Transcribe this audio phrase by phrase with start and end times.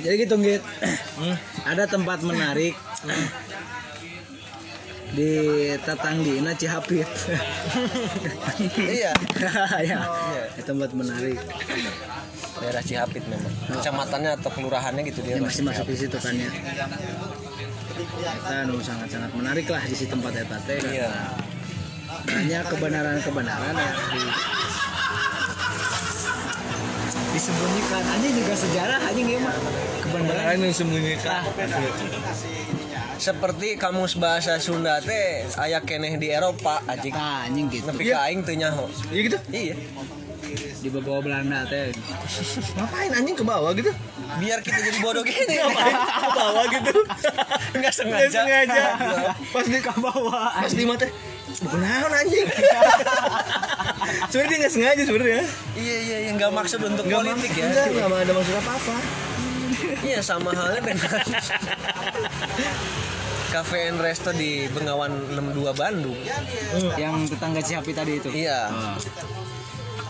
[0.00, 0.62] Jadi gitu Git.
[1.66, 2.74] Ada tempat menarik
[5.10, 5.32] di
[5.82, 7.10] Tatanggina Cihapit.
[8.78, 9.10] iya
[9.90, 9.98] ya,
[10.54, 11.38] di tempat menarik.
[12.60, 16.50] daerah Cihapit memang kecamatannya atau kelurahannya gitu dia Ya masih masuk di situ kan ya.
[18.20, 20.76] Kita nu sangat-sangat menarik lah di si tempat eta teh.
[20.92, 21.40] iya
[22.10, 24.22] Banyak kebenaran-kebenaran yang di
[27.40, 28.02] disembunyikan.
[28.04, 29.56] Anjing juga sejarah anjing ya mah.
[30.04, 31.40] Kebenaran yang sembunyikan
[33.20, 37.12] seperti kamus bahasa Sunda teh aya keneh di Eropa anjing.
[37.12, 37.84] Nah, anjing gitu.
[37.92, 38.88] nepi ka aing teu nyaho.
[39.12, 39.38] Iya gitu?
[39.52, 39.74] Iya.
[40.80, 41.92] Di bawah Belanda teh.
[42.80, 43.92] ngapain anjing ke bawah gitu?
[44.40, 45.56] Biar kita jadi bodoh gini.
[46.24, 46.96] Ke bawah gitu?
[47.76, 48.24] Nggak sengaja.
[48.24, 48.82] Nggak sengaja.
[49.52, 50.48] Pas di Ke bawah.
[50.56, 51.06] pas di mata
[51.60, 52.46] Benahan anjing.
[54.30, 55.44] Sebenarnya nggak sengaja sebenarnya.
[55.74, 57.64] Iya iya yang nggak maksud untuk Nggak politik ya.
[57.66, 58.96] enggak nggak ada maksud apa apa
[60.00, 61.10] iya sama halnya dengan
[63.50, 66.14] Cafe and Resto di Bengawan 62 Bandung.
[66.94, 68.28] Yang tetangga Cihapit tadi itu.
[68.30, 68.70] iya.
[68.70, 68.94] Oh.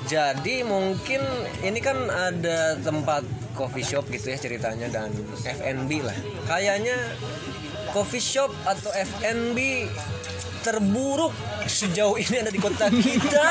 [0.05, 1.23] Jadi mungkin
[1.61, 3.23] ini kan ada tempat
[3.55, 5.09] coffee shop gitu ya ceritanya dan
[5.41, 6.17] F&B lah.
[6.45, 6.97] Kayaknya
[7.91, 9.87] coffee shop atau F&B
[10.61, 13.47] terburuk sejauh ini ada di kota kita.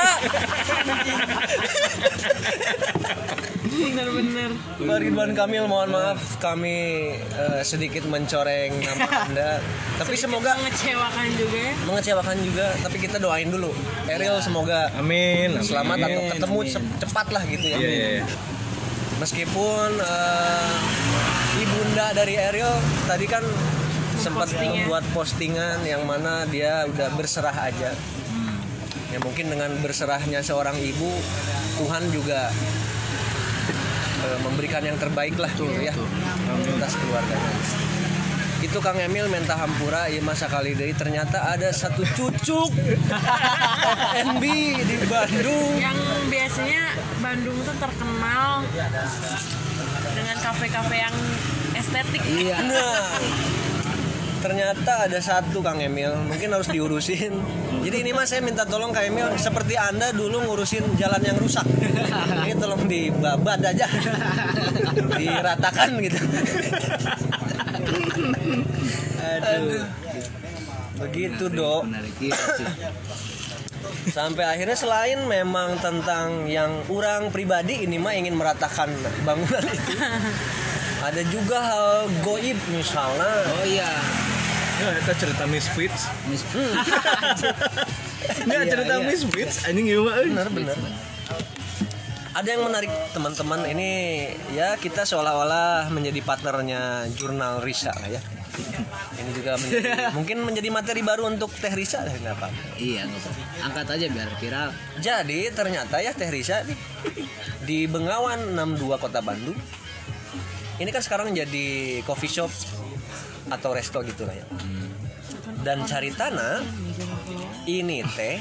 [3.70, 4.50] Bener-bener.
[4.78, 6.78] Pak Ridwan Kamil mohon maaf kami
[7.16, 9.52] eh, sedikit mencoreng nama Anda.
[9.96, 11.74] Tapi semoga Mengecewakan juga ya.
[11.84, 13.72] mengecewakan juga, tapi kita doain dulu.
[14.06, 15.62] Eril semoga amin amin.
[15.62, 16.72] selamat atau Amin, ketemu amin.
[16.72, 17.78] cep- cepat lah gitu ya.
[17.78, 18.26] iya iya iya.
[19.20, 20.76] Meskipun eh,
[21.60, 22.74] ibunda dari Ariel
[23.06, 23.44] tadi kan
[24.20, 27.95] sempat membuat postingan yang mana dia udah berserah aja.
[29.09, 31.09] Ya mungkin dengan berserahnya seorang ibu,
[31.80, 32.52] Tuhan juga
[34.28, 35.95] eh, memberikan yang terbaik lah gitu ya
[36.78, 37.53] atas keluarganya.
[38.59, 42.75] Itu Kang Emil menta hampura ya masa kali deui ternyata ada satu cucuk
[44.19, 44.44] FNB
[44.84, 45.80] di Bandung.
[45.80, 45.97] Yang
[46.28, 46.84] biasanya
[47.24, 48.68] Bandung tuh terkenal
[50.12, 51.16] dengan kafe-kafe yang
[51.72, 52.22] estetik.
[52.28, 52.57] Iya.
[52.68, 53.16] Nah,
[54.39, 57.35] ternyata ada satu Kang Emil, mungkin harus diurusin.
[57.79, 61.63] Jadi ini mas saya minta tolong Kang Emil, seperti anda dulu ngurusin jalan yang rusak.
[62.47, 63.88] Ini tolong dibabat aja,
[65.16, 66.19] diratakan gitu.
[69.23, 69.85] Aduh.
[71.00, 71.88] Begitu dok.
[72.19, 72.35] Iya.
[74.11, 78.91] Sampai akhirnya selain memang tentang yang orang pribadi ini mah ingin meratakan
[79.23, 79.95] bangunan itu.
[81.00, 83.31] Ada juga hal goib misalnya.
[83.56, 83.88] Oh iya.
[84.79, 86.07] Ya, kita cerita Misfits.
[86.25, 86.44] Miss
[88.40, 89.03] Nggak Iya, cerita iya.
[89.03, 90.23] Misfits, anjing gimana?
[90.23, 90.78] benar benar
[92.29, 93.89] ada yang menarik teman-teman ini
[94.53, 96.81] ya kita seolah-olah menjadi partnernya
[97.12, 98.22] jurnal Risa lah ya
[99.18, 102.47] ini juga menjadi, mungkin menjadi materi baru untuk Teh Risa lah nggak apa
[102.78, 103.09] Iya.
[103.59, 104.69] Angkat aja biar viral.
[105.01, 106.78] jadi ternyata ya Teh Risa nih,
[107.59, 109.57] di Bengawan 62 Kota Bandung
[110.78, 111.68] ini kan sekarang jadi
[112.06, 112.53] coffee shop
[113.47, 114.45] atau resto gitu lah ya.
[115.63, 116.63] Dan caritana
[117.67, 118.39] ini teh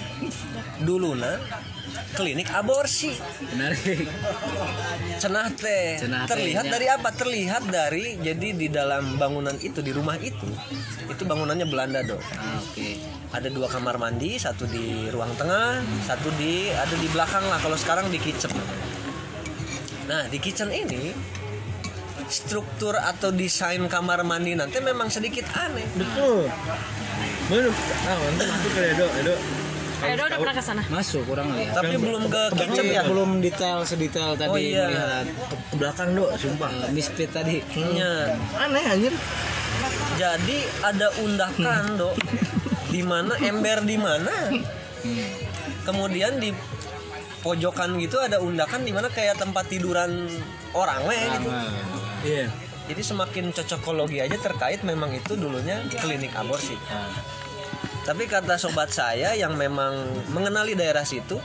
[0.82, 1.38] duluna
[2.14, 3.14] klinik aborsi.
[3.54, 4.06] Menarik.
[5.22, 5.98] cenah teh.
[6.02, 6.74] Cenah terlihat tehnya.
[6.78, 7.08] dari apa?
[7.10, 10.46] Terlihat dari jadi di dalam bangunan itu di rumah itu
[11.08, 12.22] itu bangunannya Belanda dong.
[12.36, 13.00] Ah, Oke.
[13.34, 17.74] ada dua kamar mandi satu di ruang tengah satu di ada di belakang lah kalau
[17.74, 18.52] sekarang di kitchen.
[20.06, 21.12] Nah di kitchen ini
[22.28, 26.46] struktur atau desain kamar mandi nanti memang sedikit aneh Betul.
[27.48, 27.72] Bener.
[28.04, 29.34] Ah, masuk ke Edo, Edo.
[29.98, 30.82] Eh, udah pernah ke sana.
[30.86, 31.74] Masuk kurang lihat.
[31.74, 34.86] tapi belum ke kitchen Tapi ya belum detail sedetail tadi Oh, iya.
[34.86, 35.24] melihat
[35.66, 36.70] Ke belakang, Do, sumpah.
[36.70, 37.58] uh, misfit tadi.
[37.72, 38.36] Iya.
[38.54, 39.14] Aneh anjir.
[40.14, 42.14] jadi ada undakan dok
[42.88, 44.50] di mana ember di mana
[45.84, 46.50] kemudian di
[47.40, 50.26] pojokan gitu ada undakan di mana kayak tempat tiduran
[50.74, 51.50] orang weh gitu.
[52.18, 52.50] Iya.
[52.88, 56.74] jadi semakin cocokologi aja terkait memang itu dulunya klinik aborsi.
[58.08, 59.92] Tapi kata sobat saya yang memang
[60.32, 61.36] mengenali daerah situ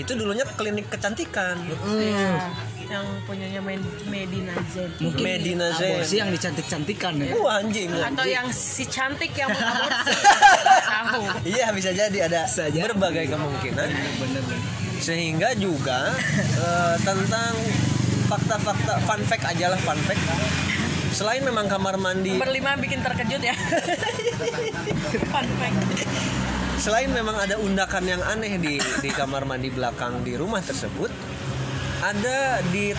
[0.00, 1.56] itu dulunya klinik kecantikan.
[1.86, 2.50] Iya.
[2.92, 4.92] Yang punyanya Med- Medina Zen.
[5.00, 5.96] Mungkin Medina Zen.
[5.96, 7.32] aborsi yang dicantik-cantikan ya.
[7.34, 10.12] Wah anjing Atau yang si cantik yang mengaborsi.
[10.84, 11.24] Tahu.
[11.52, 12.84] Iya bisa jadi ada Bisa jadi.
[12.86, 14.60] berbagai kemungkinan Bener-bener.
[14.98, 16.12] sehingga juga
[16.60, 17.52] eh, tentang
[18.28, 20.20] fakta-fakta fun fact aja lah fun fact
[21.10, 23.52] selain memang kamar mandi Berlima bikin terkejut ya.
[25.28, 25.76] Fun fact.
[26.78, 31.12] selain memang ada undakan yang aneh di di kamar mandi belakang di rumah tersebut
[32.02, 32.90] ada di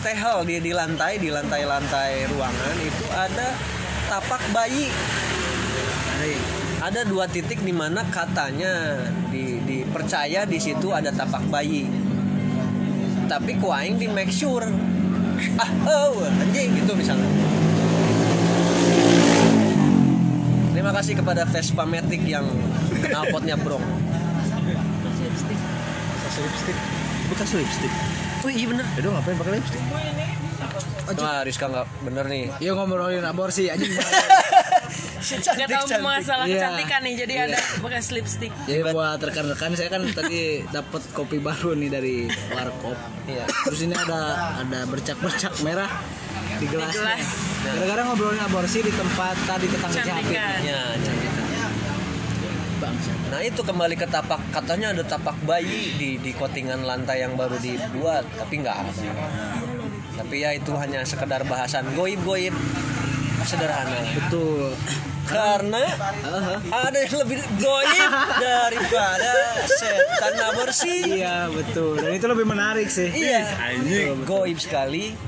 [0.00, 3.52] tehel di di lantai di lantai-lantai ruangan itu ada
[4.08, 4.88] tapak bayi.
[6.80, 11.84] Ada dua titik di mana katanya di, dipercaya di situ ada tapak bayi.
[13.28, 14.64] Tapi ku aing di make sure.
[15.60, 17.28] Ah oh anjing gitu misalnya.
[20.72, 22.48] Terima kasih kepada Vespa Matic yang
[23.04, 23.84] knalpotnya brong
[26.16, 26.76] Bekas lipstick.
[27.28, 28.25] Bekas lipstick.
[28.46, 29.82] Oh iya bener Aduh ngapain pakai lipstick?
[31.18, 33.82] Wah Rizka nggak bener nih Yuk ngobrolin aborsi aja
[35.26, 36.70] Gak tahu masalah Iya.
[36.70, 38.54] kecantikan nih, jadi ada bekas lipstick.
[38.62, 42.16] Jadi buat rekan-rekan saya kan tadi dapat kopi baru nih dari
[42.54, 42.94] warkop.
[43.26, 43.42] Iya.
[43.66, 45.90] Terus ini ada ada bercak-bercak merah
[46.62, 46.94] di gelas.
[47.66, 50.14] Gara-gara ngobrolin aborsi di tempat tadi tetangga Capit.
[50.30, 51.45] Kecantikan.
[53.26, 57.58] Nah itu kembali ke tapak katanya ada tapak bayi di di kotingan lantai yang baru
[57.58, 58.92] dibuat tapi nggak ada.
[60.16, 62.54] Tapi ya itu hanya sekedar bahasan goib-goib
[63.44, 64.00] sederhana.
[64.16, 64.72] Betul.
[65.26, 65.82] Karena
[66.70, 68.12] ada yang lebih goib
[68.46, 69.34] daripada
[69.66, 71.18] setan aborsi.
[71.18, 71.98] Iya betul.
[71.98, 73.10] Dan itu lebih menarik sih.
[73.10, 74.22] Iya, Anjing.
[74.22, 75.18] goib sekali.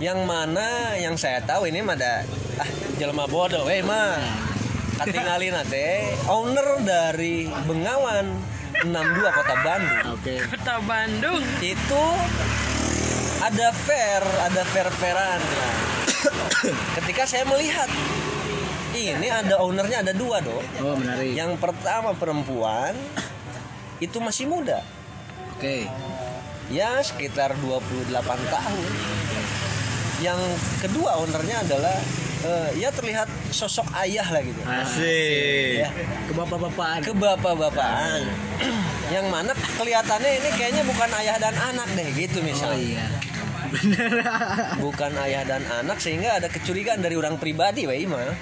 [0.00, 2.24] Yang mana yang saya tahu ini ada
[2.58, 4.18] ah jelma bodoh, eh mah.
[5.02, 8.38] Katingalin teh owner dari Bengawan
[8.86, 10.02] 62 Kota Bandung.
[10.14, 10.34] Oke.
[10.46, 11.42] Kota Bandung.
[11.58, 12.04] Itu
[13.42, 15.40] ada fair, ada fair-fairan.
[15.42, 15.74] Nah,
[17.02, 17.90] ketika saya melihat
[18.94, 20.62] ini ada ownernya ada dua dong.
[20.78, 21.34] Oh menarik.
[21.34, 22.94] Yang pertama perempuan
[23.98, 24.86] itu masih muda.
[25.58, 25.86] Oke.
[26.72, 28.08] ya sekitar 28
[28.48, 28.90] tahun
[30.22, 30.38] yang
[30.80, 31.98] kedua ownernya adalah
[32.42, 35.80] eh, ya terlihat sosok ayah lah gitu Asik.
[35.80, 35.90] ya
[36.24, 37.00] Ke bapak-bapakan.
[37.00, 38.20] ke bapak-bapakan
[39.14, 43.06] yang mana kelihatannya ini kayaknya bukan ayah dan anak deh gitu Oh misalnya iya.
[43.68, 44.10] Bener.
[44.84, 48.34] bukan ayah dan anak sehingga ada kecurigaan dari orang pribadi Wei mah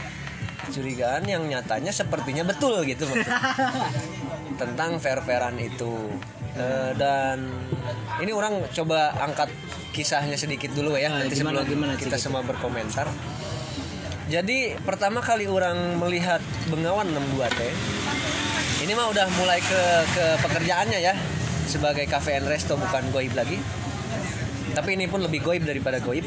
[0.62, 3.38] kecurigaan yang nyatanya sepertinya betul gitu maksudnya.
[4.60, 6.08] tentang fair-fairan itu
[6.50, 7.46] Eh, dan
[8.18, 9.46] ini orang coba angkat
[9.90, 13.06] kisahnya sedikit dulu ya Ah, nanti gimana- sebelum gimana kita semua berkomentar
[14.30, 16.38] jadi pertama kali orang melihat
[16.70, 17.74] Bengawan 62 teh
[18.80, 19.82] ini mah udah mulai ke
[20.16, 21.12] ke pekerjaannya ya
[21.70, 23.60] sebagai cafe and resto bukan goib lagi.
[24.74, 26.26] Tapi ini pun lebih goib daripada goib.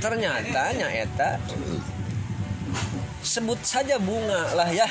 [0.00, 1.36] Ternyata nyaeta
[3.24, 4.88] sebut saja bunga lah ya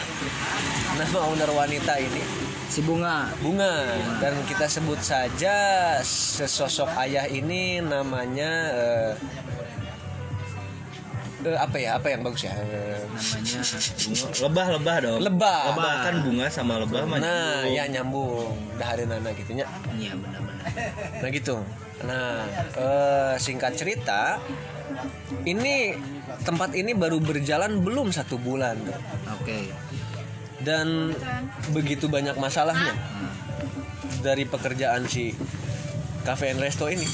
[0.99, 2.21] nama owner wanita ini.
[2.69, 3.29] Si bunga.
[3.41, 3.85] bunga.
[4.19, 5.55] Dan kita sebut saja
[6.03, 9.11] sesosok ayah ini namanya eh,
[11.45, 13.59] eh, apa ya apa yang bagus ya Namanya.
[14.43, 15.19] Lebah lebah dong.
[15.21, 15.59] Lebah.
[15.75, 17.75] Lebah kan bunga sama lebah nah nyambung.
[17.75, 20.67] ya nyambung dahareun nana gitunya Iya benar-benar.
[21.21, 21.55] Nah gitu.
[22.03, 22.43] Nah
[22.75, 24.41] eh, singkat cerita,
[25.47, 25.95] ini
[26.43, 28.75] tempat ini baru berjalan belum satu bulan
[29.39, 29.71] Oke.
[30.63, 31.11] dan
[31.71, 32.95] begitu banyak masalahnya
[34.23, 35.35] dari pekerjaan si
[36.23, 37.05] cafe and resto ini.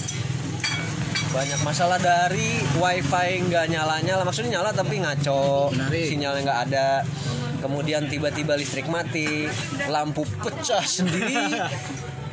[1.30, 6.06] Banyak masalah dari wifi nggak nyala nyala, maksudnya nyala tapi ngaco, Menarik.
[6.08, 6.90] sinyalnya nggak ada.
[7.60, 9.46] Kemudian tiba-tiba listrik mati,
[9.86, 11.54] lampu pecah sendiri.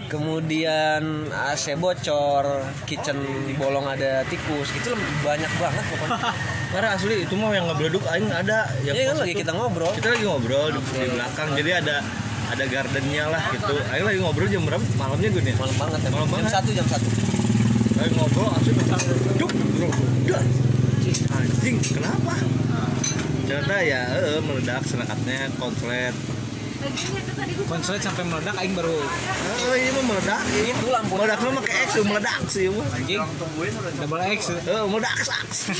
[0.06, 2.46] Kemudian AC bocor,
[2.86, 3.18] kitchen
[3.54, 6.30] bolong ada tikus, itu banyak banget pokoknya.
[6.72, 9.40] Karena asli itu mah yang ngebleduk aing ada yang Iya kan lagi itu.
[9.42, 9.90] kita ngobrol.
[9.92, 11.48] Kita lagi ngobrol di, di belakang.
[11.52, 11.96] Jadi ada
[12.46, 13.74] ada gardennya lah gitu.
[13.90, 14.84] Aing lagi ngobrol jam berapa?
[14.94, 15.54] Malamnya gue nih.
[15.58, 16.08] Malam banget ya.
[16.08, 16.50] Malam Jam banget.
[16.54, 17.08] satu jam satu.
[17.96, 18.72] Lagi ngobrol asli
[19.40, 19.52] duk.
[21.00, 22.34] Cih, Anjing, kenapa?
[23.46, 26.12] Ternyata ya eh, meledak senakatnya konslet.
[27.66, 29.00] Konslet sampai meledak aing baru
[29.74, 30.40] ini mah meledak.
[30.52, 31.12] Itu lampu.
[31.16, 32.86] Meledak mah pakai X meledak sih mah.
[32.92, 33.20] anjing.
[33.96, 34.40] Double X.
[34.68, 35.58] Meledak saks.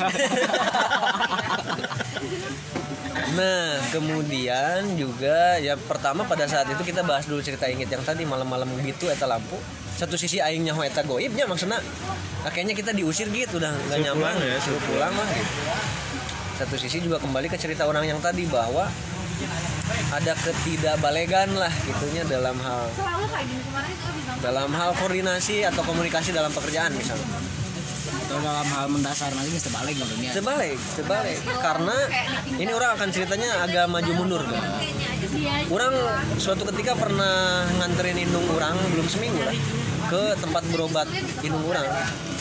[3.36, 8.24] Nah, kemudian juga ya pertama pada saat itu kita bahas dulu cerita ingit yang tadi
[8.24, 9.60] malam-malam gitu eta lampu.
[9.96, 11.80] Satu sisi aing nyaho eta goibnya maksudnya
[12.44, 15.52] nah, kayaknya kita diusir gitu udah nggak Suruh nyaman pulang ya, suruh pulang lah gitu.
[16.60, 18.92] Satu sisi juga kembali ke cerita orang yang tadi bahwa
[20.12, 25.56] ada ketidakbalegan lah gitunya dalam hal selalu kayak gini kemarin itu bisa dalam hal koordinasi
[25.64, 27.55] atau komunikasi dalam pekerjaan misalnya.
[28.26, 30.34] Atau dalam hal mendasar nanti sebalik ngobrolnya.
[30.34, 31.38] Terbalik, terbalik.
[31.62, 31.96] Karena
[32.58, 34.42] ini orang akan ceritanya agak maju mundur.
[34.42, 34.62] Kan?
[35.70, 35.94] Orang
[36.34, 39.54] suatu ketika pernah nganterin indung orang belum seminggu lah
[40.10, 41.06] ke tempat berobat
[41.46, 41.86] indung orang.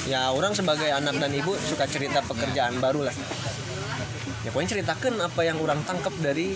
[0.10, 3.16] Ya, orang sebagai anak dan ibu suka cerita pekerjaan baru lah.
[4.46, 6.54] Ya pokoknya ceritakan apa yang orang tangkap dari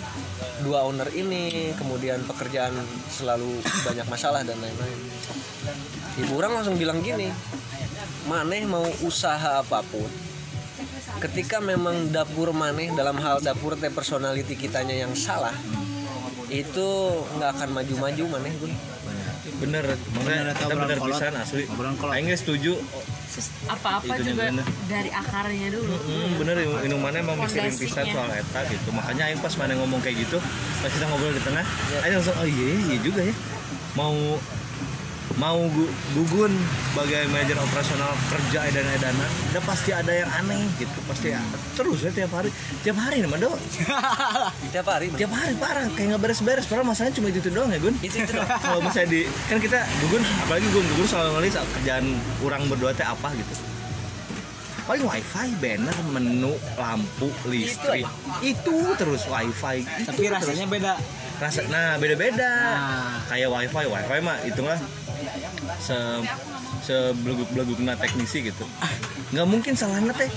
[0.62, 2.70] dua owner ini kemudian pekerjaan
[3.10, 3.50] selalu
[3.82, 4.98] banyak masalah dan lain-lain
[6.16, 7.34] ibu orang langsung bilang gini
[8.24, 10.06] maneh mau usaha apa pun
[11.18, 15.52] ketika memang dapur maneh dalam hal dapur teh personality kitanya yang salah
[16.46, 16.88] itu
[17.36, 18.70] nggak akan maju-maju maneh gue
[19.60, 21.16] bener Bener, maksudnya atau kita obrolan bener kolot.
[21.16, 22.12] pisan asli Obrolan kolot.
[22.14, 23.19] Aing geus setuju Sus-
[23.70, 24.66] apa-apa juga bener.
[24.90, 25.94] dari akarnya dulu.
[25.94, 28.88] Hmm, bener minumannya emang mikirin pisan soal eta gitu.
[28.90, 30.38] Makanya Aing pas mana ngomong kayak gitu
[30.82, 31.64] pas kita ngobrol di tengah
[32.02, 33.34] Aing langsung oh iya iya juga ya.
[33.94, 34.38] Mau
[35.32, 36.50] mau gu- gugun
[36.86, 41.40] sebagai manajer operasional kerja edan edanan udah pasti ada yang aneh gitu pasti ya.
[41.72, 43.54] terus ya tiap hari tiap hari nih Mando
[44.74, 45.18] tiap hari bener.
[45.18, 48.16] tiap hari parah kayak nggak beres-beres padahal masalahnya cuma itu, itu doang ya Gun itu
[48.16, 48.50] itu doang.
[48.64, 52.04] kalau misalnya di kan kita gugun apalagi gun gugun selalu ngelis kerjaan
[52.40, 53.54] orang berdua teh apa gitu
[54.82, 58.02] paling wifi banner menu lampu listrik
[58.42, 60.34] itu, terus wifi itu Tapi terus.
[60.42, 60.92] rasanya beda.
[61.38, 63.22] rasa nah beda beda Nah.
[63.24, 64.76] kayak wifi wifi mah itulah
[65.78, 65.96] se
[66.80, 68.64] se beleguk belegukna teknisi gitu
[69.30, 70.30] nggak mungkin salahnya teh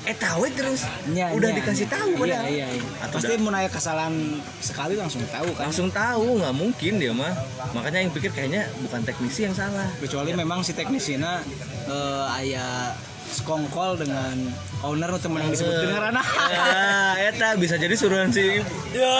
[0.00, 1.92] eh tahu terus Nya, udah nya, dikasih nya.
[1.92, 2.46] tahu Iya, padahal.
[2.48, 2.82] iya, iya.
[3.04, 4.14] Atau Pasti mau nanya kesalahan
[4.58, 5.68] sekali langsung tahu kan.
[5.68, 7.28] langsung tahu nggak mungkin dia mah
[7.70, 11.44] makanya yang pikir kayaknya bukan teknisi yang salah Kecuali memang si teknisina
[11.84, 12.96] eh aya
[13.30, 14.34] skongkol dengan
[14.82, 16.26] owner nu temen yang disebut dengan anak.
[16.26, 18.58] Ah, eta bisa jadi suruhan si
[18.90, 19.14] Ya.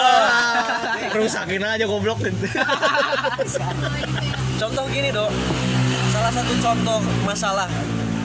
[1.13, 2.19] rusakin aja goblok
[4.61, 5.33] contoh gini dok.
[6.13, 7.65] Salah satu contoh masalah.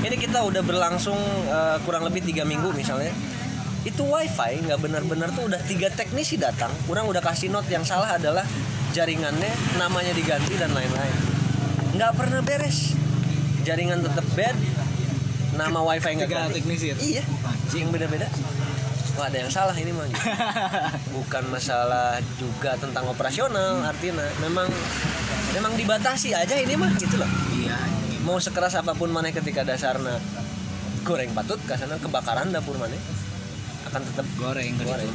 [0.05, 1.17] Ini kita udah berlangsung
[1.49, 3.11] eh, kurang lebih tiga minggu misalnya.
[3.89, 6.69] Itu wifi nggak benar-benar tuh udah tiga teknisi datang.
[6.85, 8.45] Kurang udah kasih note yang salah adalah
[8.93, 11.17] jaringannya namanya diganti dan lain-lain.
[11.97, 12.93] Nggak pernah beres.
[13.65, 14.55] Jaringan tetap bad
[15.57, 16.61] nama wifi nggak ganti.
[16.61, 16.97] teknisi ya?
[17.01, 17.25] iya
[17.73, 18.29] yang beda-beda
[19.17, 20.21] Wah ada yang salah ini mah gitu.
[21.17, 24.29] bukan masalah juga tentang operasional artinya.
[24.45, 24.69] Memang
[25.57, 27.31] memang dibatasi aja ini mah gitu loh.
[27.57, 27.79] Iya.
[28.27, 30.19] mau sekeras apa pun mana ketika dasarnya
[31.07, 32.99] goreng patut kasana kebakaran dapur mana
[33.87, 35.15] akan tetap Goreng goreng.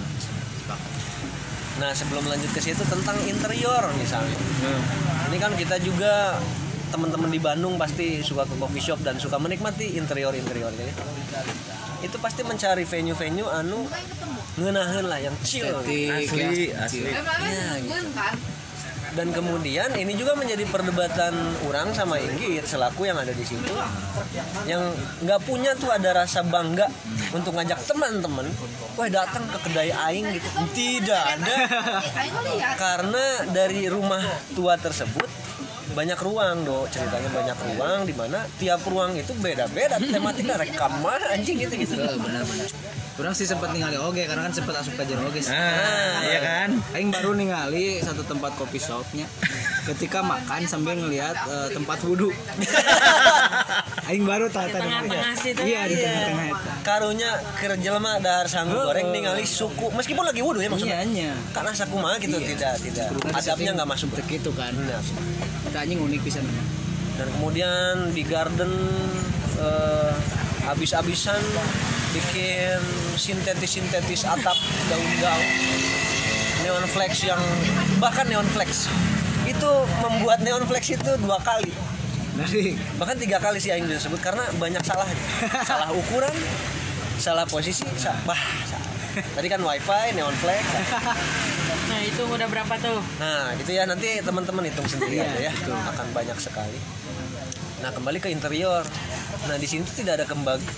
[1.75, 4.31] nah sebelum lanjut ke situ tentang interior misalnya.
[4.63, 4.81] Hmm.
[5.27, 6.39] ini kan kita juga
[6.87, 10.91] teman-teman di Bandung pasti suka ke coffee shop dan suka menikmati interior interior jadi
[12.01, 13.85] itu pasti mencari venue-venue anu
[14.57, 15.69] ngenahin lah yang chill.
[15.81, 16.85] Estetik asli ya.
[16.85, 17.09] asli.
[17.09, 17.95] Ya, gitu.
[19.11, 21.35] dan kemudian ini juga menjadi perdebatan
[21.67, 23.67] orang sama Inggit selaku yang ada di situ
[24.63, 24.87] yang
[25.19, 26.87] nggak punya tuh ada rasa bangga
[27.35, 28.47] untuk ngajak teman-teman
[28.95, 30.47] wah datang ke kedai aing gitu.
[30.71, 31.55] Tidak ada.
[32.79, 34.23] Karena dari rumah
[34.55, 35.27] tua tersebut
[35.91, 41.59] banyak ruang do ceritanya banyak ruang di mana tiap ruang itu beda-beda tematiknya rekaman anjing
[41.59, 42.69] gitu gitu benar-benar.
[43.19, 45.43] Kurang sih sempat ningali oge karena kan sempat asup kajian oge.
[45.43, 45.51] sih.
[45.51, 49.27] nah iya kan Aing baru ningali satu tempat kopi shopnya
[49.85, 52.31] ketika makan sambil ngelihat eh, tempat wudhu.
[54.11, 56.03] Aing baru tahu Di tengah-tengah situ Iya di ya.
[56.03, 56.69] tengah-tengah itu.
[56.83, 59.87] karunya keur jelema dahar sanggup goreng ningali suku.
[59.95, 60.99] Meskipun lagi wudhu ya maksudnya.
[60.99, 61.31] Iya nya.
[61.55, 62.47] karena sakumaha gitu Iya.
[62.51, 63.07] tidak tidak.
[63.31, 64.11] Adabnya nggak masuk.
[64.11, 64.75] Untuk itu kan.
[64.75, 66.39] Kita anjing unik bisa
[67.11, 68.71] dan kemudian di garden
[69.61, 70.13] eh,
[70.65, 71.37] habis-habisan
[72.11, 72.81] bikin
[73.15, 74.57] sintetis-sintetis atap
[74.89, 75.45] daun-daun.
[76.65, 77.41] Neon flex yang
[77.97, 78.89] bahkan neon flex
[79.45, 81.69] itu membuat neon flex itu dua kali
[82.31, 85.19] Dari bahkan tiga kali sih yang disebut karena banyak salahnya
[85.69, 86.31] salah ukuran
[87.15, 88.87] salah posisi sa wah salah.
[89.35, 90.63] tadi kan wifi neon flex
[91.83, 93.03] Nah itu udah berapa tuh?
[93.17, 95.75] nah gitu ya nanti teman-teman hitung sendiri Iya, aja ya betul.
[95.75, 96.79] akan banyak sekali
[97.77, 98.87] nah kembali ke interior
[99.43, 100.25] nah di sini tuh tidak ada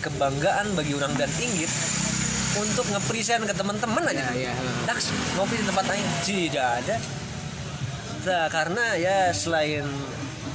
[0.02, 1.70] kebanggaan bagi orang dan inggit
[2.56, 4.54] untuk ngepresent ke teman-teman aja Ya, ya.
[4.84, 6.96] Dax ngopi di tempat lain tidak ada
[8.24, 9.86] nah, karena ya selain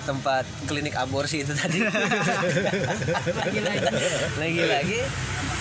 [0.09, 1.85] tempat klinik aborsi itu tadi.
[3.45, 3.85] Lagi-lagi.
[4.41, 4.99] lagi-lagi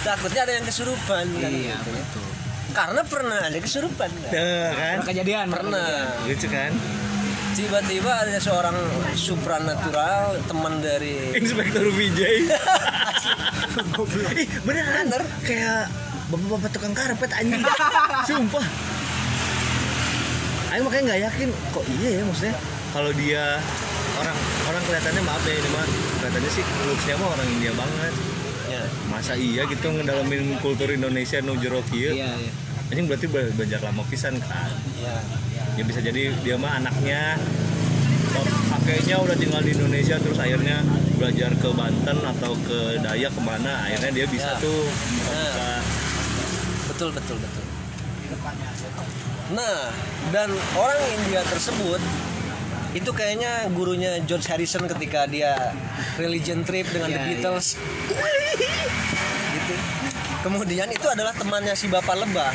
[0.01, 1.25] takutnya ada yang kesurupan.
[1.36, 2.27] Kan Iya gitu betul.
[2.72, 4.32] karena pernah ada kesurupan kan?
[4.32, 4.96] Tuh, kan?
[4.96, 5.88] Pernah kejadian pernah
[6.24, 6.72] lucu kan?
[7.54, 8.77] Tiba-tiba ada seorang
[9.18, 12.46] supranatural teman dari Inspektur Vijay.
[14.38, 15.10] Ih, beneran?
[15.10, 15.24] Bener.
[15.42, 15.89] kayak
[16.30, 17.66] bapak-bapak tukang karpet anjing.
[18.30, 18.62] Sumpah.
[20.70, 21.50] Aing makanya nggak yakin.
[21.74, 22.56] Kok iya ya maksudnya?
[22.94, 23.44] Kalau dia
[24.17, 25.86] orang orang kelihatannya maaf ya ini mah.
[26.17, 28.13] Kelihatannya sih looksnya mah orang India banget.
[28.67, 32.12] Ya masa iya gitu ngedalamin kultur Indonesia nu jero kieu?
[32.12, 32.51] Iya iya.
[32.88, 34.71] anjing berarti be- belajar lama pisan kan?
[34.97, 35.15] Ya
[35.75, 37.36] ya bisa jadi dia mah anaknya
[38.33, 40.81] oh, kakeknya udah tinggal di Indonesia terus akhirnya
[41.15, 44.59] belajar ke Banten atau ke Dayak ke mana akhirnya dia bisa Ya.
[44.59, 44.83] tuh.
[45.24, 45.67] Bisa
[46.88, 47.63] betul betul betul.
[49.47, 49.91] Nah
[50.29, 52.01] dan orang India tersebut
[52.98, 55.54] itu kayaknya gurunya George Harrison ketika dia
[56.18, 57.77] religion trip dengan The Ya, Beatles.
[59.54, 59.74] Gitu.
[60.42, 62.51] Kemudian itu adalah temannya si bapak lebah.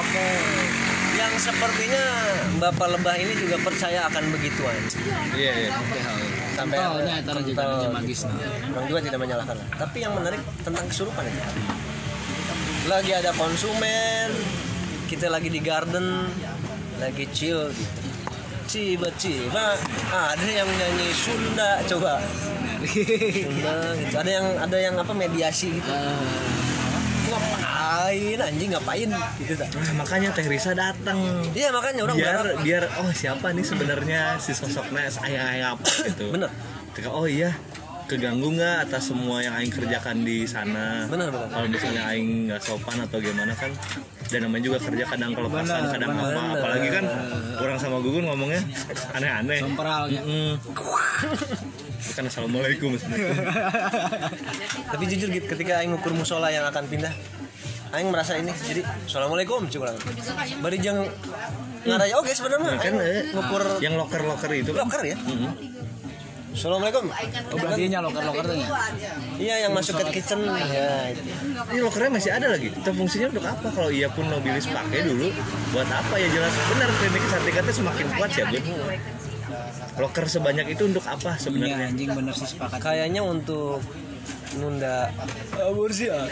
[0.00, 0.26] Oke.
[1.10, 2.00] yang sepertinya
[2.56, 4.72] bapak lebah ini juga percaya akan begituan.
[5.36, 5.70] Iya iya
[6.56, 7.44] sampai Kentalnya kental.
[7.44, 8.20] juga magis.
[8.24, 8.40] Nah.
[8.72, 9.56] orang juga tidak menyalahkan.
[9.60, 9.66] Lah.
[9.76, 11.40] tapi yang menarik tentang kesurupan itu.
[12.88, 14.32] Lagi ada konsumen
[15.12, 16.24] kita lagi di garden
[16.96, 18.09] lagi chill gitu
[18.70, 19.74] ciba ciba
[20.14, 22.22] ah, ada yang nyanyi Sunda coba.
[22.86, 24.14] Sunda gitu.
[24.14, 25.90] Ada yang ada yang apa mediasi gitu.
[27.26, 29.10] Ngapain anjing ngapain?
[29.42, 31.18] Gitu tak Nah, makanya Teh Risa datang.
[31.50, 35.90] Iya makanya orang biar berharap biar oh siapa nih sebenarnya si sosoknya ayah ayah apa
[36.06, 36.30] gitu.
[36.38, 36.50] Bener.
[37.10, 37.50] Oh iya
[38.10, 41.46] keganggu nggak atas semua yang aing kerjakan di sana Benar, benar.
[41.46, 43.70] kalau misalnya aing nggak sopan atau gimana kan
[44.26, 46.34] dan namanya juga kerja kadang kelepasan kadang benar.
[46.34, 47.04] apa apalagi kan
[47.62, 48.62] orang sama gugun ngomongnya
[49.14, 50.20] aneh-aneh Sempralnya.
[50.26, 50.52] Mm.
[52.00, 52.90] bukan assalamualaikum
[54.90, 57.14] tapi jujur gitu ketika aing ngukur musola yang akan pindah
[57.94, 59.94] aing merasa ini jadi assalamualaikum cukup
[60.62, 61.06] bari jeng
[61.86, 65.52] ngaraya oke sebenarnya kan aing eh, ngukur yang loker loker itu kan loker ya Mm-mm.
[66.50, 67.04] Assalamualaikum.
[67.50, 68.68] Oh berarti nya loker loker tuh ya.
[69.38, 70.42] iya yang masuk ke kitchen.
[70.44, 71.14] Ya
[71.70, 72.68] ini lokernya masih ada lagi?
[72.70, 73.66] Itu fungsinya untuk apa?
[73.70, 75.30] Kalau ia pun mobilis pakai dulu
[75.70, 76.14] buat apa?
[76.16, 76.52] Ya jelas.
[76.68, 78.62] Benar klinik sertifikatnya semakin kuat ya Bun.
[79.98, 82.78] Loker sebanyak itu untuk apa Iya sebenarnya anjing bener sih sepakat.
[82.80, 83.82] kayaknya untuk
[84.50, 85.12] nunda.
[85.54, 86.26] Aborsi ah.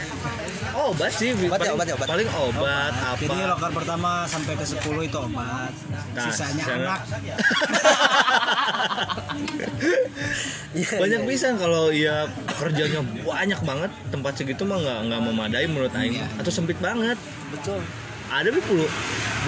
[0.74, 2.08] obat sih Obat ya, paling, obat ya, obat.
[2.08, 3.20] paling obat apa?
[3.20, 5.72] Jadi loker pertama sampai ke 10 itu obat.
[6.14, 7.00] Nah, Sisanya sisanya- anak.
[11.02, 12.28] Banyak bisa kalau ia
[12.60, 16.20] kerjanya banyak banget tempat segitu mah nggak nggak memadai menurut Aing.
[16.20, 16.28] Iya.
[16.38, 17.16] atau sempit banget.
[17.50, 17.80] Betul.
[18.28, 18.84] Ada 20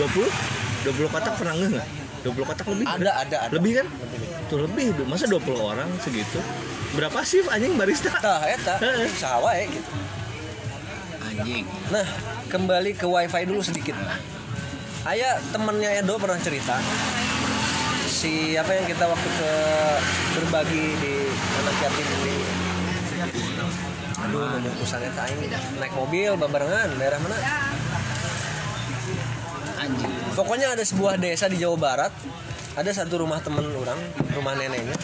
[0.00, 1.88] 20 20 kotak pernah nggak nggak?
[2.24, 3.52] 20 kotak lebih ada ada ada.
[3.52, 3.86] Lebih kan?
[4.48, 4.96] Tuh lebih.
[5.04, 6.40] Masa 20 orang segitu?
[6.96, 8.10] Berapa shift anjing barista?
[8.18, 8.80] Tah eta.
[8.80, 9.08] Heeh.
[9.14, 9.90] sawa ya gitu.
[11.20, 11.64] Anjing.
[11.92, 12.06] Nah,
[12.50, 13.94] kembali ke wifi dulu sedikit.
[15.06, 16.76] Ayah temennya Edo pernah cerita
[18.20, 19.52] si apa yang kita waktu ke
[20.36, 22.36] berbagi di anak yatim di
[24.20, 25.40] aduh nomor kusannya aing
[25.80, 27.40] naik mobil babarengan daerah mana?
[29.80, 30.12] Anjing.
[30.36, 32.12] pokoknya ada sebuah desa di Jawa Barat.
[32.76, 33.98] Ada satu rumah temen orang
[34.36, 34.94] rumah neneknya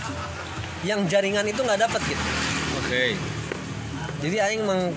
[0.87, 2.25] yang jaringan itu nggak dapat gitu.
[2.85, 3.19] Oke.
[4.23, 4.95] Jadi aing meng,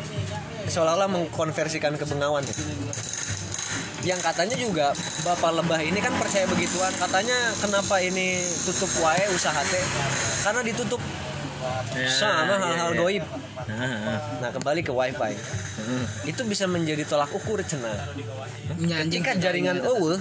[0.70, 2.62] seolah-olah mengkonversikan ke bengawan gitu.
[4.04, 4.96] Yang katanya juga
[5.28, 6.92] bapak lebah ini kan percaya begituan.
[6.96, 9.84] Katanya kenapa ini tutup wae usaha teh?
[10.44, 11.02] Karena ditutup.
[11.92, 13.00] Ya, sama iya, hal-hal iya.
[13.04, 13.26] goib.
[13.68, 15.36] Nah, nah kembali ke wifi.
[15.80, 16.04] Heeh.
[16.32, 17.92] itu bisa menjadi tolak ukur cena
[18.80, 19.24] Nya anjing.
[19.24, 20.20] ketika jaringan eueuh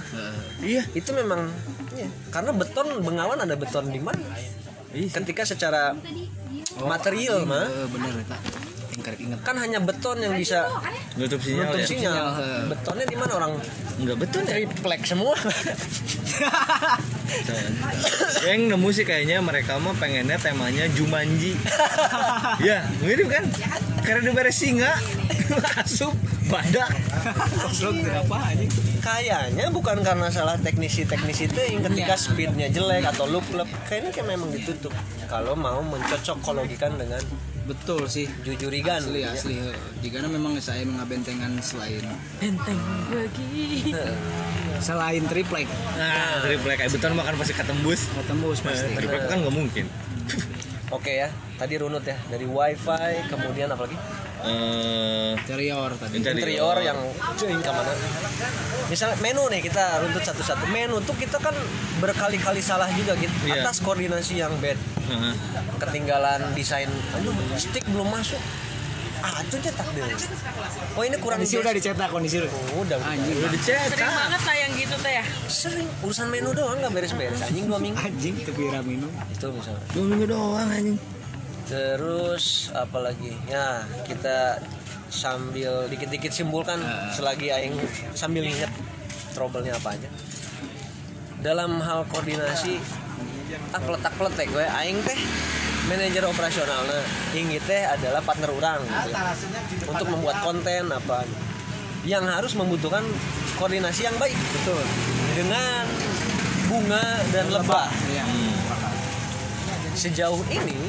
[0.63, 0.83] iya.
[0.95, 1.51] itu memang
[1.95, 4.23] iya, karena beton bengawan ada beton di mana?
[4.95, 5.21] Iya.
[5.21, 5.93] ketika secara
[6.81, 7.67] material mah.
[7.67, 8.13] Eh, bener
[8.99, 9.39] karek inget.
[9.41, 10.67] kan hanya beton yang bisa
[11.15, 11.85] nutup sinyal nutup ya?
[11.85, 12.13] sinyal.
[12.13, 13.51] Sinyal, betonnya di mana orang?
[13.97, 14.53] Nggak betul ya?
[14.55, 15.33] Triplek semua.
[18.41, 21.53] Yang nemu sih kayaknya mereka mah pengennya temanya Jumanji.
[22.59, 23.45] Ya mirip kan?
[24.01, 24.89] Karena beres singa
[25.81, 26.11] asup
[26.49, 26.89] badak
[27.61, 28.69] Goblok kenapa anjing?
[28.99, 32.19] kayaknya bukan karena salah teknisi-teknisi itu yang ketika Iya.
[32.19, 34.89] speednya jelek atau loop loop kayaknya kayak memang ditutup.
[35.25, 37.21] Kalau mau mencocokologikan dengan
[37.69, 38.25] Betul sih.
[38.41, 39.55] jujurigan Asli asli.
[40.01, 42.01] Jika memang saya mengabentengan selain
[42.41, 42.81] Benteng
[43.13, 43.93] bagi.
[44.79, 45.67] selain triplek
[45.99, 48.87] nah triplek kayak beton makan pasti ketembus tembus pasti.
[48.95, 49.85] triplek kan nggak mungkin
[50.89, 51.27] oke ya
[51.59, 53.97] tadi runut ya dari wifi kemudian apa lagi
[54.41, 56.13] eh Interior tadi.
[56.15, 56.37] Interior.
[56.37, 56.99] interior yang
[57.35, 57.91] cuing ke mana
[58.85, 61.53] misalnya menu nih kita runtut satu-satu menu tuh kita kan
[61.97, 63.61] berkali-kali salah juga gitu Iya.
[63.61, 65.33] atas koordinasi yang bad Heeh.
[65.77, 68.39] ketinggalan desain aduh stick belum masuk
[69.19, 70.07] ah itu cetak deh
[70.95, 72.51] oh ini kurang Kondisi udah dicetak kondisi udah.
[72.71, 73.35] Oh, udah Anjing.
[73.35, 75.23] udah dicetak Sering banget lah yang gitu teh ya.
[75.45, 79.11] sering urusan menu doang nggak beres-beres anjing dua minggu Anjing itu pira minum.
[79.27, 80.97] itu misalnya dua minggu doang anjing
[81.69, 84.57] terus apalagi ya kita
[85.09, 87.13] sambil dikit-dikit simpulkan Ah.
[87.13, 87.77] selagi aing
[88.17, 88.69] sambil inget
[89.37, 90.09] trouble-nya apa aja.
[91.39, 92.81] Dalam hal koordinasi
[93.73, 95.17] ah peletak peletek gue aing teh
[95.89, 99.11] manajer operasional nah ingi teh adalah partner orang gitu.
[99.89, 101.25] Untuk membuat konten apa.
[102.05, 103.05] Yang harus membutuhkan
[103.61, 104.81] koordinasi yang baik betul.
[105.37, 105.85] Dengan
[106.65, 107.89] bunga dan lebah.
[108.09, 108.25] Iya.
[109.99, 110.79] sejauh ini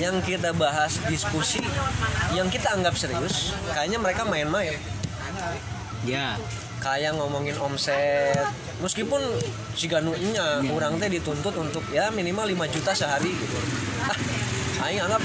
[0.00, 1.60] yang kita bahas diskusi
[2.32, 4.76] yang kita anggap serius kayaknya mereka main-main.
[6.08, 6.36] Ya.
[6.82, 8.42] Kayak ngomongin omset.
[8.82, 9.22] Meskipun
[9.78, 10.66] si ganunya Iya.
[10.66, 13.58] kurang teh dituntut untuk ya minimal 5 juta sehari gitu.
[14.10, 14.18] Ah
[14.90, 15.22] aing anggap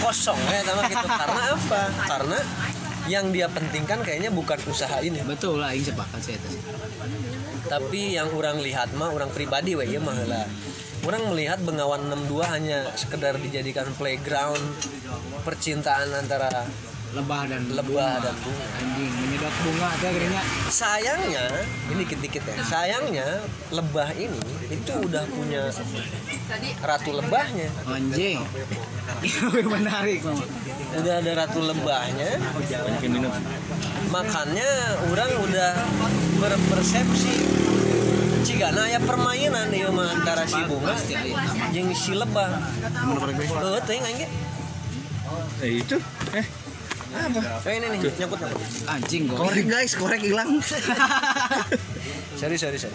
[0.00, 1.04] kosong ya sama gitu.
[1.20, 1.82] Karena apa?
[2.08, 2.38] Karena
[3.12, 5.20] yang dia pentingkan kayaknya bukan usaha ini.
[5.20, 6.40] Betul lah ini sepakat saya
[7.66, 10.46] tapi yang orang lihat mah orang pribadi we ya mah lah
[11.06, 14.60] orang melihat Bengawan 62 hanya sekedar dijadikan playground
[15.46, 16.66] percintaan antara
[17.14, 18.24] lebah dan lebah bunga.
[18.28, 18.66] dan bunga.
[18.82, 20.42] Anjing menyedot bunga tuh akhirnya.
[20.68, 21.46] Sayangnya
[21.88, 23.28] ini dikit-dikit ya sayangnya
[23.70, 25.70] lebah ini itu udah punya
[26.82, 27.68] ratu lebahnya.
[27.86, 28.42] Anjing.
[29.78, 30.44] Menarik mama
[30.98, 32.30] udah ada ratu lebahnya.
[32.36, 33.32] Banyak yang minum.
[34.10, 34.70] Makanya
[35.08, 35.72] orang udah
[36.42, 37.55] berpersepsi
[38.46, 40.94] cigana ya permainan ya mah antara si bunga
[41.74, 42.62] jeung si lebah.
[43.58, 44.28] Oh teuing aing ge.
[45.66, 45.98] eh itu.
[46.30, 46.46] Eh.
[47.66, 48.40] Eh, ini nih nyangkut nyangkut.
[48.86, 50.62] Anjing kok korek guys korek hilang.
[52.40, 52.94] Sorry sorry sorry.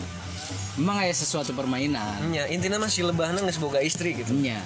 [0.78, 2.30] Memang aya sesuatu permainan.
[2.30, 4.32] Nya intinya mah si lebahna geus boga istri gitu.
[4.38, 4.62] Nya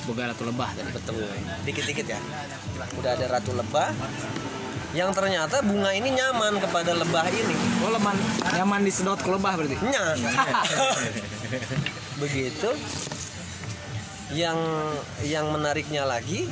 [0.00, 0.90] semoga ratu lebah tadi.
[0.90, 1.28] Betul.
[1.68, 2.18] Dikit-dikit ya.
[2.98, 3.92] Udah ada ratu lebah
[4.90, 7.56] yang ternyata bunga ini nyaman kepada lebah ini.
[7.86, 8.16] Oh leman.
[8.58, 9.76] Nyaman disedot ke lebah berarti?
[9.86, 10.04] Nya
[12.22, 12.70] begitu.
[14.30, 14.58] Yang
[15.26, 16.46] yang menariknya lagi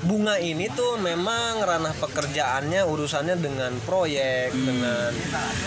[0.00, 5.12] bunga ini tuh memang ranah pekerjaannya urusannya dengan proyek dengan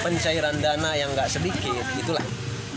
[0.01, 2.23] pencairan dana yang nggak sedikit itulah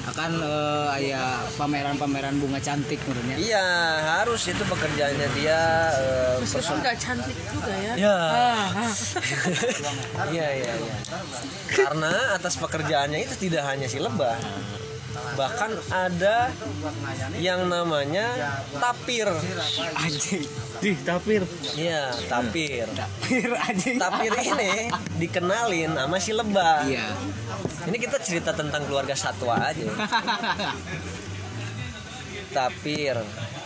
[0.06, 1.22] akan eh, aya
[1.58, 3.66] pameran-pameran bunga cantik menurutnya iya
[4.16, 5.60] harus itu pekerjaannya dia
[6.38, 7.92] Meskipun person- nggak cantik juga ya.
[7.98, 8.18] Ya.
[10.30, 10.72] Iya iya.
[11.66, 14.36] Karena atas pekerjaannya itu tidak hanya si lebah.
[15.36, 16.48] Bahkan ada
[17.36, 19.28] yang namanya tapir.
[19.96, 20.44] anjing
[20.76, 21.40] Dih, tapir.
[21.72, 22.84] Iya, tapir.
[23.24, 26.84] pir anjing Tapir ini dikenalin sama si lebah.
[26.84, 27.16] iya
[27.88, 29.88] Ini kita cerita tentang keluarga satwa aja.
[32.52, 33.16] Tapir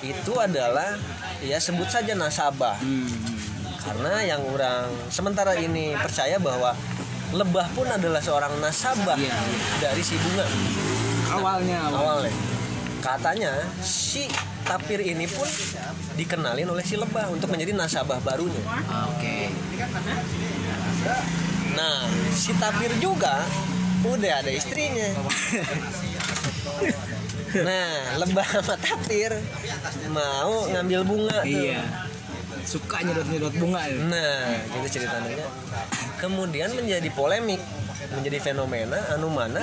[0.01, 0.97] itu adalah
[1.45, 2.79] ya sebut saja nasabah.
[2.81, 3.39] hmm.
[3.81, 6.77] Karena yang orang sementara ini percaya bahwa
[7.33, 9.59] lebah pun adalah seorang nasabah Iya, iya.
[9.81, 10.45] dari si bunga
[11.31, 12.33] awalnya awal awalnya.
[13.01, 14.29] Katanya si
[14.67, 15.49] tapir ini pun
[16.21, 18.61] dikenalin oleh si lebah untuk menjadi nasabah barunya.
[19.09, 19.49] Oke
[21.71, 23.47] Nah, si tapir juga
[24.05, 25.09] udah ada istrinya.
[27.51, 29.35] Nah, lebah sama tapir
[30.15, 31.51] mau ngambil bunga tuh.
[31.51, 31.83] iya
[32.65, 33.97] suka nyedot-nyedot bunga ya.
[34.01, 34.47] Nah,
[34.77, 35.47] gitu ceritanya.
[36.21, 37.61] Kemudian menjadi polemik,
[38.09, 39.61] menjadi fenomena anu mana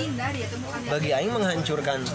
[0.88, 2.06] bagi aing menghancurkan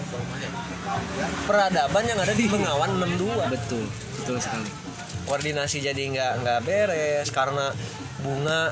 [1.45, 3.53] peradaban yang ada di Bengawan 62.
[3.53, 3.85] betul
[4.23, 4.71] betul sekali
[5.23, 7.71] Koordinasi jadi nggak nggak beres karena
[8.23, 8.71] bunga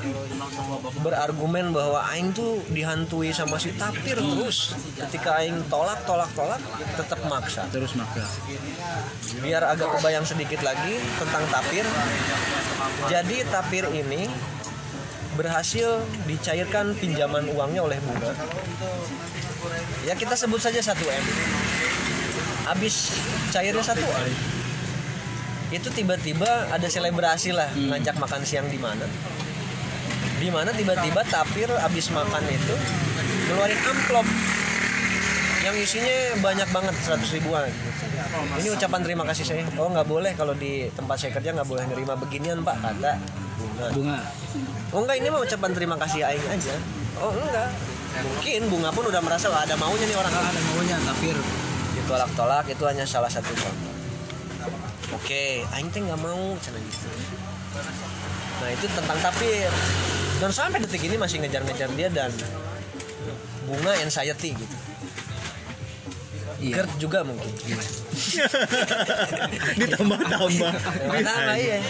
[1.03, 6.61] berargumen bahwa aing tuh dihantui sama si tapir terus ketika aing tolak tolak tolak
[6.95, 8.23] tetap maksa terus maka
[9.39, 11.85] biar agak kebayang sedikit lagi tentang tapir.
[13.07, 14.27] Jadi tapir ini
[15.39, 18.35] berhasil dicairkan pinjaman uangnya oleh bunga.
[20.03, 21.25] Ya kita sebut saja 1 M.
[22.67, 23.15] Habis
[23.55, 24.33] cairnya 1 M.
[25.71, 29.07] Itu tiba-tiba ada selebrasi lah ngajak makan siang di mana.
[30.41, 32.75] Di mana tiba-tiba tapir habis makan itu
[33.45, 34.25] ngeluarin amplop
[35.61, 37.69] yang isinya banyak banget 100 ribuan.
[38.57, 39.61] Ini ucapan terima kasih saya.
[39.77, 43.21] Oh nggak boleh kalau di tempat saya kerja nggak boleh nerima beginian pak kata
[43.61, 43.85] bunga.
[43.93, 44.19] Bunga.
[44.89, 46.73] Oh enggak ini mah ucapan terima kasih aing aja.
[47.21, 47.69] Oh enggak
[48.11, 50.33] mungkin bunga pun udah merasa "Wah, ada maunya nih orang.
[50.33, 51.37] Ada maunya tapir.
[51.93, 53.93] Ditolak-tolak itu hanya salah satu contoh.
[55.13, 57.07] Oke aing teh nggak mau cina gitu
[58.61, 59.71] nah itu tentang tapir
[60.37, 62.31] dan sampai detik ini masih ngejar-ngejar dia dan
[63.65, 64.75] bunga anxiety gitu
[66.61, 67.49] iya Gerd juga mungkin
[69.81, 70.73] Ditambah-tambah.
[71.09, 71.81] Pertama iya.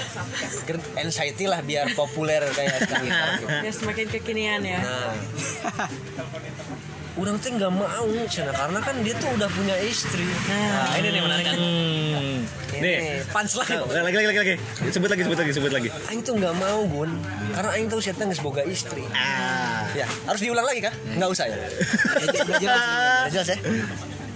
[0.63, 3.11] Gerd anxiety lah biar populer kayak sekarang.
[3.35, 3.45] gitu.
[3.67, 4.79] Ya semakin kekinian ya.
[4.79, 5.11] Nah,
[7.19, 10.23] orang tuh nggak mau cina karena kan dia tuh udah punya istri.
[10.47, 11.45] Nah, ini nih menarik.
[11.51, 12.37] Hmm.
[12.71, 13.19] Ini Nih.
[13.27, 13.83] punchline.
[13.83, 14.55] Lagi lagi lagi lagi.
[14.87, 15.89] Sebut lagi sebut lagi sebut lagi.
[16.07, 17.11] Aing tuh nggak mau gun,
[17.51, 19.03] karena Aing tahu siapa nggak boga istri.
[19.11, 19.91] Ah.
[19.91, 20.93] Ya, harus diulang lagi kah?
[21.19, 21.55] Nggak usah ya.
[22.47, 23.57] udah jelas jelas ya.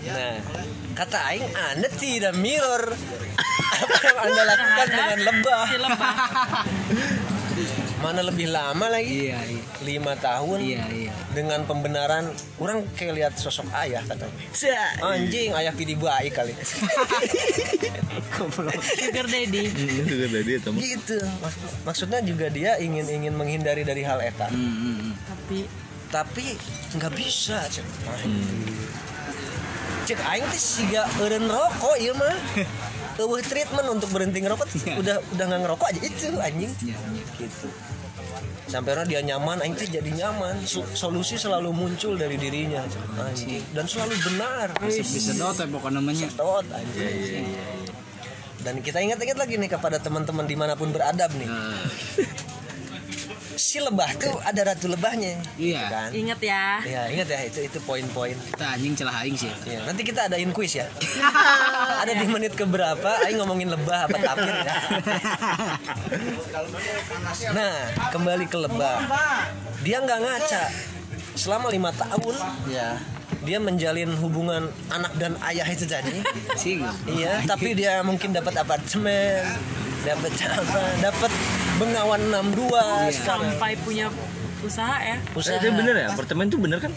[0.06, 0.36] Nah,
[1.00, 2.92] kata Aing, Anda tidak mirror
[3.84, 5.66] apa yang Anda lakukan dengan lebah.
[8.04, 9.32] Mana lebih lama lagi?
[9.32, 9.64] Iya iya.
[9.82, 10.60] Lima tahun.
[10.60, 11.14] Iya iya.
[11.32, 12.28] Dengan pembenaran
[12.60, 14.36] orang kayak lihat sosok ayah katanya
[15.02, 16.54] anjing ayah pidi baik kali.
[19.00, 19.64] Sugar daddy.
[19.72, 21.18] itu kan tadi ya teman gitu.
[21.42, 24.48] Maksud- maksudnya juga dia ingin ingin menghindari dari hal eta.
[24.52, 25.14] Hmm, hmm, hmm.
[25.26, 25.60] Tapi
[26.12, 26.46] tapi
[26.96, 27.86] nggak bisa cek.
[30.06, 32.36] Cek aing teh siga eureun rokok ieu mah
[33.16, 34.96] Eueuh treatment untuk berhenti ngerokok Iya.
[35.00, 36.72] udah udah nggak ngerokok aja itu anjing.
[36.84, 37.24] Iya, iya.
[37.40, 37.68] gitu.
[38.66, 40.60] Sampai orang dia nyaman teh jadi nyaman.
[40.68, 42.84] Solusi selalu muncul dari dirinya
[43.22, 43.64] anjing.
[43.72, 44.68] Dan selalu benar.
[44.84, 46.28] Bisa dot ya pokoknya namanya.
[46.28, 47.48] Sedot, anjing.
[48.66, 51.46] Dan kita ingat-ingat lagi nih kepada teman-teman di mana pun beradab nih.
[51.46, 51.86] Nah,
[53.56, 55.84] si lebah tuh ada ratu lebahnya Iya.
[55.88, 56.64] kan inget ya.
[56.84, 60.52] ya ingat ya itu itu poin-poin kita anjing celah aing sih Ya, nanti kita adain
[60.52, 60.86] kuis ya.
[62.02, 63.18] Ada di menit keberapa?
[63.26, 64.76] Aing ngomongin lebah apa tapir ya.
[67.52, 67.76] Nah,
[68.12, 68.98] kembali ke lebah.
[69.82, 70.64] Dia nggak ngaca.
[71.36, 72.36] Selama lima tahun,
[72.70, 72.96] ya
[73.44, 76.22] dia menjalin hubungan anak dan ayah itu tadi.
[76.56, 79.44] sih Iya, tapi dia mungkin dapat apartemen,
[80.02, 80.82] dapat apa?
[81.02, 81.32] Dapat
[81.76, 83.52] bengawan 62 sekarang.
[83.52, 84.08] Sampai punya
[84.62, 85.18] usaha ya.
[85.32, 85.58] Usaha.
[85.58, 86.92] itu bener ya apartemen tuh bener kan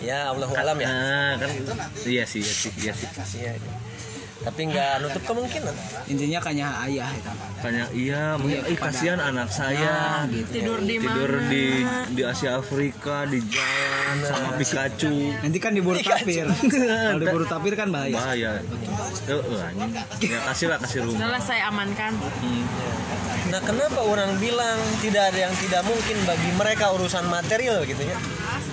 [0.00, 0.88] Ya, Allah alam ya.
[0.88, 1.48] ah kan
[2.08, 3.52] iya sih iya sih iya sih Iya.
[4.40, 5.74] Tapi nggak nutup kemungkinan.
[6.08, 11.12] intinya kayaknya ayah itu Kayaknya iya, mungkin ih kasihan anak saya gitu Tidur di mana?
[11.12, 11.64] tidur di
[12.16, 17.92] di Asia Afrika di jalan sama Pikachu nanti kan diburu tapir kalau diburu tapir kan
[17.92, 18.50] bahaya bahaya
[19.28, 19.92] eh eh, anjing
[20.24, 22.12] ya kasih lah kasih rumah Udahlah saya amankan.
[22.16, 22.64] Hmm.
[23.50, 28.14] Nah, kenapa orang bilang tidak ada yang tidak mungkin bagi mereka urusan material gitu ya?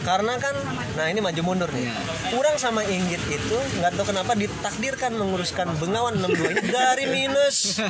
[0.05, 0.53] Karena kan,
[0.93, 1.89] nah ini maju mundur nih.
[1.89, 1.93] Iya.
[2.37, 5.17] Orang sama Inggit itu nggak tahu kenapa ditakdirkan
[5.65, 7.81] Bengawan 62 ini dari minus.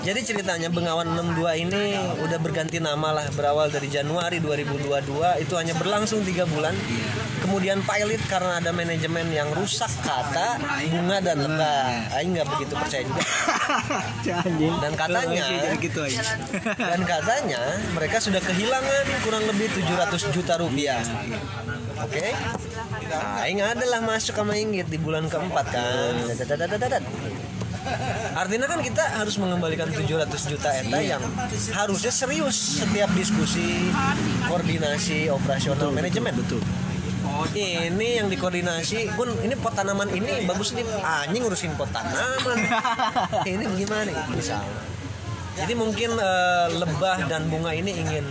[0.00, 5.76] Jadi ceritanya Bengawan 62 ini udah berganti nama lah berawal dari Januari 2022 itu hanya
[5.76, 6.72] berlangsung tiga bulan.
[7.44, 10.56] Kemudian pilot karena ada manajemen yang rusak kata
[10.88, 12.08] bunga dan lebah.
[12.16, 13.22] Aing nggak begitu percaya juga.
[14.80, 15.44] Dan katanya
[15.76, 16.00] gitu
[16.78, 17.60] dan katanya
[17.92, 21.04] mereka sudah kehilangan kurang lebih 700 juta rupiah.
[21.98, 22.30] Oke.
[23.08, 26.14] Nah, Aing adalah masuk sama Inggit di bulan keempat kan.
[28.36, 31.22] Artinya kan kita harus mengembalikan 700 juta eta yang
[31.72, 33.88] harusnya serius setiap diskusi
[34.46, 36.36] koordinasi operasional manajemen.
[36.36, 36.60] betul
[37.54, 42.58] Ini yang dikoordinasi pun ini pot tanaman ini bagus nih anjing ngurusin pot tanaman.
[43.46, 44.97] ini bagaimana misalnya.
[45.58, 48.22] Jadi mungkin eh, lebah dan bunga ini ingin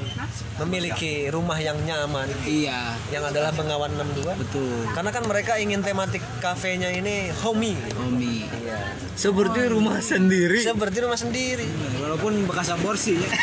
[0.57, 4.25] memiliki rumah yang nyaman iya yang adalah Bengawan 62.
[4.37, 7.75] betul Karena kan mereka ingin tematik kafenya ini homey.
[7.99, 8.79] Omi Iya.
[9.13, 11.67] seperti rumah sendiri Seperti rumah sendiri.
[11.97, 13.29] walaupun bekas aborsi ya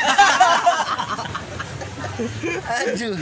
[2.85, 3.19] Aduh.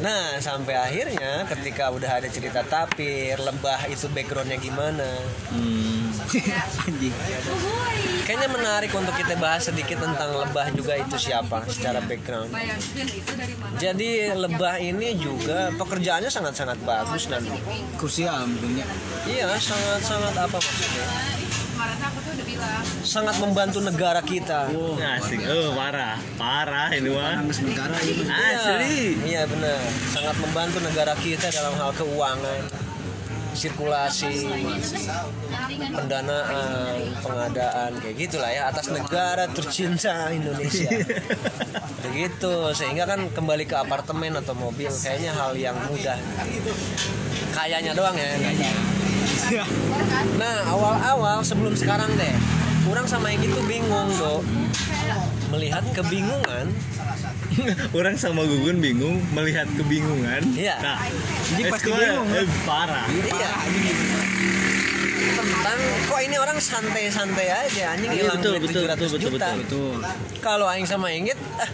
[0.00, 5.08] Nah, sampai akhirnya ketika udah ada cerita tapir, lebah itu backgroundnya gimana?
[5.52, 6.08] Hmm.
[6.86, 7.14] anjing
[8.24, 12.54] Kayaknya menarik untuk kita bahas sedikit tentang lebah juga itu siapa secara background.
[13.76, 17.42] Jadi lebah ini juga pekerjaannya sangat-sangat bagus dan
[17.98, 18.86] krusial mungkin ya
[19.26, 21.06] iya sangat-sangat apa maksudnya?
[23.00, 24.68] Sangat membantu negara kita.
[25.00, 29.80] asik oh parah parah ini mah negara ini asli Iya benar,
[30.12, 32.62] sangat membantu negara kita dalam hal keuangan,
[33.56, 34.46] sirkulasi,
[35.96, 40.90] pendanaan, pengadaan kayak gitulah ya atas negara tercinta Indonesia.
[42.04, 46.18] Begitu sehingga kan kembali ke apartemen atau mobil kayaknya hal yang mudah.
[47.50, 48.36] Kayaknya doang ya.
[48.38, 48.99] kayaknya.
[50.36, 52.34] Nah awal-awal sebelum sekarang deh,
[52.82, 54.46] kurang sama yang gitu bingung dok.
[55.50, 56.70] Melihat kebingungan
[57.98, 60.78] orang sama Gugun bingung melihat kebingungan Iya.
[60.78, 61.02] nah
[61.50, 63.50] Jadi pasti eh, bingung, eh, parah Iya.
[65.20, 69.30] Tentang kok ini orang santai-santai aja anjing Iya, hilang betul, duit betul, 700 betul, betul,
[69.34, 69.48] juta.
[69.58, 69.94] betul
[70.38, 71.70] Kalau aing sama Inggit ah,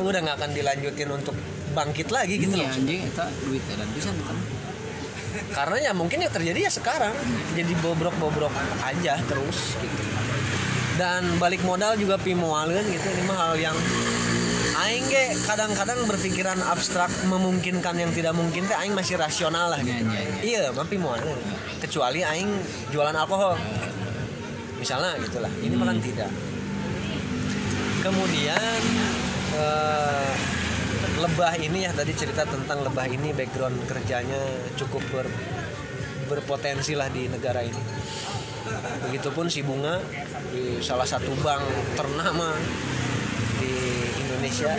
[0.00, 1.36] udah nggak akan dilanjutin untuk
[1.70, 2.66] bangkit lagi gitu loh.
[2.66, 4.36] anjing itu duit dan bisa bukan
[5.50, 7.14] Karena ya mungkin yang terjadi ya sekarang
[7.58, 8.54] jadi bobrok-bobrok
[8.86, 10.02] aja terus gitu.
[11.00, 13.76] Dan balik modal juga pimoaleun gitu ini mah hal yang
[14.86, 20.06] aing ge kadang-kadang berpikiran abstrak memungkinkan yang tidak mungkin teh aing masih rasional lah gitu.
[20.06, 21.40] Iya, iya, Iya, mah pimoaleun.
[21.82, 22.50] Kecuali aing
[22.94, 23.58] jualan alkohol.
[24.78, 25.52] Misalnya gitulah.
[25.60, 26.30] Ini kan tidak.
[28.00, 28.80] Kemudian
[29.56, 30.30] eh,
[31.20, 34.40] lebah ini ya tadi cerita tentang lebah ini background kerjanya
[34.76, 35.26] cukup ber,
[36.28, 37.82] berpotensi lah di negara ini.
[39.08, 39.98] Begitupun si bunga
[40.52, 41.64] di salah satu bank
[41.96, 42.52] ternama
[43.58, 43.74] di
[44.20, 44.76] Indonesia.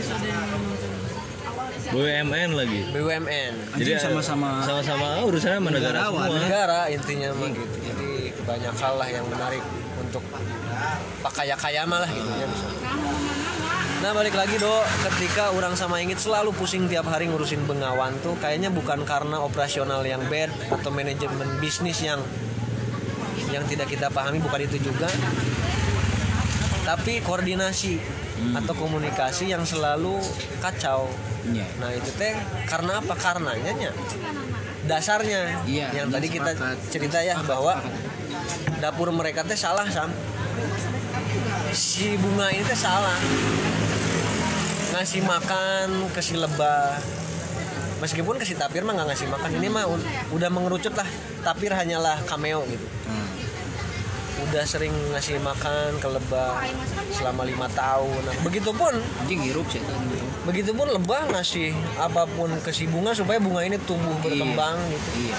[1.92, 2.82] BUMN lagi?
[2.94, 6.40] BUMN Anjing sama-sama sama-sama oh, urusannya sama negara semua.
[6.40, 7.78] negara intinya mah gitu.
[7.84, 8.12] Jadi
[8.48, 9.64] banyak hal lah yang menarik
[10.00, 10.24] untuk
[11.22, 12.68] pak kaya kaya malah gitu ya bisa.
[14.02, 18.34] Nah balik lagi do, ketika orang sama Ingit selalu pusing tiap hari ngurusin bengawan tuh
[18.42, 22.18] kayaknya bukan karena operasional yang bad atau manajemen bisnis yang
[23.54, 25.06] yang tidak kita pahami bukan itu juga,
[26.82, 28.02] tapi koordinasi
[28.58, 30.18] atau komunikasi yang selalu
[30.66, 31.06] kacau.
[31.46, 31.70] Iya.
[31.78, 32.34] Nah itu teh
[32.66, 33.14] karena apa?
[33.14, 33.94] Karenanya nya.
[34.90, 35.62] Dasarnya.
[35.70, 36.58] Iya, yang tadi kita
[36.90, 37.78] cerita ya bahwa
[38.82, 40.10] dapur mereka teh salah sam.
[41.70, 43.14] Si bunga ini teh salah
[44.92, 47.00] ngasih makan ke si lebah.
[48.04, 49.50] Meskipun ke si tapir mah nggak ngasih makan.
[49.58, 49.86] Ini mah
[50.36, 51.08] udah mengerucut lah.
[51.42, 52.86] Tapir hanyalah cameo gitu.
[53.08, 53.30] Hmm.
[54.42, 56.66] udah sering ngasih makan ke lebah
[57.14, 58.26] selama lima tahun.
[58.26, 59.80] Nah, begitupun Anjing hirup sih
[60.42, 61.70] begitupun lebah ngasih
[62.02, 65.10] apa pun ke si bunga supaya bunga ini tumbuh berkembang gitu.
[65.22, 65.38] Iya.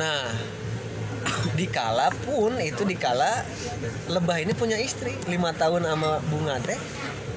[0.00, 0.20] Nah,
[1.60, 3.44] dikala pun itu dikala
[4.08, 5.12] lebah ini punya istri.
[5.28, 6.80] Lima tahun sama bunga teh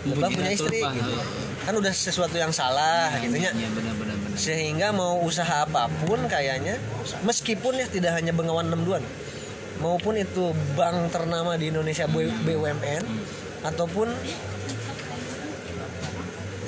[0.07, 1.11] Bunyi punya istri gitu.
[1.59, 4.37] kan udah sesuatu yang salah gitu ya Iya benar benar benar.
[4.37, 6.77] sehingga mau usaha apa pun kayaknya
[7.21, 9.01] meskipun ya tidak hanya Bengawan 62
[9.75, 13.03] maupun itu bank ternama di Indonesia B- BUMN
[13.61, 14.07] ataupun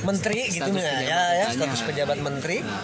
[0.04, 1.46] menteri gitu Status ya pejabat ya, ya ditanya.
[1.54, 2.82] status pejabat menteri Nah,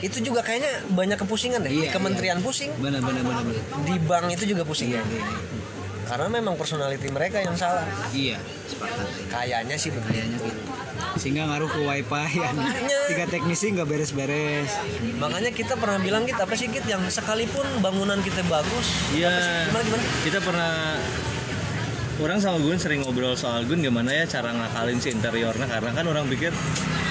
[0.00, 3.84] itu juga kayaknya banyak kepusingan deh di Iya, kementerian pusing benar benar benar benar.
[3.84, 5.24] di bank itu juga pusing Iya, ya iya.
[6.10, 9.06] Karena memang personality mereka yang salah Iya, sepakat.
[9.30, 10.60] kayaknya sih begitu Kayaknya gitu.
[11.16, 12.50] Sehingga ngaruh ke wifi ya.
[13.06, 14.70] Tiga teknisi nggak beres-beres.
[15.16, 19.30] makanya kita pernah bilang kita apa sih Kit, yang sekalipun bangunan kita bagus Iya.
[19.66, 20.72] gimana gimana kita pernah
[22.18, 26.04] orang sama Gun sering ngobrol soal Gun gimana ya cara ngakalin si interiornya karena kan
[26.04, 26.52] orang pikir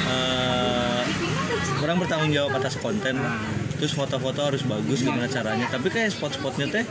[0.05, 1.01] eh,
[1.79, 3.17] orang bertanggung jawab atas konten
[3.77, 6.85] terus foto-foto harus bagus gimana caranya tapi kayak spot-spotnya teh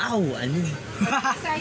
[0.00, 0.64] au anjing.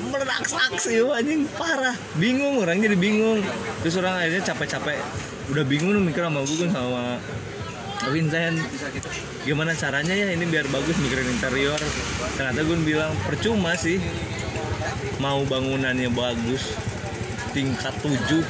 [0.08, 1.44] Meraksak sih anjing.
[1.60, 1.96] Parah.
[2.16, 3.44] Bingung orang jadi bingung.
[3.84, 4.98] Terus orang akhirnya capek-capek.
[5.52, 7.04] Udah bingung mikir sama Gun sama
[8.16, 8.58] Vincent.
[9.44, 11.80] Gimana caranya ya ini biar bagus mikirin interior?
[12.40, 14.00] Ternyata gue bilang percuma sih.
[15.20, 16.80] Mau bangunannya bagus.
[17.52, 18.46] Tingkat 7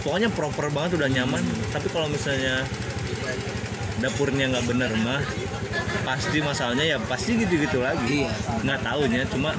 [0.00, 1.44] pokoknya proper banget udah nyaman.
[1.68, 2.64] Tapi kalau misalnya
[4.00, 5.22] dapurnya nggak bener mah
[6.02, 8.24] pasti masalahnya ya pasti gitu-gitu lagi.
[8.26, 8.32] Iya.
[8.64, 9.52] nggak tahunya cuma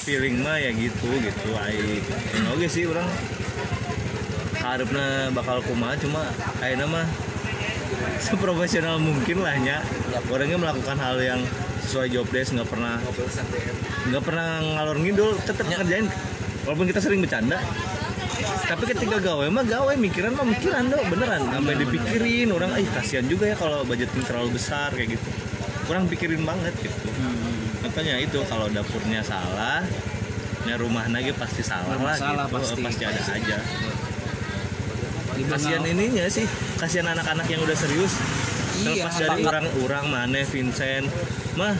[0.00, 3.08] feeling mah ya gitu gitu ai ya, oke sih orang
[4.60, 6.28] harapnya bakal kumaha cuma
[6.60, 7.06] kayaknya mah
[8.20, 9.80] seprofesional mungkin lah nya.
[10.30, 11.40] Orangnya melakukan hal yang
[11.88, 13.00] sesuai job desk nggak pernah
[14.12, 16.06] nggak pernah ngalor ngidul tetap kerjain.
[16.68, 17.56] Walaupun kita sering bercanda
[18.42, 21.42] tapi ketika gawe mah gawe mikiran mah mikiran dong beneran.
[21.48, 25.28] Sampai dipikirin orang ih kasihan juga ya kalau budgeting terlalu besar kayak gitu.
[25.86, 27.08] Kurang pikirin banget gitu.
[27.80, 29.82] Makanya itu kalau dapurnya salah
[30.68, 32.56] ya rumah lagi pasti salah lah Salah gitu.
[32.60, 32.80] pasti.
[32.84, 33.58] pasti ada aja.
[35.40, 36.44] Kasihan ininya sih
[36.76, 38.12] kasihan anak-anak yang udah serius.
[38.80, 41.08] Iya, terlepas dari orang-orang mana Vincent.
[41.56, 41.74] Mah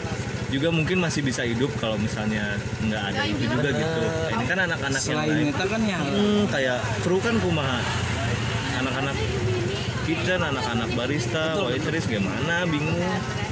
[0.51, 4.01] juga mungkin masih bisa hidup kalau misalnya nggak ada itu juga gitu.
[4.35, 5.45] Ini kan anak-anak yang lain.
[5.47, 7.79] Itu kan yang hmm, kayak kru kan kumaha?
[8.83, 9.15] Anak-anak
[10.03, 12.67] kitchen anak-anak barista waitress gimana?
[12.67, 12.99] Bingung.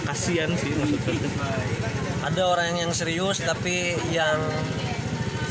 [0.03, 1.15] Kasihan sih maksudnya.
[2.27, 4.37] Ada orang yang serius tapi yang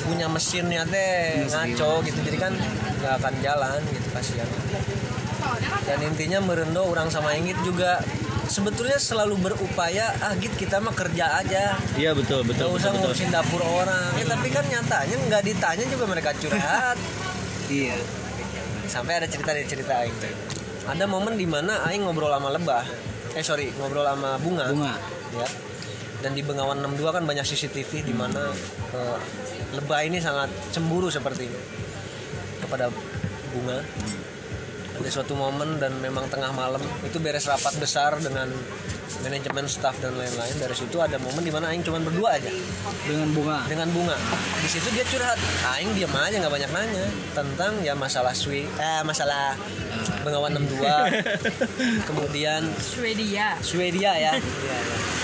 [0.05, 2.19] punya mesinnya teh ngaco gitu.
[2.29, 2.53] Jadi kan
[3.01, 4.49] nggak akan jalan gitu kasihan.
[5.89, 8.05] Dan intinya merendo orang sama Ingit juga
[8.49, 11.77] sebetulnya selalu berupaya ah git kita mah kerja aja.
[11.95, 13.13] Iya betul betul usah betul, betul.
[13.13, 14.13] ngurusin dapur orang.
[14.17, 16.99] Ya, tapi kan nyatanya nggak ditanya juga mereka curhat.
[17.69, 18.01] Iya.
[18.89, 20.17] Sampai ada cerita dari cerita Aing
[20.89, 22.81] ada momen di mana Aing ngobrol sama lebah.
[23.37, 24.73] Eh sorry ngobrol sama bunga.
[24.73, 24.97] Bunga.
[25.37, 25.49] ya.
[26.25, 28.49] Dan di Bengawan 62 kan banyak CCTV di mana
[28.97, 29.19] eh,
[29.77, 31.61] lebah ini sangat cemburu sepertinya
[32.65, 32.89] kepada
[33.53, 33.85] bunga
[34.99, 38.51] ada suatu momen dan memang tengah malam itu beres rapat besar dengan
[39.25, 42.51] manajemen staff dan lain-lain dari situ ada momen di mana Aing cuma berdua aja
[43.07, 43.65] dengan bunga.
[43.67, 44.17] dengan bunga
[44.63, 45.39] di situ dia curhat
[45.75, 49.57] Aing diam aja nggak banyak nanya tentang ya masalah swi eh masalah
[50.23, 50.83] Bengawan 62
[52.09, 53.59] kemudian Swedia.
[53.63, 54.33] Swedia ya.
[54.39, 55.18] Iya, iya.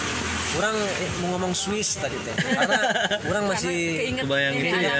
[0.54, 2.34] Kurang eh, mau ngomong Swiss tadi teh.
[2.58, 2.80] Karena
[3.26, 3.78] kurang masih
[4.22, 4.94] kebayang gitu ya.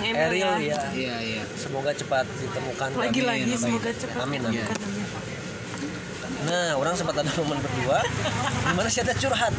[0.00, 0.74] Emil Ariel ya.
[0.74, 0.78] ya.
[0.92, 1.42] Iya iya.
[1.60, 2.88] Semoga cepat ditemukan.
[2.96, 4.20] Lagi-lagi Amin, semoga cepat.
[4.24, 4.64] Amin, amin.
[6.44, 8.04] Nah, orang sempat ada momen berdua
[8.68, 9.52] di mana si ada curhat.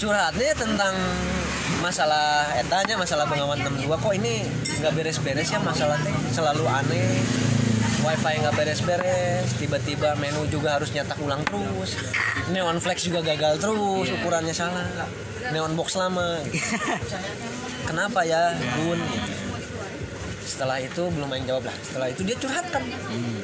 [0.00, 0.94] Curhatnya tentang
[1.82, 4.46] masalah etanya masalah pengawan 62 kok ini
[4.78, 7.18] nggak beres-beres ya masalah teh selalu aneh
[8.02, 11.98] wifi nggak beres-beres tiba-tiba menu juga harus nyetak ulang terus.
[12.50, 14.86] Neon flex juga gagal terus ukurannya salah.
[15.54, 16.42] Neon box lama.
[17.88, 18.98] Kenapa ya bun?
[18.98, 19.50] Gitu.
[20.42, 21.76] setelah itu belum main jawab lah.
[21.80, 22.84] Setelah itu dia curhatkan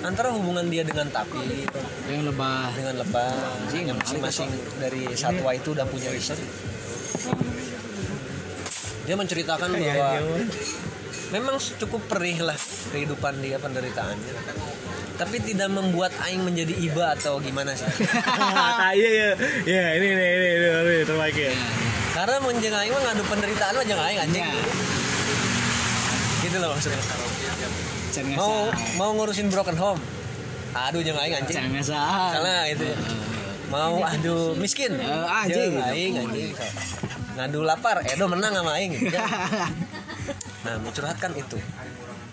[0.04, 1.64] antara hubungan dia dengan tapi
[2.04, 2.68] yang lebah.
[2.76, 3.32] dengan lebah.
[3.72, 6.36] Masing-masing dari satwa itu udah punya riset
[9.08, 10.08] dia menceritakan bahwa
[11.34, 12.58] memang cukup perih lah
[12.92, 14.34] kehidupan dia penderitaannya.
[15.18, 17.86] Tapi tidak membuat aing menjadi iba atau gimana sih?
[18.98, 19.30] Iya iya.
[19.66, 21.52] Iya ini ini ini ini, ini terbaik ya
[22.18, 24.42] karena menjeng aing mah ngadu penderitaan mah jangan aing anjing.
[24.42, 24.64] Ya.
[26.42, 26.98] gitu loh maksudnya.
[28.34, 30.00] Mau ngasa mau ngurusin broken home.
[30.74, 31.62] Aduh jangan aing anjing.
[31.86, 32.98] Salah itu ya.
[33.70, 34.98] mau aduh miskin.
[34.98, 35.78] Anjing.
[35.78, 36.50] Aing anjing.
[37.38, 39.14] Ngadu lapar edo menang sama aing gitu.
[40.66, 41.58] nah mencurhatkan itu.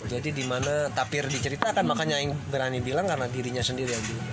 [0.06, 4.30] Jadi di mana tapir diceritakan makanya aing berani bilang karena dirinya sendiri yang bilang.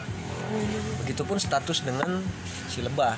[1.05, 2.21] Begitupun status dengan
[2.69, 3.17] si lebah.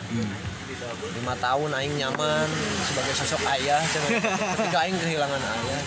[1.18, 2.48] Lima tahun aing nyaman
[2.86, 5.82] sebagai sosok ayah ketika aing kehilangan ayah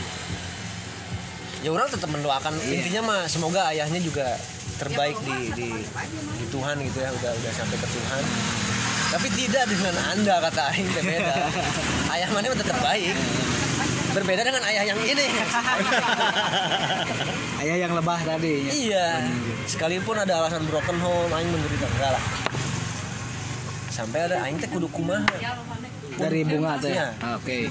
[1.64, 2.54] ya orang tetap mendoakan.
[2.68, 4.38] Intinya mah semoga ayahnya juga
[4.78, 5.70] terbaik di, di
[6.38, 7.10] di Tuhan gitu ya.
[7.12, 8.24] Udah udah sampai ke Tuhan.
[9.08, 11.36] Tapi tidak dengan anda kata aing beda
[12.20, 13.16] ayah mana tetap baik
[14.18, 15.26] berbeda dengan ayah yang ini.
[17.62, 18.66] Ayah yang lebah tadi.
[18.66, 18.74] Ya.
[18.74, 19.08] iya.
[19.70, 21.86] Sekalipun ada alasan broken home aing menderita.
[21.86, 22.24] Enggak lah.
[23.94, 25.26] Sampai ada aing teh kudu kumaha.
[26.18, 27.70] Dari bunga tuh ya oke.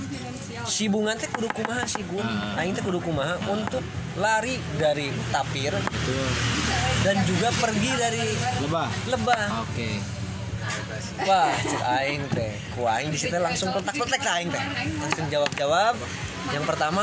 [0.66, 2.59] Si bunga teh kudu kumaha si gun Ah.
[2.62, 3.82] aing teh kudu kumaha untuk
[4.18, 6.28] lari dari tapir betul.
[7.05, 8.24] dan juga pergi dari
[8.62, 8.88] lebah?
[9.11, 9.42] lebah.
[9.66, 9.90] Oke.
[11.26, 12.55] Wah cek aing teh.
[12.74, 14.62] Ku aing di situ langsung kontak-kontak ke aing teh.
[14.99, 15.94] Langsung jawab-jawab
[16.55, 17.03] yang pertama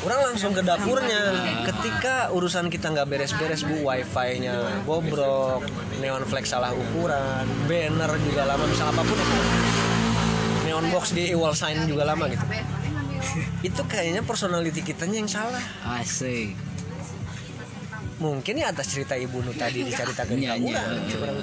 [0.00, 1.22] orang langsung ke dapurnya.
[1.68, 4.56] Ketika urusan kita nggak beres-beres bu wifi nya
[4.88, 5.64] bobrok
[6.00, 9.38] neon flex salah ukuran banner juga lama misal apa pun itu.
[10.68, 12.44] Neon box di wall sign juga lama gitu.
[13.60, 15.62] Itu kayaknya personality kitanya yang salah.
[15.84, 16.56] Asik.
[18.20, 20.80] Mungkin ya atas cerita ibu nu tadi diceritakan Iya, iya.
[21.08, 21.40] curang.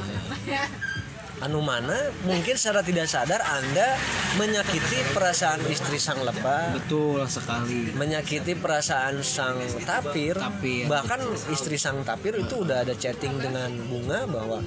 [1.37, 2.09] Anu mana?
[2.25, 3.93] Mungkin secara tidak sadar anda
[4.35, 7.93] menyakiti perasaan istri sang lebah betul sekali.
[7.93, 10.89] Menyakiti perasaan sang tapir, Tapir.
[10.89, 11.21] bahkan
[11.53, 14.59] istri sang tapir itu udah ada chatting dengan bunga bahwa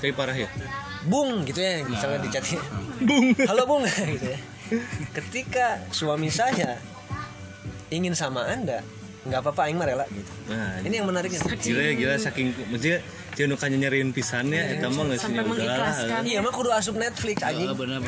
[0.00, 0.48] tapi parah ya?
[1.06, 2.60] Bung gitu ya misalnya di chatting
[3.08, 3.32] bung.
[3.46, 3.84] Halo bung.
[4.16, 4.38] Gitu ya.
[5.12, 6.78] Ketika suami saya
[7.90, 8.82] ingin sama anda
[9.20, 10.30] nggak apa-apa aing mah rela gitu.
[10.48, 11.44] Nah ini yang menariknya.
[11.44, 13.04] gila ya gila saking maksudnya
[13.40, 16.20] jangan nukanya nyariin pisannya eta mah geus Sampai mengikhlaskan.
[16.22, 18.04] iya mah kudu asup Netflix anjing oh, benar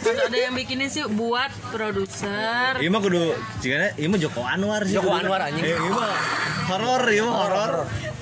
[0.00, 2.74] Kalau ada yang bikinin sih buat produser.
[2.76, 3.22] Iya mah kudu
[3.58, 4.94] jika iya mah Joko Anwar sih.
[4.94, 5.10] Joko.
[5.10, 5.62] Anwar, anjing.
[5.62, 6.10] Eh, Iya mah
[6.66, 7.72] horor, iya mah horor.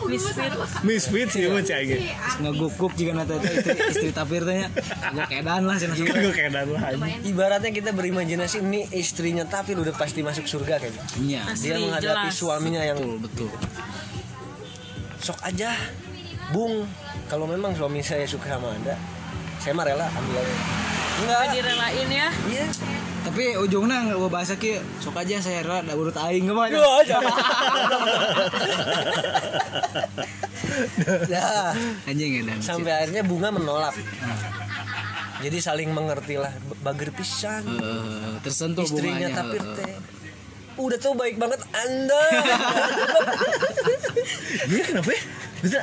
[0.06, 0.52] Misfit.
[0.82, 1.98] Misfit sih mah cai ge.
[2.38, 4.68] ngeguk-guk jika nanti itu istri, istri tapir tanya
[5.08, 7.24] gue keadaan lah sih Gue keadaan lah anjing.
[7.26, 12.84] ibaratnya kita berimajinasi ini istrinya tapir udah pasti masuk surga kayaknya iya dia menghadapi suaminya
[12.84, 13.72] yang betul betul
[15.18, 15.72] sok aja
[16.54, 16.86] bung
[17.26, 18.94] kalau memang suami saya suka sama anda
[19.66, 20.46] saya mah rela ambil.
[20.46, 20.54] Aja
[21.16, 22.28] enggak Direlain ya.
[22.46, 22.66] iya.
[23.26, 26.70] Tapi ujungnya nggak gue bahasa ki sok aja saya rela da urut aing nggak mau
[26.70, 27.18] aja.
[31.26, 31.72] Ya
[32.08, 33.98] anjing ya dan sampai akhirnya bunga menolak.
[35.42, 36.54] Jadi saling mengerti lah
[36.86, 37.66] bager pisan.
[37.66, 39.34] Eh, tersentuh istrinya bunganya.
[39.34, 39.76] tapir eh, eh.
[39.82, 39.94] teh
[40.76, 42.22] udah tuh baik banget anda.
[44.66, 45.22] Iya kenapa ya?
[45.56, 45.80] Bisa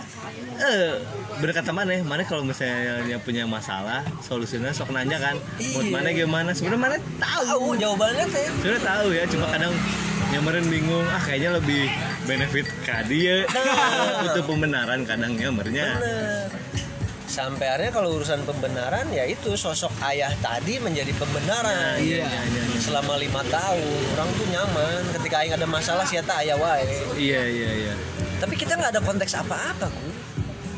[0.60, 1.02] eh
[1.38, 2.02] berkata mana ya?
[2.02, 5.36] Mana kalau misalnya yang punya masalah, solusinya sok nanya kan.
[5.58, 5.92] Buat Iya.
[5.92, 6.50] mana gimana?
[6.54, 7.74] Sebenarnya mana tahu.
[7.74, 9.74] jawabannya teh Sebenarnya tahu ya, cuma kadang
[10.30, 11.86] nyamarin bingung ah kayaknya lebih
[12.26, 13.46] benefit ke dia
[14.20, 16.50] butuh pembenaran kadang nyamernya Bener.
[17.24, 22.26] sampai akhirnya kalau urusan pembenaran ya itu sosok ayah tadi menjadi pembenaran Iya.
[22.26, 22.64] iya, iya.
[22.82, 26.82] selama lima tahun orang tuh nyaman ketika aing ada masalah siapa ayah wae
[27.14, 27.94] iya iya iya
[28.44, 30.04] tapi kita nggak ada konteks apa-apa ku.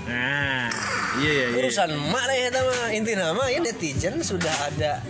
[0.05, 0.69] Nah
[1.17, 1.57] iya iya iya.
[1.65, 3.49] Urusan mana ya mah inti nama.
[3.49, 5.01] Ya netizen sudah ada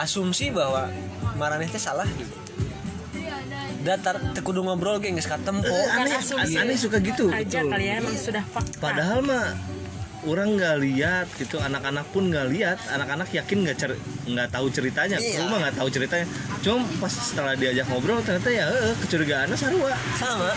[0.00, 0.88] asumsi bahwa
[1.36, 2.32] maraneh teh salah gitu
[3.82, 6.54] datar tekudu ngobrol geng geus katempo aneh, asumsi.
[6.54, 7.28] aneh suka gitu.
[7.34, 8.78] Aja kali ya emang sudah fakta.
[8.78, 9.58] padahal mah
[10.22, 11.58] orang nggak lihat gitu.
[11.58, 12.78] Anak-anak pun nggak lihat.
[12.94, 13.92] Anak-anak yakin nggak cer
[14.30, 15.18] nggak tahu ceritanya.
[15.18, 15.50] Iya.
[15.50, 16.26] nggak tahu ceritanya.
[16.62, 20.54] Cuma pas setelah diajak ngobrol ternyata ya eh, kecurigaannya sarua sama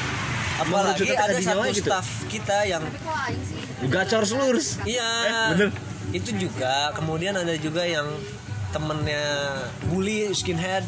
[0.58, 1.86] apalagi ada satu gitu.
[1.86, 2.84] staff kita yang
[3.88, 5.70] gacor selurus iya Eh, bener.
[6.12, 8.08] itu juga kemudian ada juga yang
[8.70, 9.26] temennya
[9.86, 10.84] bully skinhead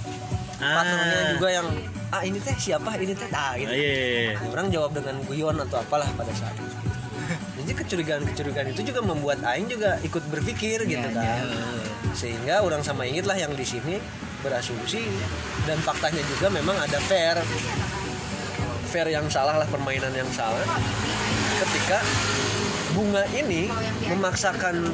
[0.57, 0.81] Ah.
[0.81, 1.67] partnernya juga yang
[2.09, 4.49] ah ini teh siapa ini teh ah gitu Ah, iya, iya, iya.
[4.49, 6.77] orang jawab dengan guyon atau apalah pada saat itu
[7.59, 11.45] jadi kecurigaan-kecurigaan itu juga membuat Aing juga ikut berpikir gitu Ya, kan ya.
[12.11, 14.01] sehingga orang sama Ingit lah yang di sini
[14.39, 15.05] berasumsi
[15.63, 17.37] dan faktanya juga memang ada fair
[18.97, 20.57] fair yang salah lah permainan yang salah.
[21.61, 22.01] Ketika
[22.97, 23.69] bunga ini
[24.09, 24.89] memaksakan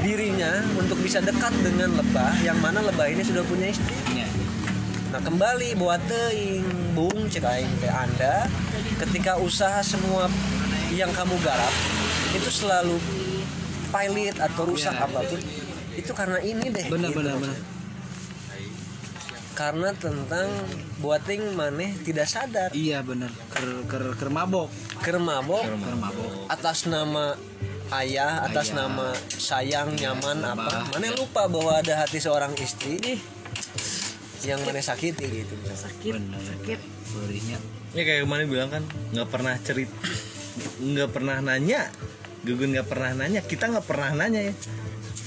[0.00, 3.92] dirinya untuk bisa dekat dengan lebah yang mana lebah ini sudah punya istri.
[4.16, 4.24] Ya.
[5.12, 6.64] Nah kembali buat teing
[6.96, 8.48] bung cek aing teh anda.
[8.96, 10.32] Ketika usaha semua
[10.96, 11.74] yang kamu garap
[12.32, 12.96] itu selalu
[13.92, 15.04] pilot atau rusak Ya.
[15.04, 15.40] apa pun
[16.00, 17.20] itu karena ini deh benar gitu.
[17.20, 17.56] benar benar
[19.58, 20.46] karena tentang
[21.02, 22.70] buating maneh tidak sadar.
[22.70, 24.70] Iya benar ker ker ker mabok.
[25.02, 25.66] Keur mabok.
[25.66, 26.30] Ker mabok.
[26.46, 27.34] Atas nama
[27.90, 28.86] ayah atas Ayah.
[28.86, 30.94] nama sayang nyaman apa.
[30.94, 33.18] maneh lupa bahwa ada hati seorang istri
[34.46, 35.58] yang maneh sakiti gitu.
[35.74, 36.78] Sakit benar sakit.
[37.18, 37.58] Perihnya
[37.98, 39.90] ya kayak kemarin bilang kan nggak pernah cerit
[40.78, 41.90] nggak pernah nanya.
[42.46, 44.54] Gugun nggak pernah nanya kita nggak pernah nanya ya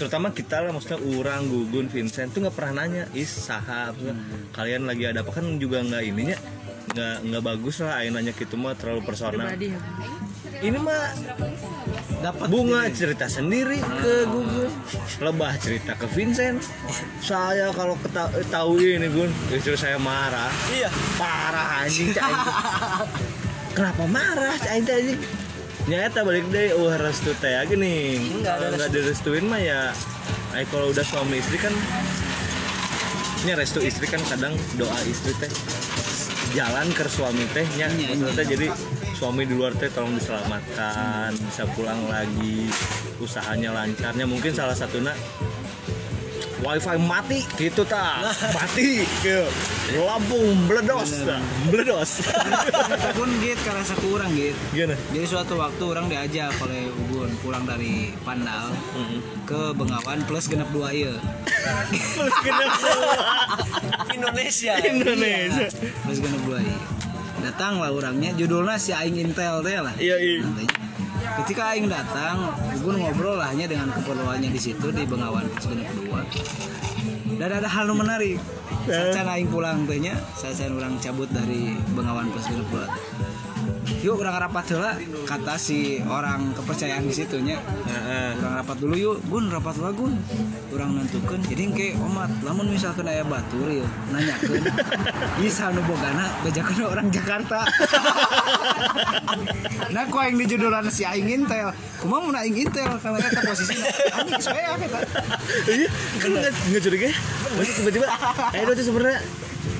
[0.01, 4.17] terutama kita lah maksudnya orang Gugun Vincent tuh nggak pernah nanya is saha maksudnya,
[4.49, 5.29] kalian lagi ada apa?
[5.29, 6.37] Kan juga nggak ininya
[6.91, 9.45] nggak nggak bagus lah ayo nanya gitu mah terlalu personal.
[9.45, 9.79] Pribadi ya
[10.61, 11.09] ini mah
[12.21, 14.73] dapat bunga cerita sendiri ke Gugun
[15.21, 16.65] lebah cerita ke Vincent.
[17.21, 20.49] Saya kalau keta- tahu ini Gun istri saya marah.
[20.73, 20.89] Iya.
[21.17, 22.09] Parah anjing
[23.77, 25.17] kenapa marah anjing
[25.89, 29.81] nyata balik deh wah restu teh gini Enggak ada kalau nggak direstuin mah ya
[30.53, 31.73] ay kalau udah suami istri kan
[33.41, 35.49] nya restu istri kan kadang doa istri teh
[36.51, 37.87] jalan ke suami teh nya.
[37.87, 38.51] Iya, maksudnya iya.
[38.53, 38.67] jadi
[39.17, 42.69] suami di luar teh tolong diselamatkan bisa pulang lagi
[43.17, 45.15] usahanya lancarnya mungkin salah satunya
[46.61, 48.21] wifi mati gitu ta
[48.53, 49.49] mati ke
[49.97, 51.41] Lampung bledos tah.
[51.67, 52.21] bledos
[53.17, 54.55] pun git karena satu orang git.
[54.71, 54.95] Gimana?
[55.11, 58.71] Jadi suatu waktu orang diajak oleh Ugun pulang dari Pandal
[59.43, 61.11] ke Bengawan plus genep dua iya.
[61.91, 63.15] Plus genep semua
[64.15, 64.73] Indonesia.
[64.79, 65.67] Indonesia.
[66.05, 66.77] Plus genep dua iya.
[67.41, 69.91] Datang lah orangnya judulnya si Aing Intel teh lah.
[69.97, 70.39] Iya iya.
[71.43, 75.89] Ketika Aing datang Ugun ngobrol lah hanya dengan keperluannya di situ di Bengawan plus genep
[75.97, 76.21] dua
[77.41, 78.37] dan ada hal menarik.
[78.85, 82.85] Saat Aing pulang tehnya saat orang cabut dari Bengawan plus genep dua
[84.01, 84.97] yuk orang rapat lah
[85.29, 87.57] kata si orang kepercayaan di situnya
[88.41, 89.17] orang rapat dulu yuk.
[89.29, 90.17] Gun rapat lah gun.
[90.71, 94.63] Orang nentukan jadi kayak omat lamun misalkan aya batur ya nanyakan
[95.39, 97.59] bisa nu bogana bejakan orang Jakarta.
[99.91, 101.75] Nah kok yang di judulan si aing intel.
[101.99, 103.75] Kumaha mun aing intel kalau eta posisi
[104.11, 104.99] anjing saya kita
[105.69, 106.29] iya kan
[106.71, 107.07] nggak curiga
[107.77, 108.07] tiba-tiba
[108.55, 109.19] eh itu sebenarnya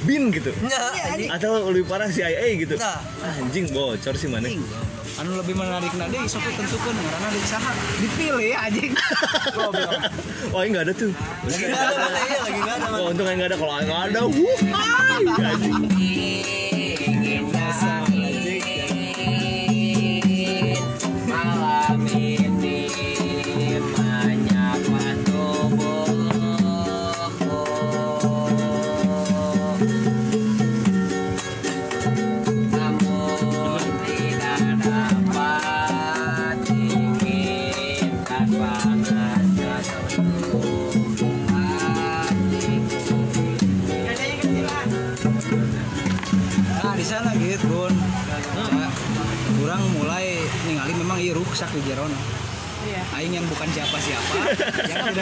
[0.06, 0.52] bin gitu.
[0.66, 0.94] Nah,
[1.38, 2.76] atau lebih parah CIA gitu.
[2.78, 3.00] Nah.
[3.38, 4.50] anjing bocor sih mana?
[5.20, 8.94] Anu lebih menarik nade sok tentukan karena di saha dipilih ya anjing.
[10.52, 11.12] Oh nggak ada tuh.
[11.46, 14.60] Lagi nggak ada iya lagi nggak ada oh untung nggak ada kalau nggak ada wuh
[15.40, 16.61] anjing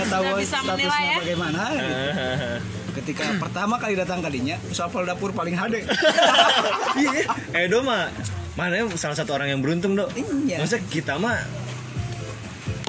[0.09, 1.17] tahu bisa statusnya menilai ya.
[1.17, 1.61] bagaimana.
[1.69, 1.97] gitu.
[2.91, 5.85] Ketika pertama kali datang kadinya, sapal dapur paling hade.
[6.99, 7.23] iya
[7.55, 8.09] Edo mah
[8.53, 10.11] mana salah satu orang yang beruntung dok
[10.43, 10.59] Iya.
[10.59, 11.39] maksudnya kita mah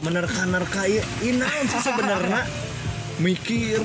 [0.00, 2.42] menerka-nerka iya inaun sih sebenarnya
[3.20, 3.78] mikir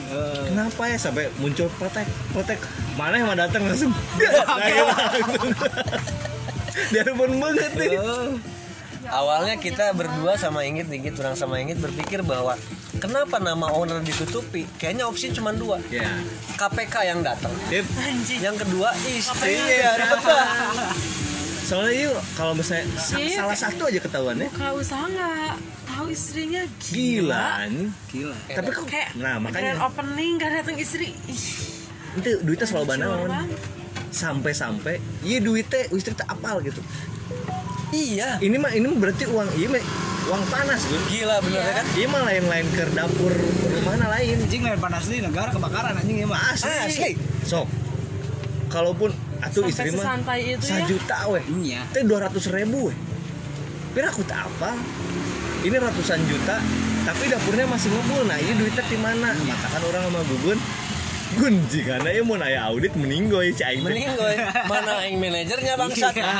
[0.47, 2.57] kenapa ya sampai muncul protek protek
[2.95, 5.49] mana yang mau datang langsung lagi langsung
[6.95, 8.27] dia pun banget nih Eh,
[9.07, 12.55] awalnya kita berdua sama Ingit Ingit orang sama Ingit berpikir bahwa
[12.95, 14.65] kenapa nama owner ditutupi?
[14.75, 15.77] Kayaknya opsi cuma dua.
[15.87, 16.07] Ya
[16.55, 17.51] KPK yang datang.
[17.67, 17.85] Yep.
[18.39, 20.35] yang kedua istri Iya, ya apa?
[21.61, 24.47] Soalnya yuk kalau misalnya sa- Iya, salah satu aja ketahuan ya.
[24.47, 25.55] Buka usaha nggak?
[25.85, 26.61] Tahu istrinya?
[26.85, 27.65] Gila.
[28.07, 28.37] Gila.
[28.47, 31.15] tapi kok kayak nah grand makanya opening gak datang istri.
[31.25, 31.43] Ih,
[32.15, 33.07] itu duitnya selalu banget.
[34.11, 36.79] sampai-sampai iya duitnya istri tak apal gitu
[37.95, 38.29] iya.
[38.43, 39.83] Ini mah ini berarti uang iya mah
[40.27, 40.81] uang panas.
[40.91, 41.85] Gue gila bener ya kan?
[41.95, 43.33] Iya mah lain-lain ke dapur
[43.79, 44.35] rumahna lain?
[44.43, 46.39] Anjing lain panas di negara kebakaran anjing ya mah.
[46.51, 47.11] Asli, Asli.
[47.47, 47.67] sok.
[48.67, 51.17] Kalaupun atuh Sampai istri mah sesantai itu ya.
[51.31, 51.81] weh iya.
[51.95, 52.97] Teh dua ratus ribu weh
[53.95, 54.75] Pira aku tak apa?
[55.63, 56.59] Ini ratusan juta
[57.05, 59.29] tapi dapurnya masih ngebul nah ini duitnya di mana?
[59.31, 60.59] Katakan orang sama gugun
[61.35, 64.35] gun jika ya mau naya audit meninggoy cai meninggoy.
[64.71, 66.13] Mana yang manajernya bangsat?
[66.15, 66.33] Iya.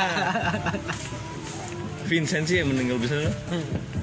[2.06, 3.18] Vincent sih yang meninggal bisa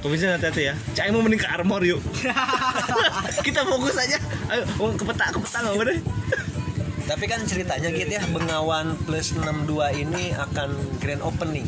[0.03, 0.75] Kau Vincent hati-hati ya?
[0.93, 2.03] Cai mau mending ke armor yuk.
[3.47, 4.19] Kita fokus aja.
[4.51, 5.99] Ayo oh, ke peta ke peta nggak deh
[7.03, 9.67] tapi kan ceritanya gitu ya Bengawan plus 62
[10.07, 10.69] ini akan
[11.03, 11.67] grand opening.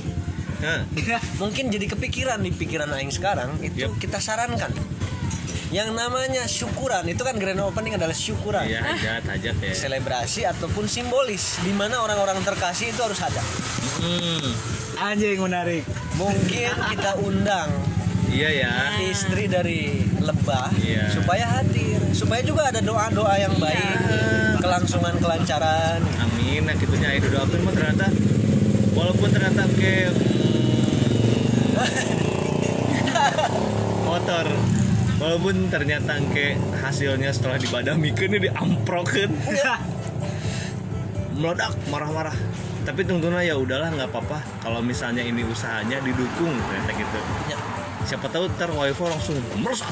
[1.41, 4.71] Mungkin jadi kepikiran di pikiran Aing sekarang itu kita sarankan
[5.75, 8.63] yang namanya syukuran itu kan grand opening adalah syukuran.
[8.63, 9.75] Iya hajat hajat ya.
[9.75, 13.43] Selebrasi ataupun simbolis di mana orang-orang terkasih itu harus ada
[13.99, 14.47] hmm,
[15.03, 15.83] anjing menarik.
[16.15, 17.67] Mungkin kita undang
[18.31, 18.71] Iya ya.
[19.03, 21.11] istri dari lebah Iya.
[21.11, 21.99] supaya hadir.
[22.15, 23.99] Supaya juga ada doa-doa yang baik
[24.63, 25.99] kelangsungan kelancaran.
[26.23, 26.63] Amin.
[26.63, 28.07] Nah gitu nya Ayo doakan mah ternyata
[28.95, 30.07] Walaupun ternyata ke
[34.07, 34.74] Motor
[35.15, 39.31] Walaupun ternyata ke hasilnya setelah dibadamikan ini diamprokin.
[41.39, 42.35] Meledak marah-marah.
[42.85, 44.43] Tapi tentunya ya udahlah nggak apa-apa.
[44.61, 47.19] Kalau misalnya ini usahanya didukung ternyata gitu.
[47.49, 47.57] Ya.
[48.05, 49.89] siapa tahu ntar wifi langsung merusak.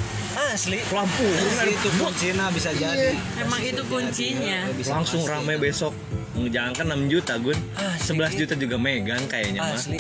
[0.53, 0.85] Asli.
[0.93, 1.25] Lampu.
[1.65, 3.17] Itu kuncinya bisa jadi.
[3.41, 4.69] Emang itu kuncinya.
[4.85, 5.33] Langsung pasti.
[5.33, 5.97] rame besok.
[6.37, 7.57] Jangan kan 6 juta gun.
[7.73, 9.73] Asli, 11 juta juga megang kayaknya mah.
[9.73, 9.97] Asli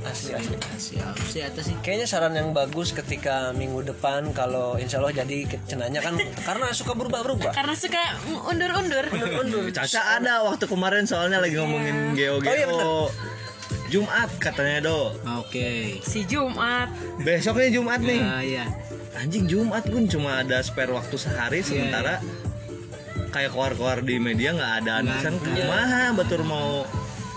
[0.00, 1.76] asli asli asli siap sih atas sih.
[1.84, 6.16] Kayaknya saran yang bagus ketika minggu depan kalau insya Allah jadi cenanya kan
[6.48, 7.52] karena suka berubah-berubah.
[7.52, 8.00] Karena suka
[8.48, 9.04] undur-undur.
[9.12, 9.64] Undur.
[9.70, 13.12] Caca ada waktu kemarin soalnya lagi ngomongin geo Oh, iya geo
[13.90, 15.12] Jumat katanya do.
[15.42, 15.98] Oke.
[16.06, 16.88] Si Jumat.
[17.20, 18.22] besoknya Jumat nih.
[18.22, 18.64] Ya iya.
[19.18, 22.22] Anjing Jumat gun cuma ada spare waktu sehari sementara
[23.34, 26.86] kayak keluar-keluar di media nggak ada anisan kumaha betul mau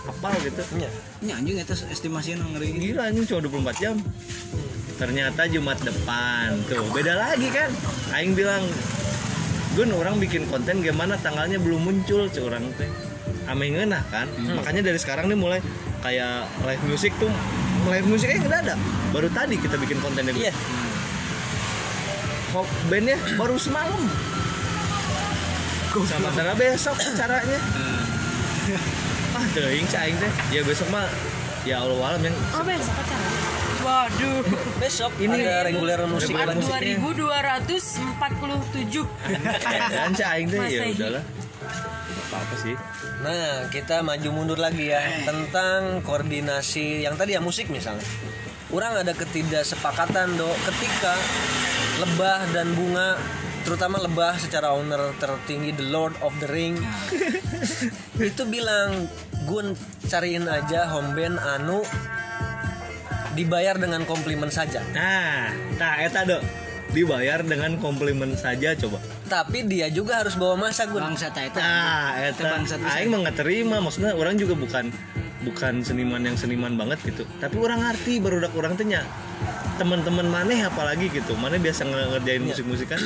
[0.05, 0.61] apa gitu.
[0.77, 1.12] Iya.
[1.23, 2.75] Ini anjing itu estimasinya ngeri.
[2.75, 3.39] Gini gila anjing cuma
[3.71, 3.95] 24 jam.
[4.99, 6.59] Ternyata Jumat depan.
[6.67, 7.71] Tuh beda lagi kan?
[8.11, 8.61] Aing bilang
[9.73, 11.17] Gun orang bikin konten gimana?
[11.17, 12.85] Tanggalnya belum muncul cuy orang teh.
[13.49, 14.29] Ame ngeunah kan?
[14.37, 15.59] Makanya dari sekarang nih mulai
[16.05, 17.31] kayak live music tuh
[17.89, 18.75] live musiknya nggak ada.
[19.09, 20.53] Baru tadi kita bikin kontennya Iya.
[22.53, 24.01] Kok bandnya baru semalam.
[25.93, 27.59] Sementara besok caranya
[29.33, 31.09] ah teuing si aing teh ya besok mah
[31.65, 33.27] ya Allah alam yang Oh besok acara.
[33.83, 34.47] Waduh.
[34.83, 37.03] Besok Ini ada reguler musik musik.
[37.03, 39.03] 2247.
[39.91, 41.23] dan si aing teh ya udahlah
[42.33, 42.75] apa apa sih
[43.23, 48.03] Nah, kita maju mundur lagi ya tentang koordinasi yang tadi ya musik misalnya.
[48.67, 51.15] Orang ada ketidaksepakatan do ketika
[52.03, 53.15] lebah dan bunga
[53.63, 56.79] terutama lebah secara owner tertinggi The Lord of the Ring.
[58.19, 59.07] Itu bilang
[59.43, 59.75] Gun
[60.07, 61.83] cariin aja home band anu
[63.35, 64.79] dibayar dengan komplimen saja.
[64.95, 66.39] Nah nah eta do
[66.93, 69.01] dibayar dengan komplimen saja coba.
[69.25, 71.01] Tapi dia juga harus bawa masa Gun.
[71.03, 71.57] Bangsa eta.
[71.57, 72.61] Nah eta.
[72.93, 73.77] Aing mah nggak terima.
[73.77, 74.93] Maksudnya orang juga bukan
[75.43, 77.25] bukan seniman yang seniman banget gitu.
[77.37, 79.01] Tapi orang ngerti baru udah orang tanya
[79.75, 81.33] teman-teman maneh apalagi gitu.
[81.33, 83.01] Mana biasa nge- ngerjain musik-musik kan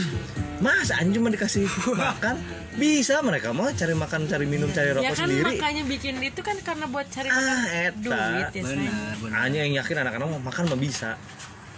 [0.57, 1.65] mas anjing mah dikasih
[1.97, 2.35] makan.
[2.77, 5.49] Bisa mereka mah cari makan cari minum cari Ya rokok kan sendiri.
[5.49, 7.97] makanya bikin itu kan karena buat cari Ah, makan eta.
[7.97, 8.13] duit
[8.51, 8.69] ya sayang.
[8.85, 9.37] benar benar.
[9.39, 11.09] Hanya yang yakin anak-anak mah makan mah bisa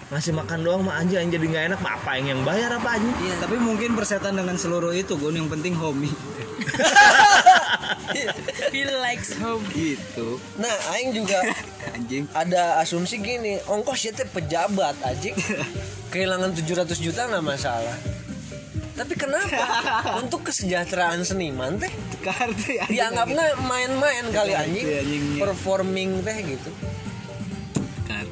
[0.10, 2.98] ngasih makan doang mah anjing yang jadi nggak enak mah apa yang yang bayar apa
[2.98, 3.14] anjing?
[3.22, 6.10] Iya, tapi mungkin persetan dengan seluruh itu gun yang penting homie
[8.74, 9.62] He likes home.
[9.70, 10.42] gitu.
[10.58, 11.38] Nah Aing juga
[11.96, 12.26] anjing.
[12.34, 15.30] ada asumsi gini ongkos ya teh pejabat aja
[16.12, 17.98] kehilangan 700 juta nggak masalah.
[18.94, 19.64] Tapi kenapa?
[20.20, 21.88] Untuk kesejahteraan seniman teh.
[22.20, 22.84] Kartu ya.
[22.84, 24.86] Dianggapnya main-main kali Iya, anjing.
[25.38, 26.70] Performing teh gitu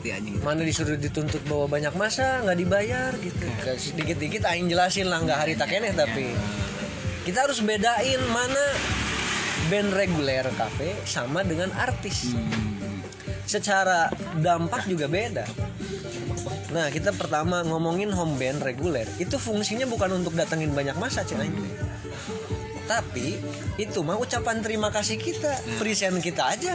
[0.07, 0.35] kartu anjing.
[0.43, 3.45] Mana disuruh dituntut bawa banyak masa nggak dibayar gitu.
[3.75, 6.31] Sedikit-dikit aing jelasin lah nggak hari tak keneh tapi.
[7.27, 8.65] Kita harus bedain mana
[9.67, 12.31] band reguler kafe sama dengan artis.
[13.47, 15.43] Secara dampak juga beda.
[16.71, 19.07] Nah kita pertama ngomongin home band reguler.
[19.19, 21.43] Itu fungsinya bukan untuk datengin banyak masa cina
[22.87, 23.35] tapi
[23.75, 26.73] itu mah ucapan terima kasih kita present kita aja.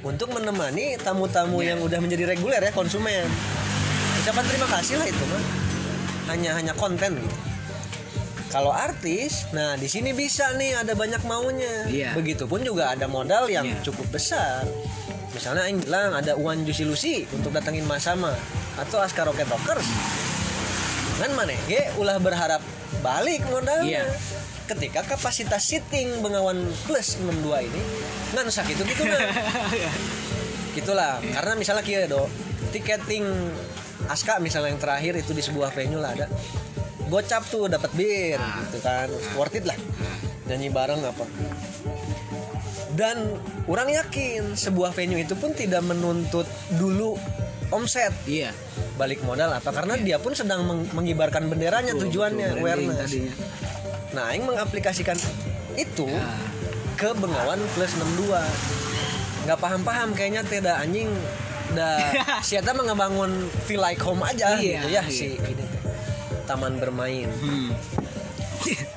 [0.00, 3.28] Untuk menemani tamu-tamu yang udah menjadi reguler ya konsumen.
[4.18, 5.42] Ucapan terima kasih lah itu mah.
[6.28, 7.36] Hanya hanya konten gitu.
[8.50, 11.86] Kalau artis nah di sini bisa nih ada banyak maunya.
[11.86, 12.10] Iya.
[12.16, 13.78] begitupun juga ada modal yang Iya.
[13.84, 14.66] cukup besar.
[15.30, 18.34] Misalnya Aing bilang ada Uan Jusi Lucy untuk datengin Mas Sama
[18.74, 19.86] atau Aska Rocket Rockers.
[21.22, 22.58] Kan mana ge ulah berharap
[22.98, 24.02] balik modalnya.
[24.02, 24.39] Iya.
[24.70, 27.82] Ketika kapasitas seating Bengawan Plus 62 ini
[28.36, 29.30] ngan sakit itu gitu nah.
[30.76, 32.30] gitulah karena misalnya kia do
[32.70, 33.26] tiketing
[34.06, 36.26] Aska misalnya yang terakhir itu di sebuah venue lah ada
[37.10, 39.10] gocap tuh dapat bir gitu kan.
[39.34, 39.76] Worth it lah.
[40.46, 41.26] Nyanyi bareng apa.
[42.94, 43.34] Dan
[43.66, 46.46] orang yakin sebuah venue itu pun tidak menuntut
[46.78, 47.18] dulu
[47.70, 48.12] omset.
[48.24, 48.50] Iya.
[48.94, 49.70] Balik modal apa?
[49.70, 52.98] Karena dia pun sedang meng- mengibarkan benderanya Betul, tujuannya betul, awareness.
[53.06, 53.34] tadinya.
[54.10, 55.14] nah aing mengaplikasikan
[55.74, 56.26] itu Ya.
[56.96, 58.42] ke Bengawan plus 62
[59.40, 61.06] nggak paham-paham kayaknya tidak anjing
[61.70, 62.10] da
[62.42, 63.30] siapa mah ngebangun
[63.64, 65.02] feel like home aja Iya, gitu ya iya.
[65.06, 65.62] si ini
[66.42, 67.30] taman bermain.
[67.30, 67.70] Hmm.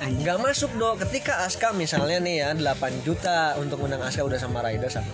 [0.04, 4.60] Nggak masuk dong ketika Aska misalnya nih ya 8 juta untuk undang Aska udah sama
[4.60, 5.10] Raida sama.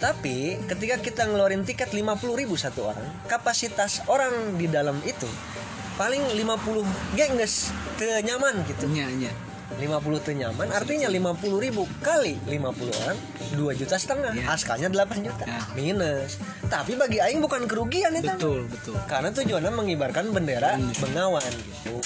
[0.00, 5.28] Tapi ketika kita ngeluarin tiket 50 ribu satu orang kapasitas orang di dalam itu
[6.00, 8.88] paling 50 gengges nyaman gitu.
[8.88, 9.32] Nya nya
[9.78, 13.18] 50 tuh nyaman artinya 50 ribu kali 50 orang
[13.50, 14.32] 2 juta setengah.
[14.34, 14.46] Ya.
[14.50, 15.42] Askanya 8 juta.
[15.42, 15.58] Ya.
[15.74, 16.38] minus.
[16.66, 18.94] Tapi bagi Aing bukan kerugian itu betul betul.
[19.06, 21.98] Karena tujuannya mengibarkan bendera Bengawan gitu.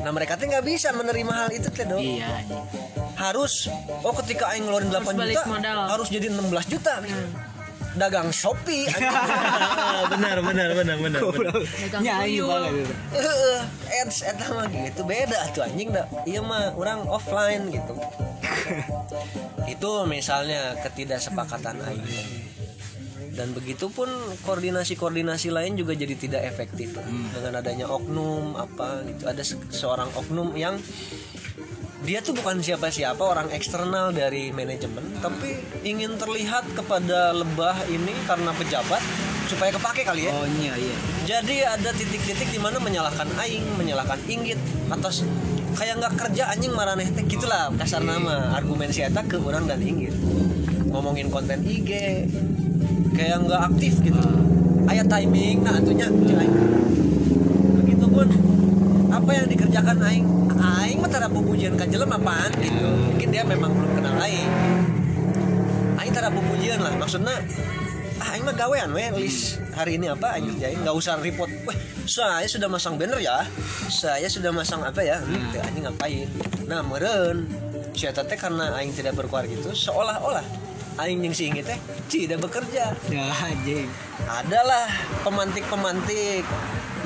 [0.00, 2.64] Nah mereka tuh nggak bisa menerima hal itu teh dong iya anjing.
[3.16, 3.68] harus
[4.00, 5.80] oh ketika aing ngeluarin 8 Harus balik juta modal.
[5.92, 6.94] harus jadi 16 juta
[8.00, 9.12] dagang Shopee anjing.
[9.12, 11.52] Ah, benar benar benar benar benar.
[11.52, 12.48] Dagang nya anjing tuyul.
[12.48, 12.94] banget itu.
[13.12, 13.58] Heeh,
[14.00, 17.92] ads eta mah gitu beda tuh anjing dah iya mah orang offline gitu
[19.74, 22.08] itu misalnya ketidaksepakatan aing
[23.30, 24.10] dan begitupun
[24.42, 26.98] koordinasi-koordinasi lain juga jadi tidak efektif
[27.32, 30.76] dengan adanya oknum apa gitu ada se- seorang oknum yang
[32.00, 38.56] dia tuh bukan siapa-siapa orang eksternal dari manajemen tapi ingin terlihat kepada lebah ini karena
[38.56, 39.04] pejabat
[39.50, 40.32] supaya kepake kali ya.
[40.32, 40.96] Oh nya iya.
[41.26, 45.26] Jadi ada titik-titik di mana menyalahkan aing, menyalahkan inggit atas
[45.74, 48.54] kayak nggak kerja anjing maraneh teh gitulah kasar nama.
[48.54, 50.14] Argumen si Eta ke orang dan inggit.
[50.94, 51.90] Ngomongin konten IG
[53.18, 54.22] kayak nggak aktif gitu.
[54.86, 56.56] Ayat timing nah atunya cek aing
[57.78, 58.26] begitupun
[59.30, 60.26] apa yang dikerjakan aing?
[60.58, 62.82] Aing mah tara pujian ka jelema apaan gitu.
[62.82, 64.50] Mungkin dia memang belum kenal aing.
[66.02, 66.90] Aing tara pujian lah.
[66.98, 67.38] Maksudnya
[68.18, 69.06] ah aing mah gawean we.
[69.14, 70.50] List hari ini apa aing?
[70.50, 71.46] Kerjain nggak usah report.
[71.62, 71.78] Weh
[72.10, 73.46] saya sudah masang banner ya.
[73.86, 75.22] Saya sudah masang apa ya?
[75.22, 76.26] Hmm, anjing ngapain?
[76.66, 77.46] Nah meren
[77.94, 80.42] teh karena aing tidak berkuar gitu seolah-olah
[80.98, 81.78] aing yang si inggit teh
[82.10, 82.96] tidak bekerja.
[83.12, 83.86] Ya anjing.
[84.26, 84.90] Adalah
[85.22, 86.42] pemantik-pemantik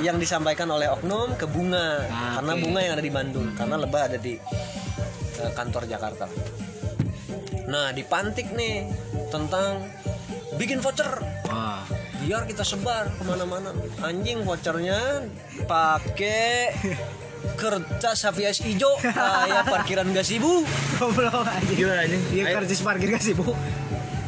[0.03, 2.09] yang disampaikan oleh oknum ke bunga.
[2.11, 2.62] Ah, karena oke.
[2.64, 4.35] bunga yang ada di Bandung karena lebah ada di
[5.41, 6.26] eh, kantor Jakarta.
[7.68, 8.89] Nah dipantik nih
[9.28, 9.85] tentang
[10.57, 11.20] bikin voucher.
[11.51, 11.85] Wah.
[12.24, 13.76] Biar kita sebar ke mana-mana.
[14.01, 15.28] Anjing vouchernya
[15.68, 16.72] pakai
[17.55, 20.65] kertas HVS hijau kayak parkiran gasibu
[20.97, 22.23] goblok anjing Gila anjing.
[22.33, 23.53] iya karcis parkir gak sih bu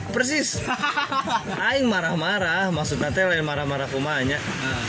[0.06, 0.64] Persis.
[1.68, 4.40] Aing marah-marah, maksudnya teh lain marah-marah kumanya.
[4.64, 4.80] Ah.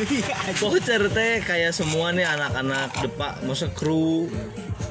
[0.00, 0.24] iya
[0.56, 4.32] Voucher teh kayak semua nih anak-anak depak, maksud kru,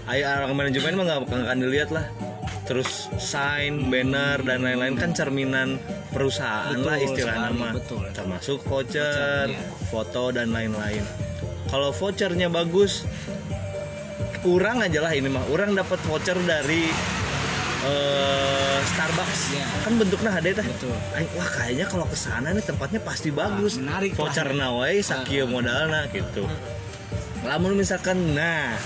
[0.06, 2.06] ayo orang manajemen mah nggak akan dilihat lah.
[2.70, 5.82] Terus sign, banner dan lain-lain kan cerminan
[6.14, 7.70] perusahaan Betul lah istilah nama.
[7.74, 8.06] betul.
[8.14, 9.66] Termasuk voucher, Voucher, iya.
[9.90, 11.02] foto dan lain-lain.
[11.70, 13.05] Kalau vouchernya bagus,
[14.41, 15.45] kurang aja lah ini mah.
[15.53, 16.89] Orang dapat voucher dari
[17.86, 19.41] eh, Starbucks.
[19.53, 19.66] Iya.
[19.86, 20.68] Kan bentuknya ada teh.
[21.38, 23.78] Wah kayaknya kalau ke sana nih tempatnya pasti bagus.
[23.78, 24.28] menarik lah.
[24.28, 26.49] Voucher nawai sakieu modalna gitu.
[27.41, 28.78] Lamun misalkan nah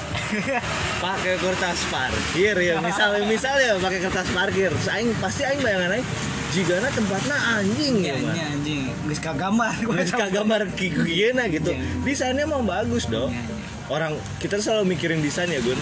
[1.03, 6.07] pakai kertas parkir ya misalnya misalnya pakai kertas parkir aing pasti aing bayangan aing
[6.55, 8.81] jigana tempatnya anjing ya Iya, mah nya anjing.
[9.05, 9.75] Geus kagambar
[10.05, 11.69] suka gambar kikiena gitu.
[11.69, 11.83] Iya.
[12.01, 13.55] desainnya emang bagus dong Iya, iya.
[13.87, 15.75] orang kita selalu mikirin desain ya Gun.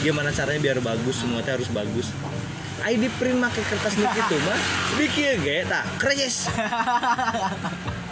[0.00, 2.14] Gimana caranya biar bagus semua teh harus bagus.
[2.80, 4.58] ID print pakai kertas nik itu mah.
[4.96, 6.46] Bikin ge tak kres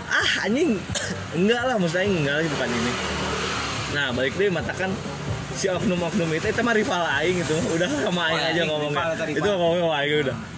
[0.04, 0.76] ah anjing.
[1.38, 2.92] Enggak lah maksudnya enggak lah bukan ini.
[3.88, 4.90] Nah balik deh matakan
[5.54, 9.04] si oknum-oknum itu itu mah rival aing itu udah sama aing Oh, aja ngomongnya.
[9.28, 10.36] itu ngomongnya aing udah.
[10.36, 10.57] Ya.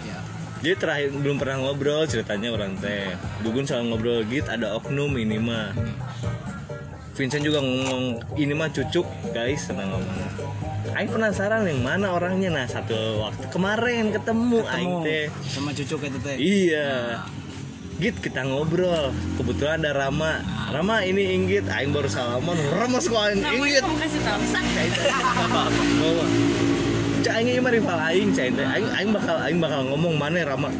[0.60, 3.16] Jadi terakhir belum pernah ngobrol ceritanya orang teh.
[3.40, 5.72] Gugun selalu ngobrol gitu ada oknum ini mah.
[7.16, 9.08] Vincent juga ngomong ini mah cucuk.
[9.32, 10.20] Guys senang ngomong.
[10.92, 12.52] Aing penasaran yang mana orangnya.
[12.52, 15.26] Nah satu waktu kemarin ketemu, Aing ketemu teh.
[15.48, 16.36] sama cucu itu teh.
[16.36, 17.24] Iya.
[17.96, 19.16] Git kita ngobrol.
[19.40, 20.44] Kebetulan ada Rama.
[20.68, 21.64] Rama ini Inggit.
[21.72, 22.56] Aing baru salaman
[23.00, 23.80] kok Aing Inggit.
[23.80, 24.44] Kamu kasih tahu
[27.20, 30.44] cak aing ini mah rival aing cak teh aing aing bakal aing bakal ngomong mana
[30.44, 30.72] Rama?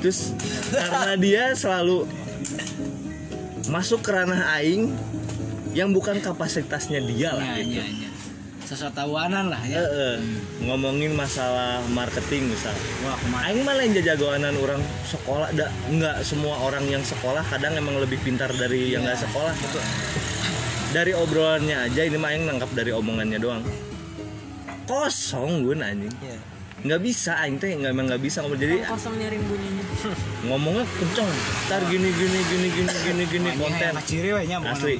[0.00, 0.32] Terus
[0.72, 2.06] karena dia selalu
[3.68, 4.90] masuk ke ranah aing
[5.74, 7.78] yang bukan kapasitasnya dia lah ya, gitu.
[7.78, 8.10] ya, ya.
[9.50, 9.82] lah ya.
[9.82, 10.14] Heeh.
[10.62, 12.74] ngomongin masalah marketing misal.
[13.02, 17.74] Wah kemarin aing malah yang jagoanan orang sekolah da, nggak semua orang yang sekolah kadang
[17.74, 19.54] emang lebih pintar dari yang nggak sekolah
[20.90, 23.62] dari obrolannya aja ini mah aing nangkap dari omongannya doang
[24.90, 26.14] kosong gue anjing.
[26.18, 26.38] Iya.
[26.80, 27.76] nggak bisa aing teh.
[27.76, 28.42] Nggak emang nggak bisa.
[28.42, 29.84] Ngomong jadi kosong nyaring bunyinya.
[30.50, 31.30] ngomongnya kenceng.
[31.70, 33.92] Ntar gini gini gini gini gini gini konten.
[34.66, 34.96] asli.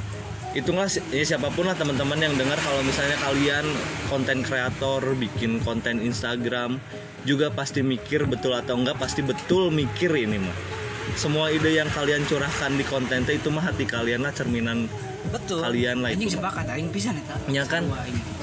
[0.50, 3.66] Itulah si- ya siapa pun lah teman-teman yang dengar kalau misalnya kalian
[4.10, 6.82] konten kreator bikin konten Instagram
[7.22, 10.79] juga pasti mikir betul atau enggak pasti betul mikir ini mah
[11.16, 14.90] semua ide yang kalian curahkan di konten itu mah hati kalian lah cerminan
[15.30, 15.62] betul.
[15.62, 16.36] kalian lah anjing itu.
[16.38, 17.86] sepakat aing pisan eta Ya kan?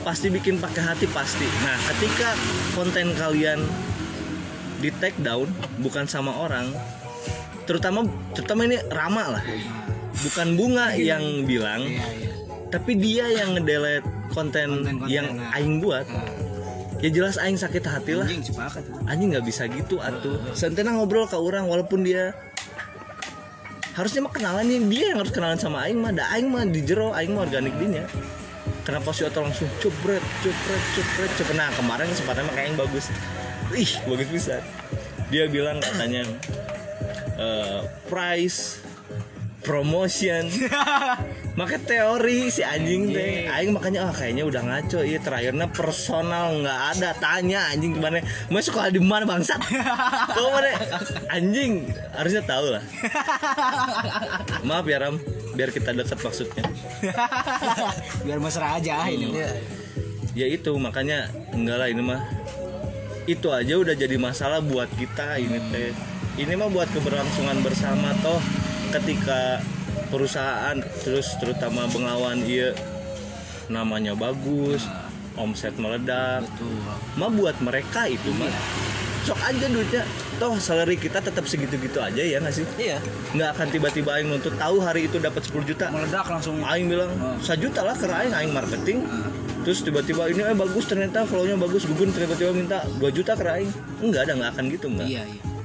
[0.04, 1.48] Pasti bikin pakai hati pasti.
[1.64, 2.32] Nah ketika
[2.74, 3.60] konten kalian
[4.80, 5.50] di take down
[5.82, 6.70] bukan sama orang
[7.68, 9.44] terutama terutama ini Rama lah.
[10.18, 12.32] Bukan bunga yang bilang iya iya.
[12.74, 14.02] tapi dia yang ngedelete
[14.34, 15.54] konten, Konten-konten, yang nah.
[15.54, 16.06] aing buat
[17.04, 18.28] ya jelas aing sakit hati lah.
[18.28, 18.84] Anjing sepakat.
[19.06, 20.38] Anjing nggak bisa gitu atuh.
[20.58, 22.34] Sentena ngobrol ke orang walaupun dia
[23.94, 24.82] harusnya mah kenalan nih.
[24.90, 26.14] Dia yang harus kenalan sama aing mah.
[26.14, 28.06] Da aing mah di jero aing mah organik dinya
[28.88, 33.12] kenapa si Otto langsung cupret cupret cupret cupret nah kemarin kesempatan mah kayak yang bagus.
[33.76, 34.56] Ih bagus bisa.
[35.28, 36.24] Dia bilang katanya
[37.36, 38.80] eh, price
[39.68, 40.48] promotion
[41.58, 43.50] maka teori si anjing teh.
[43.50, 48.22] Aing makanya ah kayaknya udah ngaco iya terakhirnya personal nggak ada tanya anjing gimana?
[48.54, 49.58] Mau sekolah di mana bangsat?
[50.38, 50.70] Kau mana?
[51.34, 52.84] Anjing harusnya tahu lah.
[54.70, 55.18] Maaf ya Ram
[55.58, 56.62] biar kita dekat maksudnya.
[58.30, 59.50] Biar mesra aja ini Iya.
[60.38, 62.22] ya itu makanya enggak lah ini mah.
[63.26, 65.90] Itu aja udah jadi masalah buat kita ini teh.
[66.38, 68.38] Ini mah buat keberlangsungan bersama toh
[68.94, 69.58] ketika
[70.08, 72.72] perusahaan terus terutama Bengawan iya
[73.68, 74.88] namanya bagus
[75.38, 76.44] omset meledak.
[77.16, 78.50] Mah buat mereka itu mah
[79.24, 80.04] sok aja duitnya.
[80.38, 82.66] Toh salary kita tetap segitu-gitu aja ya nggak sih?
[82.78, 82.98] Iya.
[83.38, 85.90] Nggak akan tiba-tiba aing nuntut tahu hari itu dapat 10 juta?
[85.94, 86.62] Meledak langsung.
[86.66, 89.06] Aing bilang sejuta lah ke Aing Aing marketing.
[89.66, 93.72] Terus tiba-tiba ini eh bagus ternyata flownya bagus gugun tiba-tiba minta 2 juta ke Aing.
[94.02, 95.57] Enggak ada nggak akan gitu enggak iya iya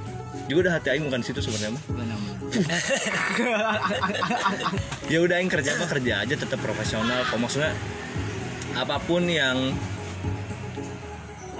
[0.51, 1.83] juga udah hati Aing bukan situ sebenarnya mah.
[5.11, 7.23] ya udah Aing kerja mah kerja aja tetap profesional.
[7.31, 7.71] Kok maksudnya
[8.75, 9.71] apa pun yang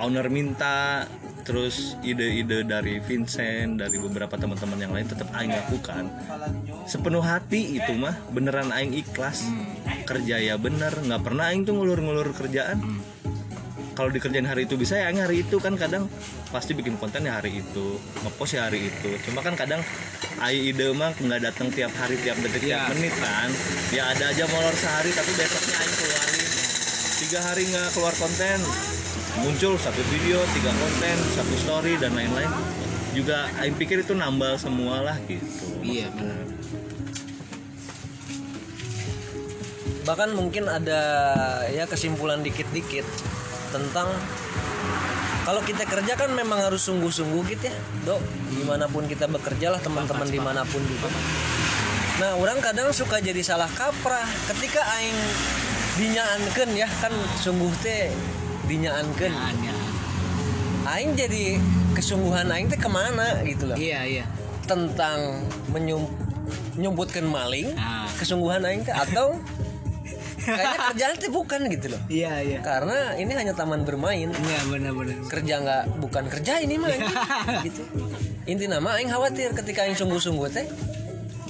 [0.02, 1.08] owner minta
[1.44, 6.12] terus ide-ide dari Vincent dari beberapa teman-teman yang lain tetap Aing lakukan.
[6.88, 9.48] Sepenuh hati itu mah beneran Aing ikhlas.
[10.04, 12.80] Kerja ya bener nggak pernah Aing tuh ngulur-ngulur kerjaan
[13.94, 16.10] kalau dikerjain hari itu bisa ya hari itu kan kadang
[16.50, 19.10] pasti bikin konten ya hari itu ngepost ya hari itu.
[19.30, 19.86] Cuma kan kadang
[20.42, 23.50] Aing ide mah nggak datang tiap hari tiap detik tiap menit kan.
[23.94, 26.50] Ya ada aja molor sehari tapi besoknya Aing keluarin.
[27.22, 28.60] Tiga hari nggak keluar konten
[29.34, 32.50] muncul satu video tiga konten satu story dan lain-lain.
[33.14, 35.46] Juga Aing pikir itu nambal semua lah gitu.
[35.86, 36.42] Iya benar.
[40.04, 41.02] Bahkan mungkin ada
[41.72, 43.08] ya kesimpulan dikit-dikit
[43.74, 44.14] tentang
[45.44, 47.76] kalau kita kerja kan memang harus sungguh-sungguh gitu ya
[48.08, 48.22] dok.
[48.54, 51.12] Di mana pun kita bekerja lah teman-teman di mana pun juga.
[52.24, 55.18] Nah orang kadang suka jadi salah kaprah ketika aing
[56.00, 56.88] dinyaankan ya.
[57.04, 57.12] Kan
[57.42, 58.14] sungguh teh
[58.72, 59.34] dinyaankan
[60.96, 61.60] aing jadi
[61.92, 63.76] kesungguhan aing teh ke mana gitu loh.
[63.76, 64.26] Iya iya.
[64.64, 65.44] Tentang
[65.76, 66.08] menyum
[66.80, 68.08] nyumputkan maling Nah.
[68.16, 69.36] kesungguhan aing teh atau
[70.44, 72.02] kayaknya kerjaan teh bukan gitu loh.
[72.08, 72.60] Iya iya.
[72.60, 74.30] Karena ini hanya taman bermain.
[74.30, 75.16] Iya benar-benar.
[75.28, 76.92] Kerja nggak bukan kerja ini mah
[77.68, 77.82] gitu.
[78.44, 80.68] Inti nama aing khawatir ketika aing sungguh-sungguh teh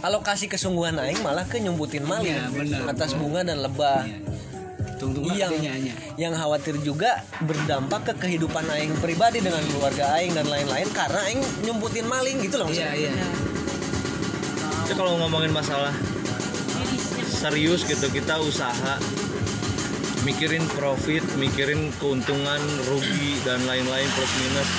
[0.03, 2.91] alokasi kesungguhan aing malah ke nyumputin maling Iya, benar.
[2.91, 4.05] atas bunga dan lebah.
[4.93, 10.47] Tunggu yang hanya yang khawatir juga berdampak ke kehidupan aing pribadi dengan keluarga aing dan
[10.47, 13.11] lain-lain karena aing nyumputin maling gitu loh iya iya.
[14.85, 15.91] Itu kalau ngomongin masalah
[17.43, 18.95] serius gitu kita usaha
[20.23, 24.69] mikirin profit, mikirin keuntungan, rugi dan lain-lain plus minus.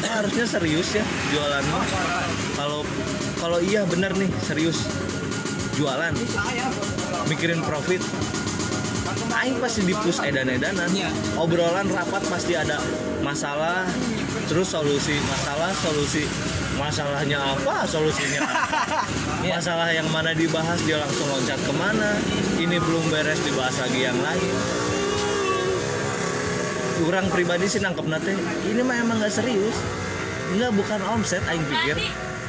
[0.00, 1.04] Nah, harusnya serius ya
[1.36, 1.84] jualan mah.
[2.56, 2.80] Kalau
[3.36, 4.88] kalau iya benar nih serius
[5.76, 6.12] jualan
[7.28, 8.04] mikirin profit
[9.30, 11.08] Aing pasti di push edan-edanan Iya.
[11.40, 12.76] obrolan rapat pasti ada
[13.24, 13.88] masalah
[14.44, 16.28] terus solusi masalah solusi
[16.80, 17.84] masalahnya apa?
[17.84, 19.04] Solusinya apa?
[19.52, 22.16] Masalah yang mana dibahas dia langsung loncat ke mana?
[22.56, 24.52] Ini belum beres dibahas lagi yang lain.
[27.00, 28.36] Kurang pribadi sih nangkep nate
[28.68, 29.76] ini mah emang nggak serius.
[30.56, 31.96] Nggak bukan omset aing pikir.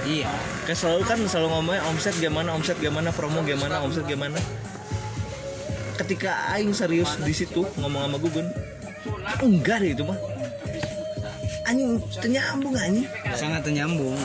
[0.08, 0.32] Iya.
[0.66, 4.40] Kayak selalu kan selalu ngomongnya omset gimana, omset gimana, promo gimana, omset gimana.
[6.00, 8.48] Ketika aing serius di situ ngomong sama Gugun,
[9.46, 10.18] enggak deh itu mah.
[11.62, 13.06] Anjing ternyambung anjing.
[13.32, 14.18] sangat nyambung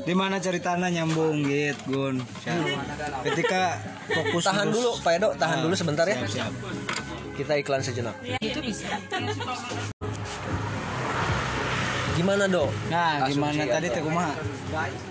[0.00, 2.16] di mana ceritanya nyambung gitu gun
[3.24, 6.16] ketika fokus Tahan terus- dulu, Pak Edo, tahan Ah, dulu sebentar ya.
[6.20, 6.52] siap, siap.
[7.32, 8.12] Kita iklan sejenak.
[8.38, 8.84] Itu bisa.
[12.12, 12.68] Gimana, Dok?
[12.86, 14.32] nah Asumsi gimana tadi teh kumaha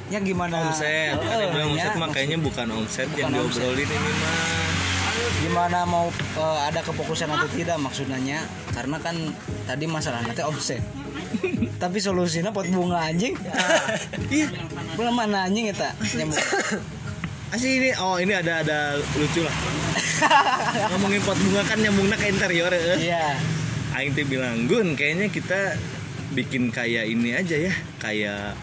[0.08, 3.62] ya gimana Omset, bilang ya, omset mah kayaknya bukan omset yang Bukan omset.
[3.66, 4.79] diobrolin ini mah.
[5.44, 8.44] Gimana mau eh, ada kefokusan atau tidak maksudnya?
[8.76, 9.16] Karena kan
[9.66, 10.82] tadi masalah nanti omset.
[11.80, 13.36] Tapi solusinya pot bunga anjing.
[14.30, 14.46] Iya,
[14.94, 16.38] belum mana anjing eta nyambung.
[17.50, 18.80] Asli ini oh ini ada ada
[19.18, 19.56] lucu lah.
[20.94, 22.96] Ngomongin pot bunga kan nyambungnya ke interior ya.
[22.98, 23.26] iya.
[23.90, 25.74] Aing bilang, Gun, kayaknya kita
[26.38, 28.54] bikin kayak ini aja ya, kayak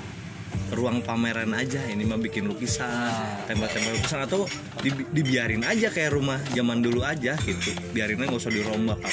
[0.72, 1.82] ruang pameran aja.
[1.86, 4.46] Ini mah bikin lukisan, tembak-tembak lukisan atau
[4.82, 7.70] di- dibiarin aja kayak rumah zaman dulu aja gitu.
[7.94, 9.10] Biarinnya nggak usah dirombak apa.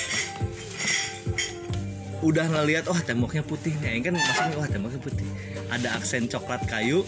[2.23, 3.99] Udah ngeliat, wah temboknya putih nih.
[3.99, 5.27] Kan maksudnya, wah temboknya putih.
[5.67, 7.03] Ada aksen coklat kayu,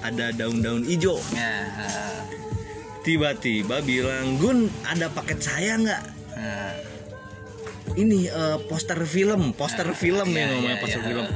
[0.00, 1.18] ada daun-daun hijau.
[1.34, 1.66] eh,
[3.00, 6.02] Tiba-tiba bilang, Gun, ada paket saya nggak?
[6.38, 6.74] eh,
[7.98, 11.08] ini eh, poster film, poster film iya, nih namanya iya, poster iya.
[11.10, 11.26] film.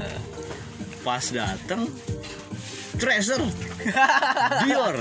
[1.02, 1.82] Pas datang
[2.94, 3.42] Treasure,
[4.62, 4.96] Dior,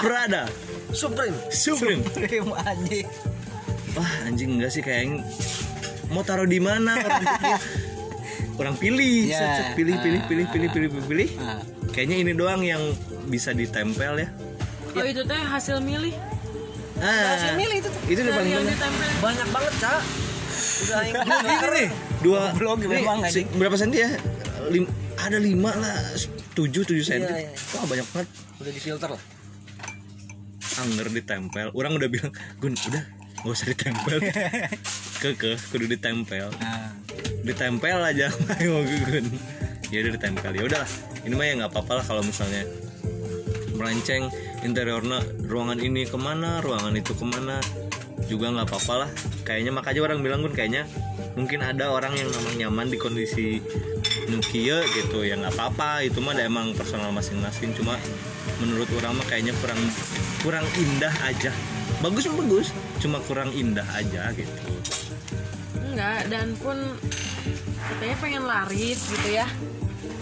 [0.00, 0.48] Prada,
[0.90, 1.36] Supreme.
[1.48, 2.00] Supreme.
[2.06, 3.06] Prima anjing
[3.92, 5.22] Wah anjing enggak sih kayaknya
[6.06, 6.98] mau taruh di mana
[8.54, 11.28] orang pilih, Ya, set, set, pilih, pilih, pilih, pilih, pilih, pilih, pilih.
[11.38, 11.58] Ah.
[11.90, 12.82] Kayaknya ini doang yang
[13.26, 14.28] bisa ditempel ya.
[14.90, 16.14] Oh itu teh hasil milih.
[16.96, 18.02] Ah, Hasil milih itu tuh.
[18.06, 18.74] itu udah paling yang banyak.
[18.74, 19.08] ditempel.
[19.20, 20.00] Banyak banget, Cak.
[20.76, 21.14] Udah nih,
[22.22, 22.40] dua
[22.88, 23.46] memang, si- anjing.
[23.54, 24.10] berapa senti ya?
[24.66, 25.98] Lim- ada lima lah,
[26.54, 27.26] tujuh tujuh senti.
[27.26, 27.52] Iya, iya.
[27.74, 28.28] Wah banyak banget.
[28.62, 29.22] udah difilter lah.
[30.74, 31.66] Anger ditempel.
[31.74, 32.32] Orang udah bilang,
[32.62, 33.04] Gun, udah
[33.42, 34.18] nggak usah ditempel.
[35.22, 36.48] Keke, kudu ditempel.
[36.58, 36.94] Nah,
[37.44, 38.32] Ditempel aja
[38.72, 39.26] mau Gun.
[39.92, 40.50] Ya udah ditempel.
[40.56, 40.90] Ya udahlah.
[41.26, 42.64] Ini mah ya nggak apa-apa lah kalau misalnya
[43.74, 44.30] melenceng
[44.62, 47.58] interiornya ruangan ini ke mana, ruangan itu ke mana
[48.30, 49.10] juga nggak apa-apa lah.
[49.44, 50.88] Kayaknya makanya orang bilang Gun kayaknya
[51.34, 53.58] mungkin ada orang yang memang nyaman di kondisi
[54.28, 57.98] nukia gitu ya nggak apa-apa itu mah emang personal masing-masing cuma
[58.62, 59.80] menurut orang mah kayaknya kurang
[60.40, 61.52] kurang indah aja
[62.00, 62.68] bagus bagus
[63.00, 64.74] cuma kurang indah aja gitu
[65.94, 66.74] Enggak, dan pun
[67.86, 69.46] katanya pengen laris gitu ya.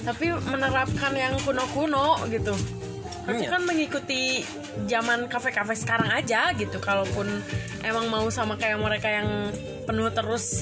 [0.04, 2.52] Tapi menerapkan yang kuno-kuno gitu.
[3.22, 3.54] Iya.
[3.54, 4.42] kan mengikuti
[4.90, 6.76] zaman kafe-kafe sekarang aja gitu.
[6.76, 7.24] Kalaupun
[7.80, 9.48] emang mau sama kayak mereka yang
[9.88, 10.60] penuh terus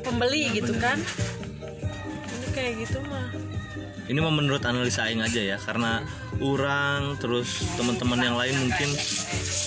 [0.00, 0.96] pembeli gitu kan.
[2.54, 3.28] Kayak gitu mah.
[4.04, 6.04] ini mah menurut analisa aing aja ya karena
[6.38, 8.92] orang terus teman-teman yang lain mungkin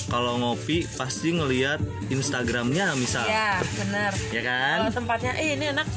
[0.07, 4.13] kalau ngopi pasti ngelihat Instagramnya misal Ya, benar.
[4.29, 5.87] ya kan Kalau tempatnya eh ini enak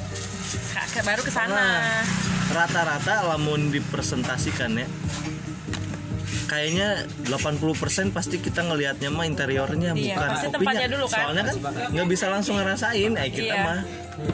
[1.01, 1.53] baru ke sana.
[1.53, 2.03] Nah,
[2.51, 4.89] rata-rata lamun dipresentasikan ya
[6.47, 11.15] kayaknya 80% pasti kita ngelihatnya mah interiornya Iya, bukan pasti kopinya dulu kan.
[11.23, 11.55] soalnya kan
[11.95, 13.63] nggak bisa langsung ngerasain eh kita Iya.
[13.63, 13.79] mah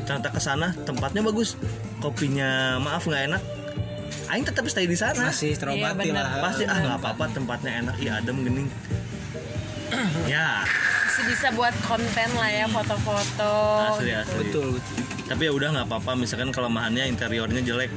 [0.05, 1.55] ternyata ke sana tempatnya bagus.
[1.99, 3.43] Kopinya maaf nggak enak.
[4.27, 5.31] Aing tetap stay di sana.
[5.31, 6.43] Masih terobati Iya, lah.
[6.43, 7.97] pasti ah nggak apa-apa tempatnya enak.
[7.99, 8.69] Ya adem gening.
[10.27, 10.67] Ya.
[11.07, 13.55] Masih bisa buat konten lah ya foto-foto.
[13.95, 14.37] asli asli.
[14.43, 14.99] Betul betul.
[15.27, 16.13] Tapi ya udah nggak apa-apa.
[16.19, 17.89] Misalkan kelemahannya interiornya jelek.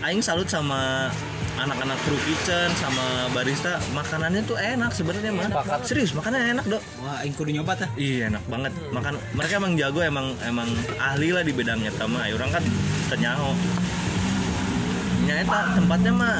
[0.00, 1.12] Aing salut sama
[1.54, 5.50] anak-anak crew kitchen sama barista makanannya tuh enak sebenarnya mah
[5.86, 6.82] serius makanannya enak dok.
[6.98, 8.72] Wah aing kudu nyoba tah iya enak banget.
[8.90, 11.94] Makan mereka emang jago emang emang ahli lah di bidangnya.
[11.94, 12.64] Sama ayo orang kan
[13.12, 13.54] tenyaho
[15.24, 16.38] nyata tempatnya mah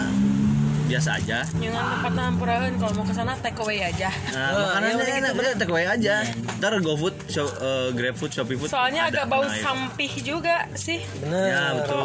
[0.95, 4.11] biasa aja Jangan tempat nampurahan kalau mau ke sana take away aja.
[4.31, 6.15] nah, Wah, makanannya iya, enak bener take away aja
[6.57, 9.21] ntar GoFood Shop, eh, GrabFood Shopee Food Soalnya ada.
[9.21, 9.61] agak bau Nah, itu.
[9.61, 11.03] sampih juga sih.
[11.19, 11.51] Bener.
[11.51, 11.99] ya betul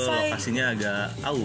[0.00, 1.44] lokasinya agak au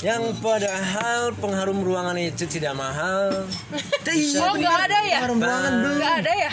[0.00, 3.44] Yang padahal pengharum ruangan itu tidak mahal.
[4.40, 5.18] Oh nggak ada ya?
[5.28, 6.52] Nggak ada ya?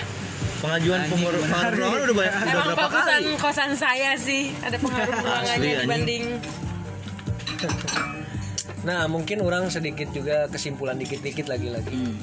[0.62, 5.16] pengajuan pengurus ruangan udah banyak udah Emang berapa fokusan kali kosan saya sih ada pengaruh
[5.18, 5.82] ruangannya anjing.
[5.82, 6.24] dibanding
[8.82, 12.18] Nah, mungkin orang sedikit juga kesimpulan dikit-dikit lagi-lagi.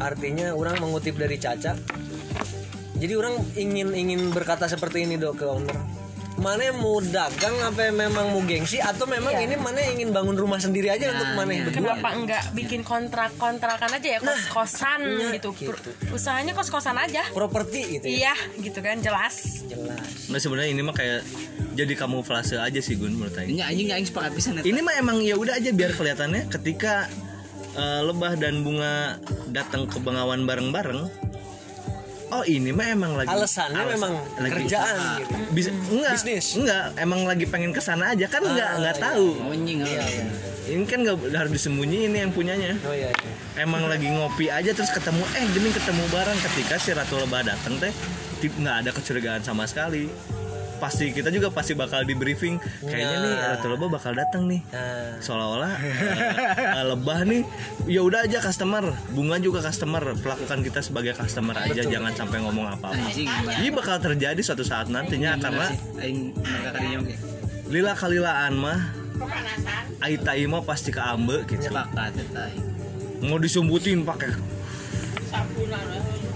[0.00, 1.76] Artinya orang mengutip dari Caca.
[2.96, 6.01] Jadi orang ingin ingin berkata seperti ini dok ke owner.
[6.42, 9.46] Mana mau dagang apa memang mau gengsi atau memang Iya.
[9.46, 13.30] ini mana ingin bangun rumah sendiri aja untuk mana yang berdua Kenapa enggak bikin kontrak
[13.36, 15.54] kontrakan aja ya kos kosan nah, gitu.
[15.54, 15.90] gitu.
[16.10, 17.22] Usahanya kos kosan aja.
[17.30, 19.62] properti gitu ya Iya, gitu kan jelas.
[19.64, 21.22] jelas Nah sebenarnya ini mah kayak
[21.72, 23.54] jadi kamuflase aja sih Gun menurut Aing.
[23.54, 24.66] Ini anjing aing sepakat pisan eta.
[24.66, 27.06] Ini mah emang ya udah aja biar kelihatannya ketika
[27.72, 29.16] eh, lebah dan bunga
[29.48, 31.06] datang ke Bengawan bareng-bareng.
[32.32, 35.20] Oh ini mah emang lagi alasannya alasan- memang lagi kerjaan usaha.
[35.52, 36.46] gitu enggak Bisnis.
[36.56, 39.36] enggak emang lagi pengen ke sana aja kan enggak enggak tahu.
[39.38, 39.84] Oh, anjing.
[39.84, 40.24] iya iya
[40.64, 42.72] Ini kan nggak harus disembunyiin yang punyanya.
[42.80, 43.32] oh iya, iya.
[43.58, 47.76] Emang lagi ngopi aja terus ketemu eh gini ketemu bareng ketika si Ratu Lebah datang
[47.76, 47.92] teh
[48.40, 50.08] nggak ada kecurigaan sama sekali.
[50.82, 53.54] Pasti kita juga pasti bakal di briefing kayaknya nih Nah.
[53.54, 54.66] Ratu Lebah bakal datang nih.
[54.74, 57.42] nah Seolah-olah eh, eh, lebah nih
[57.86, 62.66] ya udah aja customer, bunga juga customer, perlakukan kita sebagai customer aja jangan sampai ngomong
[62.74, 62.98] apa-apa.
[62.98, 63.30] Anjing.
[63.62, 65.70] Ini bakal terjadi suatu saat nantinya karena
[67.70, 68.80] lila kalilaan mah
[70.02, 71.70] Aita mah pasti keambe gitu.
[71.70, 72.66] Aing.
[73.22, 74.34] mau disumbutin pakai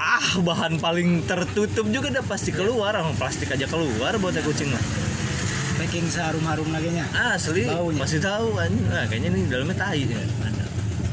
[0.07, 2.94] ah bahan paling tertutup juga udah pasti keluar.
[2.94, 4.84] Orang plastik aja keluar buat kucing lah.
[5.76, 7.04] Packing seharum-harum lagi nya.
[7.34, 8.00] asli Baunya.
[8.00, 10.22] pasti tahu kan nah, kayaknya ini dalamnya tai ya.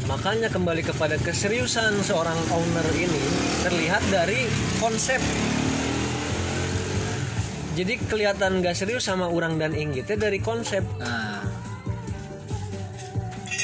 [0.08, 3.22] makanya kembali kepada keseriusan seorang owner ini
[3.66, 4.48] terlihat dari
[4.80, 5.20] konsep.
[7.74, 10.86] Jadi kelihatan gak serius sama orang dan inggitnya dari konsep.
[11.02, 11.42] Nah,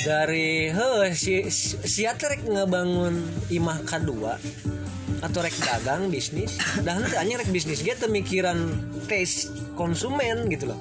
[0.04, 2.04] dari he si si
[2.50, 3.20] ngebangun
[3.54, 4.36] imah kedua
[5.20, 6.56] atau rek dagang bisnis.
[6.84, 7.84] Dan nanti hanya rek bisnis.
[7.84, 8.72] Dia mikiran
[9.06, 10.80] taste konsumen gitu loh.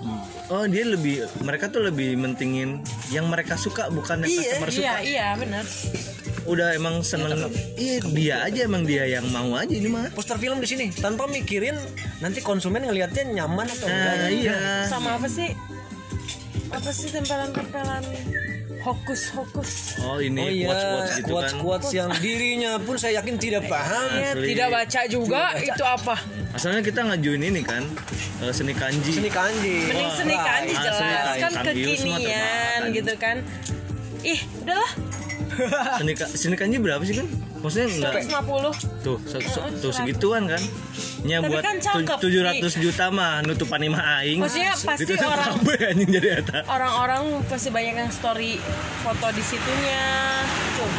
[0.48, 2.80] Oh dia lebih mereka tuh lebih mentingin
[3.12, 4.82] yang mereka suka bukan yang Iya, customer suka.
[4.82, 5.64] Iya, iya, benar.
[6.48, 10.08] udah emang seneng iya dia aja emang dia yang mau aja ini mah.
[10.16, 11.76] Poster film di sini tanpa mikirin
[12.24, 14.14] nanti konsumen ngelihatnya nyaman atau enggak.
[14.16, 14.56] nah iya.
[14.88, 15.52] Sama apa sih?
[16.72, 18.00] Apa sih tempelan-tempelan
[18.88, 19.70] hokus hokus?
[20.00, 23.36] oh ini Oh iya, quotes quotes gitu quotes kan quotes yang dirinya pun saya yakin
[23.36, 24.08] tidak paham.
[24.16, 26.16] Ya, tidak baca juga itu apa?
[26.56, 27.84] asalnya kita ngajuin ini kan
[28.40, 29.76] eh, seni kanji Seni kanji.
[29.92, 33.36] Mending seni kanji asli, jelas kain kan kekinian gitu kan.
[34.24, 34.92] Ih, udahlah.
[36.00, 37.28] seni, seni kanji berapa sih kan
[37.58, 38.70] maksudnya enggak 150.
[39.02, 40.62] tuh se- se- tuh segituan kan
[41.20, 41.76] nya Tapi buat kan
[42.18, 47.22] tujuh ratus juta mah nutupan imah aing Maksudnya pasti orang- kabeh anjing jadi eta Orang-orang
[47.44, 48.62] pasti banyak yang story
[49.00, 50.04] foto di situnya.
[50.74, 50.92] Tuh.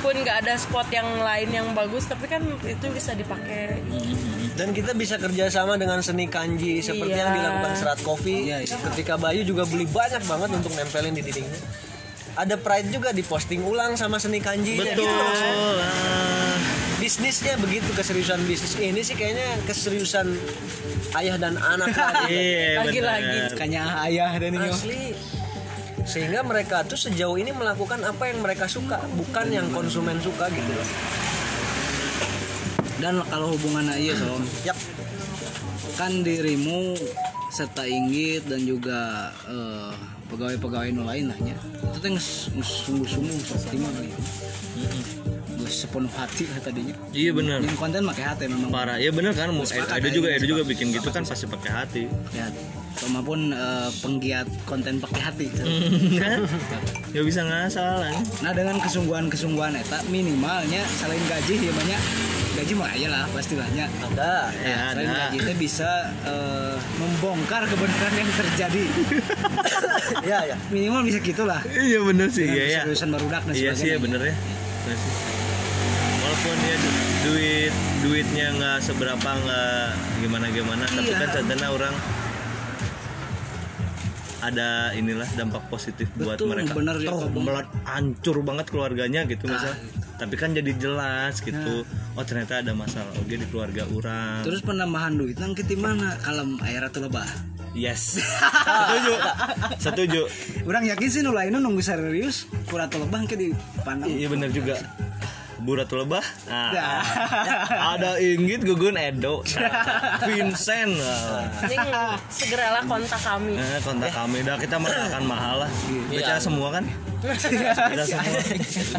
[0.00, 3.80] Pun nggak ada spot yang lain yang bagus, tapi kan itu bisa dipakai.
[4.52, 7.24] Dan kita bisa kerjasama dengan seni kanji seperti Iya.
[7.24, 8.46] yang dilakukan Serat Coffee.
[8.46, 8.76] Iya, iya.
[8.84, 11.58] Ketika Bayu juga beli banyak banget untuk nempelin di dindingnya.
[12.34, 14.74] Ada pride juga diposting ulang sama seni kanji.
[14.74, 16.58] betul ah.
[16.98, 20.34] Bisnisnya begitu keseriusan bisnis ini sih kayaknya keseriusan
[21.14, 22.32] ayah dan anak lagi.
[22.32, 23.38] iya Lagi-lagi.
[23.54, 24.68] kayaknya ayah dan ini.
[24.68, 25.02] Asli.
[26.04, 30.68] Sehingga mereka tuh sejauh ini melakukan apa yang mereka suka, bukan yang konsumen suka gitu
[30.68, 30.88] loh.
[32.98, 34.76] Dan kalau hubungan iya Som, Yap.
[35.94, 36.96] kan dirimu
[37.48, 39.92] serta Inggit dan juga eh,
[40.28, 41.56] pegawai-pegawai lain lah nya.
[41.90, 42.12] Itu teh
[42.56, 43.92] sungguh-sungguh seperti mah
[45.64, 46.94] sepenuh hati lah tadinya.
[47.10, 48.68] iya bener Yang konten pakai hati memang.
[48.68, 49.48] parah ya bener kan
[49.90, 52.46] ada juga ada juga bikin gitu kan pasti pakai hati Ya,
[52.94, 53.50] sama pun
[53.96, 55.46] penggiat konten pakai hati.
[56.20, 56.46] kan
[57.10, 62.00] nggak bisa ngasal kan Nah dengan kesungguhan-kesungguhan eta minimalnya selain gaji ya banyak
[62.54, 63.90] gaji mah aja lah pastilahnya.
[64.04, 64.34] Ada.
[64.56, 65.90] ya selain ada gaji itu bisa
[66.22, 68.84] eh, membongkar kebenaran yang terjadi.
[70.22, 70.56] Iya, ya.
[70.68, 71.60] Minimal bisa gitulah.
[71.66, 73.98] iya bener sih Dengan iya ya keseriusan barudak dan iya sih ya sebagainya.
[73.98, 74.34] bener ya
[74.84, 75.12] Bener sih.
[76.24, 79.84] Walaupun ya du- duit duitnya nggak seberapa nggak
[80.18, 81.18] gimana gimana tapi Iya.
[81.18, 81.94] kan contohnya orang
[84.40, 86.76] ada inilah dampak positif buat Betul, mereka.
[86.76, 87.32] bener ya, oh Kak.
[87.34, 89.72] melat hancur banget keluarganya gitu Ah, misal
[90.14, 91.82] tapi kan jadi jelas gitu.
[92.14, 93.10] Oh ternyata ada masalah.
[93.18, 94.46] Oke di keluarga orang.
[94.46, 96.14] Terus penambahan duit nang di mana?
[96.22, 97.26] Kalem air atau lebah.
[97.74, 98.22] yes.
[98.62, 99.12] Setuju.
[99.80, 100.20] Setuju.
[100.62, 102.46] Orang yakin sih nu lainnya nunggu serius.
[102.64, 103.50] Kurang atau lebah ke di
[103.82, 104.06] pandang.
[104.06, 104.78] iya bener juga
[105.62, 106.86] Buratu Lebah nah, Ya.
[107.94, 111.46] ada Inggit Gugun Edo nah, Vincent nah.
[112.28, 113.54] Segeralah kontak kami.
[113.54, 115.70] Eh, kontak kami dah kita mah nggak akan mahal lah
[116.10, 116.20] Iya.
[116.20, 116.84] baca semua kan
[117.24, 117.48] bisa
[118.04, 118.40] semua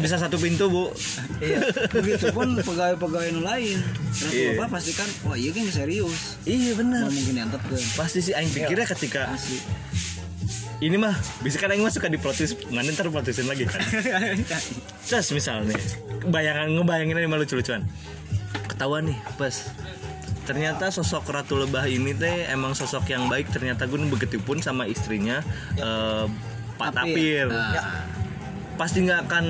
[0.02, 0.84] bisa satu pintu bu
[1.38, 1.62] Iya.
[1.92, 3.78] Begitupun pegawai-pegawai nu lain.
[4.16, 4.56] Ratu Iya.
[4.56, 6.40] lebah pasti kan, wah iya kan serius.
[6.42, 7.76] iya benar mungkin yang ke.
[7.94, 9.60] pasti sih Aing pikirnya ketika Asli.
[10.84, 13.64] Ini mah bisa kan Aing mah suka diplotis mana ntar plotisin lagi.
[13.70, 13.80] Kan
[15.08, 15.76] Terus misalnya
[16.28, 17.88] bayangan ngebayangin aja malu lucu-lucuan.
[18.68, 19.72] Ketahuan nih pas
[20.44, 23.48] ternyata sosok Ratu Lebah ini teh emang sosok yang baik.
[23.48, 25.40] Ternyata gue begitu pun sama istrinya
[25.80, 26.24] eh,
[26.76, 27.48] Pak Tapir.
[27.48, 28.04] Nah,
[28.76, 29.46] pasti nggak akan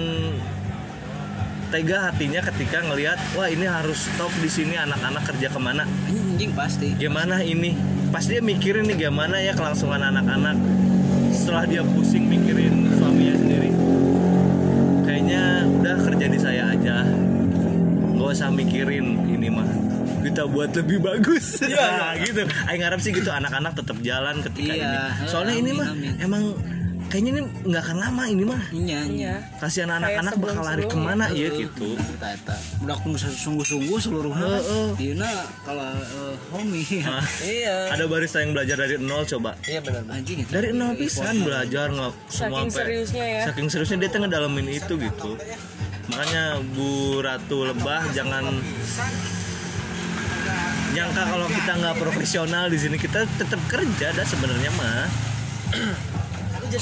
[1.75, 5.83] tega hatinya ketika ngelihat wah ini harus stop di sini anak-anak kerja ke mana?
[6.07, 6.95] Anjing pasti.
[6.95, 7.75] Gimana ini?
[8.15, 10.55] Pasti dia mikirin nih gimana ya kelangsungan anak-anak
[11.47, 13.71] setelah dia pusing mikirin suaminya sendiri.
[15.07, 15.43] Kayaknya
[15.79, 17.07] udah kerja di saya aja.
[18.11, 19.69] Nggak usah mikirin ini mah.
[20.27, 21.63] Kita buat lebih bagus.
[21.63, 22.43] Ya gitu.
[22.67, 25.29] Aing ngarep sih gitu anak-anak tetap jalan ketika Iya, ini.
[25.31, 26.13] Soalnya ini amin, mah amin.
[26.19, 26.43] emang
[27.07, 29.35] kayaknya ini nggak akan lama ini mah Iya, iya.
[29.57, 31.95] kasihan anak-anak bakal lari ke mana ya gitu.
[32.81, 34.59] Udah aku sungguh-sungguh seluruhnya.
[34.59, 34.89] Heeh.
[34.97, 35.31] Dina
[35.63, 37.95] kalau eh, homie Nah, Iya.
[37.95, 40.03] ada barista yang belajar dari nol coba Iya benar.
[40.09, 40.51] anjing itu.
[40.51, 43.43] dari nol pisan belajar nggak semua Saking seriusnya ya.
[43.47, 45.31] saking seriusnya dia tuh ngedalamin itu gitu
[46.07, 48.45] makanya Bu Ratu Lebah jangan
[50.93, 55.07] nyangka kalau kita nggak profesional di sini kita tetap kerja dah sebenarnya mah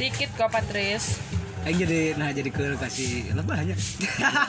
[0.00, 1.22] Dikit kok Patris.
[1.64, 3.72] Aing jadi nah jadi ke kasih lebahnya.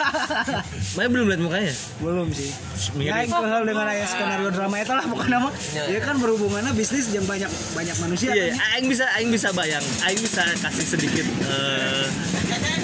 [0.99, 1.71] Maya belum lihat mukanya
[2.03, 2.51] Belum sih.
[2.99, 5.53] Ya, Aing kehal dengan aya skenario drama itu lah pokoknya mah.
[5.87, 8.35] Dia kan berhubungannya bisnis yang banyak banyak manusia.
[8.35, 8.59] iya kan.
[8.75, 12.03] Aing bisa Aing bisa bayang Aing bisa kasih sedikit eh,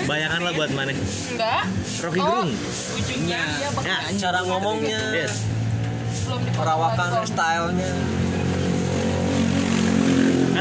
[0.08, 1.68] bayangan lah buat mana Enggak.
[2.00, 2.48] Rocky Oh.
[2.48, 2.52] Gerung
[3.28, 3.44] Iya.
[3.84, 5.44] Ya, cara ngomongnya, yes
[6.56, 7.92] perawakan stylenya.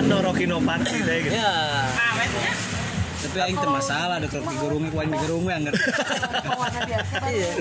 [0.01, 2.80] Kan no Rocky no party deh gitu Ya.
[3.21, 5.75] Tapi aing teu masalah ada digurungi ku aing digurungi anggar.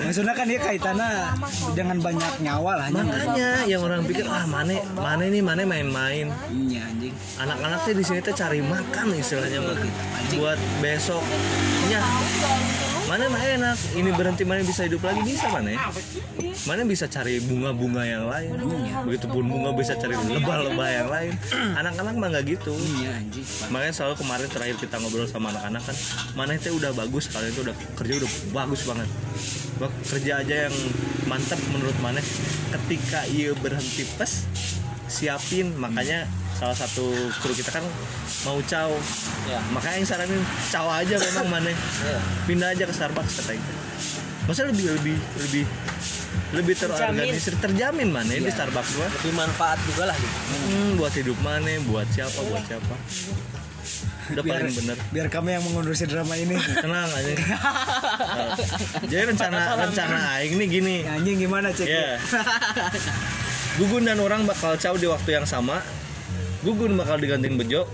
[0.04, 1.10] Maksudnya kan dia kaitannya
[1.76, 3.02] dengan banyak nyawa lah nya.
[3.04, 6.32] makanya yang orang pikir ah mana mana ini mana main-main.
[6.48, 7.14] Iya anjing.
[7.40, 9.76] anak-anak teh di sini teh cari makan istilahnya mah
[10.36, 11.24] buat besok.
[11.92, 12.00] Ya
[13.04, 13.76] mana mah enak.
[13.96, 15.80] Ini berhenti mana bisa hidup lagi bisa mana ya
[16.68, 18.52] mana bisa cari bunga-bunga yang lain.
[19.08, 21.32] Begitupun bunga bisa cari lebah-lebah yang lain.
[21.80, 22.74] Anak-anak mah nggak gitu.
[23.00, 23.46] Iya anjing.
[23.72, 25.96] makanya selalu kemarin terakhir kita ngobrol sama anak-anak kan
[26.38, 29.08] mana itu udah bagus kalian itu udah kerja udah bagus banget.
[29.80, 30.76] Bak- kerja aja yang
[31.26, 32.20] mantap menurut mana.
[32.70, 34.46] Ketika ia berhenti pes
[35.10, 36.24] siapin makanya
[36.54, 37.10] salah satu
[37.42, 37.84] kru kita kan
[38.46, 38.90] mau caw.
[39.50, 39.58] Ya.
[39.74, 41.70] makanya yang saranin caw aja memang mana.
[41.74, 42.20] Ya.
[42.46, 43.64] pindah aja ke Starbucks katanya
[44.48, 45.16] maksudnya lebih lebih
[45.46, 45.64] lebih
[46.50, 48.10] lebih terorganisir terjamin.
[48.10, 49.06] mana di Starbucks gua.
[49.22, 50.36] Lebih manfaat juga lah gitu.
[50.50, 52.94] Hmm, buat hidup mana buat siapa buat siapa
[54.30, 54.96] udah Biar, paling bener.
[55.08, 56.54] biar kami yang mengondusi drama ini.
[56.56, 57.32] tenang aja.
[58.20, 58.54] Nah,
[59.02, 60.96] jadi rencana rencana aing nih gini.
[61.02, 61.82] Anjing gimana cek?
[61.84, 62.14] ya
[63.78, 65.80] Gugun dan orang bakal caw di waktu yang sama.
[66.60, 67.88] Gugun bakal digantiin Bejo.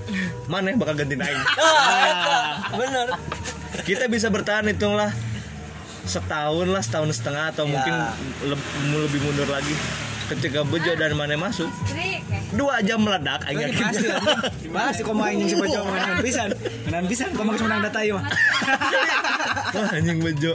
[0.47, 1.43] Maneh bakal gantiin Aing?
[2.81, 3.09] Bener.
[3.83, 5.15] Kita bisa bertahan hitunglah.
[6.03, 7.91] Setahun lah, setahun setengah Atau mungkin
[8.45, 9.75] leb- lebih mundur lagi
[10.27, 11.71] Ketika Bejo dan Maneh masuk
[12.55, 13.75] Dua jam meledak yakin.
[13.79, 14.71] pasti anjing.
[14.71, 16.49] Pasti kok main yang si Bojo menang pisan.
[16.87, 18.25] Menang pisan kok makin menang data mah.
[19.75, 20.55] Wah anjing Bejo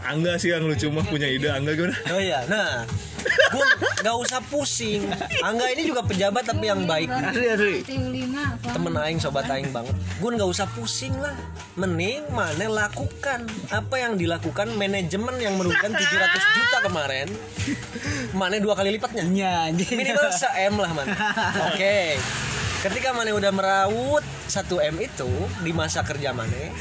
[0.00, 1.94] Angga sih yang lucu mah punya ide Angga gimana?
[2.08, 2.88] Oh iya, nah,
[3.26, 3.66] gue
[4.00, 5.08] nggak usah pusing.
[5.44, 7.08] Angga ini juga pejabat tapi yang baik.
[7.10, 7.76] Asli asli
[8.60, 9.94] Temen aing, sobat aing banget.
[10.18, 11.34] Gue nggak usah pusing lah.
[11.76, 17.28] Mending mana lakukan apa yang dilakukan manajemen yang merugikan 700 juta kemarin.
[18.32, 19.24] Mana dua kali lipatnya.
[19.26, 19.96] Iya anjing.
[19.96, 21.06] Minimal se M lah man.
[21.72, 22.16] Oke.
[22.80, 25.28] Ketika mana udah meraut 1 M itu
[25.60, 26.72] di masa kerja mana,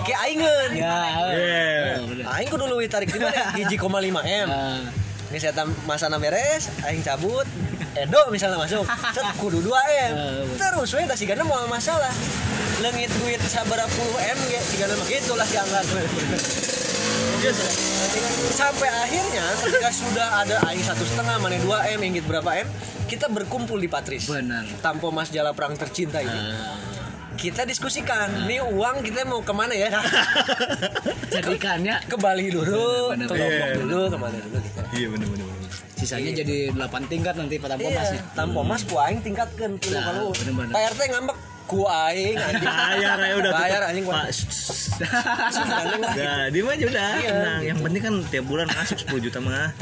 [0.00, 0.70] oke aingen.
[0.72, 1.28] Ya.
[1.28, 2.32] Yeah.
[2.40, 3.52] Aing kudu tarik di mana?
[3.60, 4.48] Hiji koma lima M.
[4.48, 4.80] Ah.
[5.32, 7.48] Ini saya masana beres, aing cabut.
[7.96, 8.84] Edo misalnya masuk,
[9.16, 9.72] set kudu 2
[10.12, 10.12] M.
[10.60, 12.12] Terus we da sigana mau masalah.
[12.84, 15.88] Leungit duit sabaraha puluh M ge sigana mah kitu lah si anggat.
[18.52, 22.68] Sampai akhirnya ketika sudah ada aing satu setengah mana 2 M inggit berapa M,
[23.08, 24.28] kita berkumpul di Patris.
[24.28, 24.68] Benar.
[24.84, 26.40] Tampo Mas Jala Perang tercinta ini.
[27.42, 29.90] Kita diskusikan, nih uang kita mau ke mana ya?
[31.34, 33.34] Jadikannya ke Bali dulu, Bener, ke.
[33.34, 33.74] Lombok Iya.
[33.76, 34.80] dulu, ke mana dulu gitu.
[34.92, 35.70] Iya bener bener bener.
[35.92, 38.20] sisanya jadi 8 tingkat nanti pada Iya, pomasnya.
[38.34, 40.70] tanpa mas ku aing tingkatkan Nah, kalau bener-bener.
[40.70, 41.36] Pak RT ngambek
[41.72, 42.68] ku aing anjing.
[42.68, 44.04] Bayar ya udah Bayar anjing.
[46.12, 47.60] Nah, dia mah aja udah Iya, tenang.
[47.64, 49.72] Yang penting kan tiap bulan masuk 10 juta mah.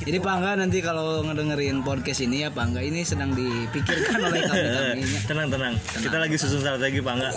[0.00, 4.40] Jadi Pak Angga nanti kalau ngedengerin podcast ini ya Pak Angga ini sedang dipikirkan oleh
[4.48, 5.74] kami kami tenang tenang.
[5.76, 7.34] Kita lagi susun strategi Pak enggak?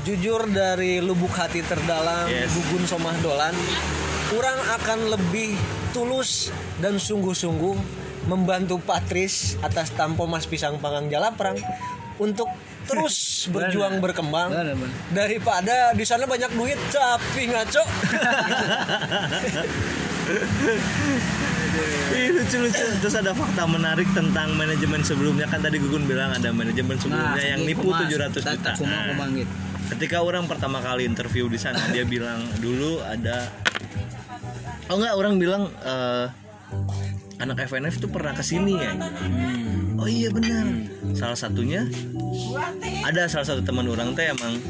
[0.00, 2.56] Jujur dari lubuk hati terdalam Yes.
[2.56, 3.52] Gugun Somah Dolan
[4.32, 5.58] Kurang akan lebih
[5.90, 6.48] tulus
[6.80, 11.56] dan sungguh-sungguh Membantu Patris atas tampo Mas Pisang Pangang Jalaprang
[12.20, 12.48] Untuk
[12.84, 13.14] terus
[13.54, 14.96] berjuang berkembang Bener, bener.
[15.12, 17.82] daripada di sana banyak duit tapi ngaco
[22.10, 22.84] Ih, lucu-lucu.
[23.00, 27.62] Terus ada fakta menarik tentang manajemen sebelumnya kan tadi Gugun bilang ada manajemen sebelumnya yang
[27.62, 28.70] ini nipu kumas, 700 juta.
[28.82, 29.52] Nah, kumang gitu.
[29.96, 33.50] ketika orang pertama kali interview di sana dia bilang dulu ada
[34.90, 36.26] Oh enggak, orang bilang eh,
[37.40, 38.92] anak FNF tuh pernah ke sini ya.
[39.96, 40.68] Oh iya benar.
[41.16, 41.88] Salah satunya
[43.04, 44.60] ada salah satu teman orang teh emang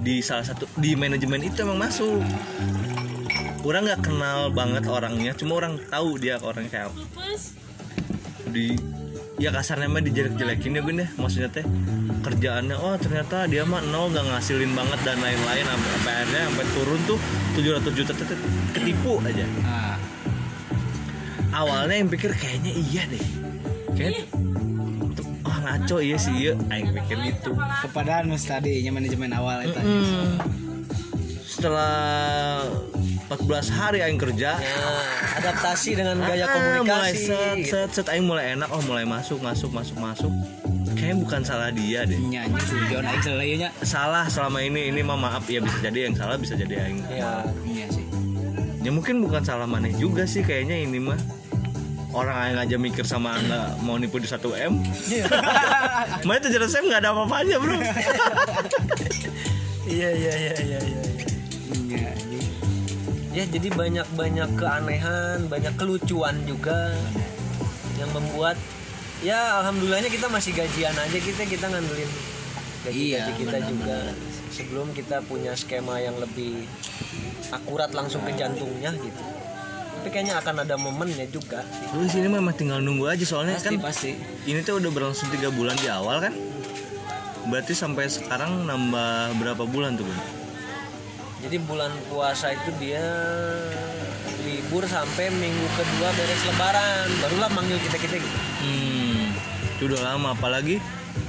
[0.00, 2.22] di salah satu di manajemen itu emang masuk.
[3.66, 6.94] Orang nggak kenal banget orangnya, cuma orang tahu dia orang kayak
[8.54, 8.78] di
[9.36, 11.66] ya kasarnya mah dijelek-jelekin ya gun ya maksudnya teh
[12.24, 17.00] kerjaannya oh ternyata dia mah nol nggak ngasilin banget dan lain-lain sampai akhirnya sampai turun
[17.04, 17.18] tuh
[17.60, 18.26] 700 juta tuh
[18.72, 19.96] ketipu aja Ah,
[21.56, 23.24] awalnya yang pikir kayaknya iya deh
[23.92, 24.28] kayak
[25.42, 27.50] oh ngaco iya sih iya aing pikir gitu
[27.82, 29.74] kepada anu tadi manajemen awal itu.
[29.74, 30.36] Hmm.
[31.46, 32.62] setelah
[33.26, 33.42] 14
[33.72, 35.02] hari aing kerja Nah,
[35.36, 36.86] adaptasi dengan gaya ah, komunikasi.
[36.86, 37.70] mulai set gitu.
[37.72, 40.30] set set aing mulai enak oh mulai masuk masuk masuk masuk
[40.94, 43.68] kayaknya bukan salah dia deh Nyanyi sujon aing selainya.
[43.80, 47.42] salah selama ini ini mah maaf ya bisa jadi yang salah bisa jadi aing Ya,
[47.64, 48.04] Iya sih.
[48.80, 51.18] ya mungkin bukan salah maneh juga sih kayaknya ini mah
[52.12, 54.38] orang aing aja mikir sama anda mau nipu di 1
[54.70, 54.74] m
[56.22, 57.76] Makanya tujuh ratus m nggak ada apa-apanya bro
[59.86, 61.00] iya iya iya iya iya.
[61.86, 62.50] Iya, iya.
[63.36, 66.94] Ya jadi banyak-banyak keanehan, banyak kelucuan juga
[67.96, 68.56] yang membuat
[69.20, 72.10] ya alhamdulillahnya kita masih gajian aja kita kita ngandelin
[72.84, 73.98] gaji Iya, gaji kita benar, juga
[74.52, 76.64] sebelum kita punya skema yang lebih
[77.50, 79.24] akurat langsung ke jantungnya gitu.
[80.06, 81.66] Tapi kayaknya akan ada momennya juga.
[81.66, 84.10] Terus ini memang tinggal nunggu aja soalnya Pasti kan pasti.
[84.46, 86.30] ini tuh udah berlangsung tiga bulan di awal kan
[87.50, 90.18] berarti sampai sekarang nambah berapa bulan tuh Bun?
[91.42, 93.02] Jadi bulan puasa itu dia
[94.46, 98.38] libur sampai minggu kedua beres lebaran, barulah manggil kita kita gitu.
[98.62, 99.34] Hmm,
[99.74, 100.78] itu udah lama apalagi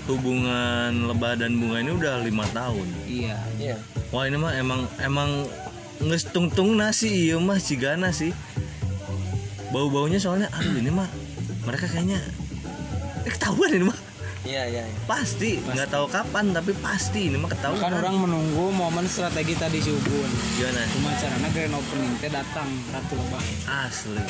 [0.05, 2.85] hubungan lebah dan bunga ini udah lima tahun.
[3.09, 3.41] Iya.
[3.57, 3.81] Iya.
[4.13, 5.49] Wah ini mah emang emang
[5.97, 8.37] ngestung-tung nasi iya mah cigana sih.
[9.69, 11.07] Bau-baunya soalnya aduh ini mah
[11.63, 12.19] mereka kayaknya
[13.23, 13.99] eh, ketahuan ini mah
[14.47, 14.83] Iya iya.
[14.87, 14.99] iya.
[15.03, 17.83] pasti nggak tahu kapan tapi pasti ini mah ketahuan.
[17.83, 20.31] Kan orang menunggu momen strategi tadi si Ubun.
[20.55, 20.87] gimana?
[20.87, 23.43] Cuma caranya grand opening teh datang ratu lebah.
[23.67, 24.23] Asli.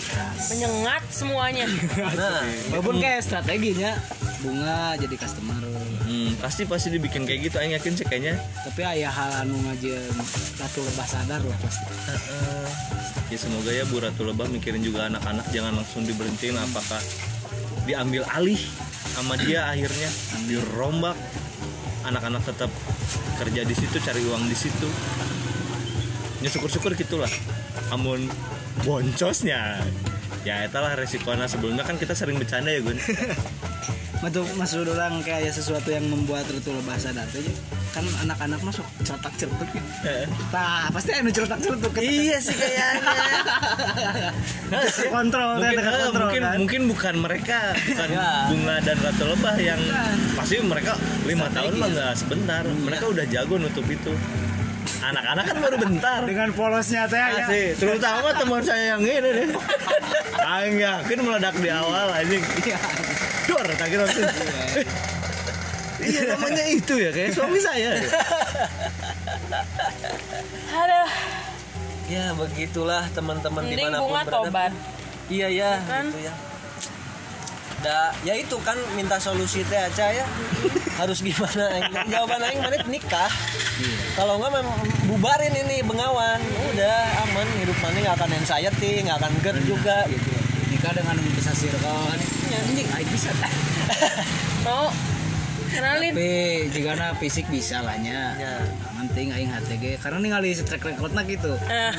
[0.50, 1.70] menyengat semuanya
[2.18, 2.42] Nah,
[2.74, 3.94] Walaupun kayak strateginya
[4.42, 5.62] bunga jadi customer.
[6.08, 7.56] Hmm, pasti pasti dibikin kayak gitu.
[7.60, 8.40] Aing yakin sih kayaknya.
[8.64, 10.16] Tapi ayah hal anu ngajeun
[10.56, 11.92] ratu lebah sadar lah pasti.
[12.08, 12.68] Heeh.
[13.28, 17.04] ya semoga ya Bu Ratu Lebah mikirin juga anak-anak jangan langsung diberhentiin apakah
[17.84, 18.60] diambil alih
[19.12, 20.08] sama dia akhirnya
[20.48, 21.20] dirombak
[22.08, 22.72] anak-anak tetap
[23.36, 24.88] kerja di situ cari uang di situ
[26.40, 27.28] ya syukur-syukur gitulah
[27.92, 28.32] amun
[28.88, 29.84] boncosnya
[30.48, 32.96] ya itulah resikonya sebelumnya kan kita sering bercanda ya Gun
[34.18, 37.46] Masuk maksud orang kayak sesuatu yang membuat ratu lebah sadar teh
[37.94, 40.26] kan anak-anak masuk cetak celutuk ya.
[40.50, 41.94] Tah, pasti anu cetak celutuk.
[41.98, 43.14] iya sih kayaknya
[45.14, 46.56] kontrol teh mungkin, eh, kontrol mungkin kan.
[46.58, 48.30] mungkin bukan mereka bukan Ya.
[48.50, 50.18] bunga dan ratu lebah yang Bukan.
[50.34, 50.92] pasti mereka
[51.24, 51.94] lima tahun mah ya.
[51.94, 54.14] nggak sebentar mereka udah jago nutup itu
[55.04, 57.48] anak-anak kan baru bentar dengan polosnya teh ya.
[57.76, 59.48] Terutama teman saya yang ini deh
[60.48, 62.44] Aing yakin meledak di awal anjing
[63.48, 64.24] Dor, tak kira tuh.
[65.98, 67.98] Iya namanya itu ya kayak suami saya.
[70.72, 71.10] aduh
[72.08, 74.38] ya begitulah teman-teman mending di mana pun bunga berada.
[74.48, 74.72] tobat
[75.28, 76.08] Iya ya, Kan?
[76.08, 76.34] gitu ya.
[77.86, 80.26] Da, ya itu kan minta solusi teh aja ya.
[81.00, 81.70] Harus gimana?
[81.78, 81.94] Aing?
[82.10, 83.30] Jawaban aing mana nikah.
[84.18, 84.66] Kalau enggak
[85.06, 86.42] bubarin ini bengawan.
[86.74, 86.98] Udah
[87.30, 90.30] aman hidup mana nggak akan anxiety, nggak akan ger juga gitu.
[90.74, 92.18] nikah dengan bisa circle
[92.52, 93.32] ya anjing aing bisa
[94.66, 94.92] mau
[95.70, 96.32] kenalin tapi
[96.70, 98.54] jika na fisik bisa lah nya Ya.
[98.98, 101.94] penting aing HTG karena ningali track recordnya gitu Eh,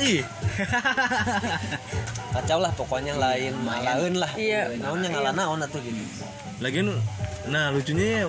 [0.00, 0.20] Ih,
[2.34, 4.30] Kacau lah pokoknya lain malain lah.
[4.34, 4.76] Iya.
[4.76, 5.96] Naonnya ngalah naon atuh gitu.
[6.58, 6.90] lagian
[7.48, 8.24] nah lucunya ya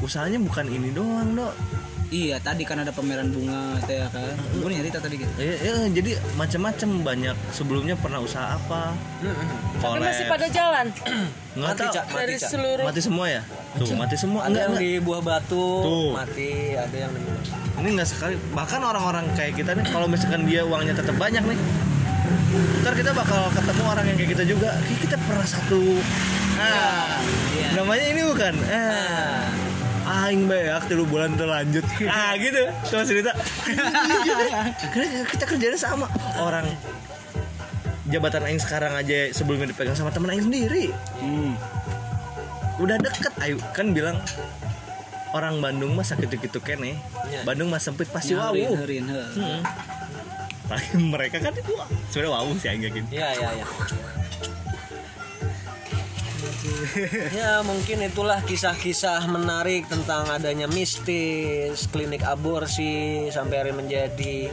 [0.00, 1.54] usahanya bukan ini doang, Dok.
[2.14, 4.38] Iya tadi kan ada pameran bunga teh ya kan?
[4.54, 5.32] Gue nyari tadi gitu.
[5.34, 7.36] Ya, ya, jadi macam-macam banyak.
[7.50, 8.94] Sebelumnya pernah usaha apa?
[9.82, 10.86] Tapi masih pada jalan?
[11.58, 11.94] Nggak Mati, tahu.
[11.94, 12.04] Cak.
[12.06, 12.50] Mati, dari Cak.
[12.50, 13.42] seluruh mati semua ya?
[13.74, 14.40] Tuh mati semua.
[14.42, 14.86] Ada enggak, yang enggak.
[14.86, 16.10] di buah batu Tuh.
[16.14, 17.22] mati, ada yang di
[17.74, 18.34] ini nggak sekali.
[18.54, 21.58] Bahkan orang-orang kayak kita nih kalau misalkan dia uangnya tetap banyak nih
[22.54, 24.70] ntar kita bakal ketemu orang yang kayak kita juga.
[24.86, 25.82] Kayak kita pernah satu
[26.54, 27.18] ah
[27.58, 27.68] Iya.
[27.74, 28.54] namanya ini bukan?
[28.70, 29.43] Ah
[30.14, 33.32] aing beak tilu bulan terlanjut ah gitu cuma cerita
[33.64, 34.70] Iya.
[34.86, 36.66] Karena kita kerjanya sama orang
[38.06, 41.56] jabatan aing sekarang aja sebelumnya dipegang sama teman aing sendiri Hmm.
[42.76, 44.18] udah deket ayo kan bilang
[45.30, 46.94] orang Bandung mah sakit gitu kene
[47.26, 47.42] Iya.
[47.42, 49.28] Bandung mah sempit pasti wow heurin, heuh.
[49.34, 49.60] Hmm.
[51.12, 53.66] Mereka kan wah, sebenarnya wow sih aing yakin Iya, iya, iya.
[57.38, 64.48] ya mungkin itulah kisah-kisah menarik tentang adanya mistis klinik aborsi sampai hari menjadi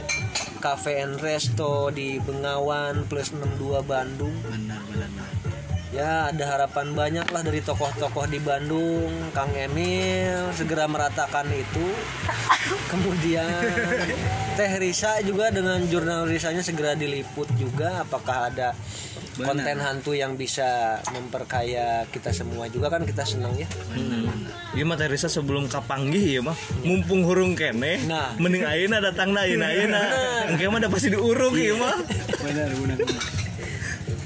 [0.60, 4.34] cafe and resto di Bengawan plus 62 Bandung.
[4.44, 5.30] Benar, benar, benar.
[5.92, 9.08] ya ada harapan banyak lah dari tokoh-tokoh di Bandung.
[9.32, 11.86] Kang Emil segera meratakan itu.
[12.92, 13.48] Kemudian
[14.52, 18.04] Teh Risa juga dengan jurnal Risanya segera diliput juga.
[18.04, 18.76] Apakah ada
[19.32, 23.64] konten hantu yang bisa memperkaya kita semua juga kan kita senang ya.
[24.72, 28.36] Iya mah Teh Risa sebelum kapanggih ya mah mumpung hurung kene Nah.
[28.36, 30.00] mending ayeuna datang na ayeuna ayeuna.
[30.48, 31.96] Engke mah udah pasti diuruk ya mah
[32.40, 33.24] Benar, benar, benar.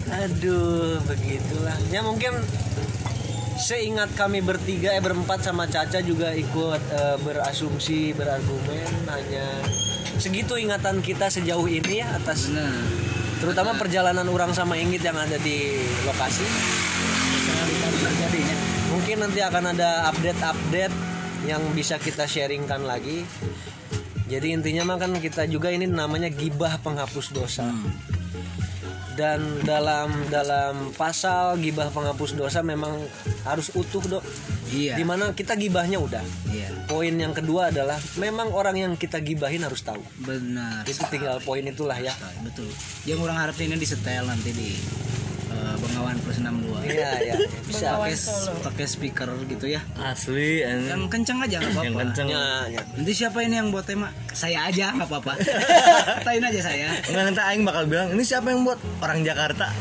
[0.06, 1.76] aduh begitulah.
[1.90, 2.30] Ya mungkin
[3.56, 9.46] seingat kami bertiga eh berempat sama Caca juga ikut eh, berasumsi berargumen hanya
[10.16, 13.15] segitu ingatan kita sejauh ini ya atas Benar.
[13.38, 16.46] Terutama perjalanan orang sama Inggit yang ada di lokasi.
[18.92, 20.94] Mungkin nanti akan ada update-update
[21.44, 23.22] yang bisa kita sharingkan lagi.
[24.26, 27.70] Jadi intinya mah kan kita juga ini namanya gibah penghapus dosa
[29.16, 33.00] dan dalam dalam pasal gibah penghapus dosa memang
[33.42, 34.24] harus utuh dok
[34.66, 34.98] Iya.
[34.98, 36.90] di mana kita gibahnya udah Iya.
[36.90, 40.82] poin yang kedua adalah memang orang yang kita gibahin harus tahu Benar.
[40.84, 42.10] itu tinggal poin itulah ya
[42.42, 42.66] Betul.
[43.06, 44.74] Yang orang harap ini disetel nanti di
[45.56, 46.84] eh, Bengawan plus 62.
[46.86, 47.34] iya iya
[47.64, 48.14] bisa Pakai
[48.62, 49.80] pakai speaker gitu ya.
[49.98, 50.92] asli anjing.
[50.92, 51.84] Yang kencang aja nggak apa-apa.
[51.84, 52.80] yang kenceng Ya, ya.
[52.92, 54.08] Nanti siapa ini yang buat tema?
[54.30, 55.32] Saya aja nggak apa-apa.
[56.20, 56.86] Katain aja saya.
[57.02, 59.66] Enggak nanti aing bakal bilang ini siapa yang buat orang Jakarta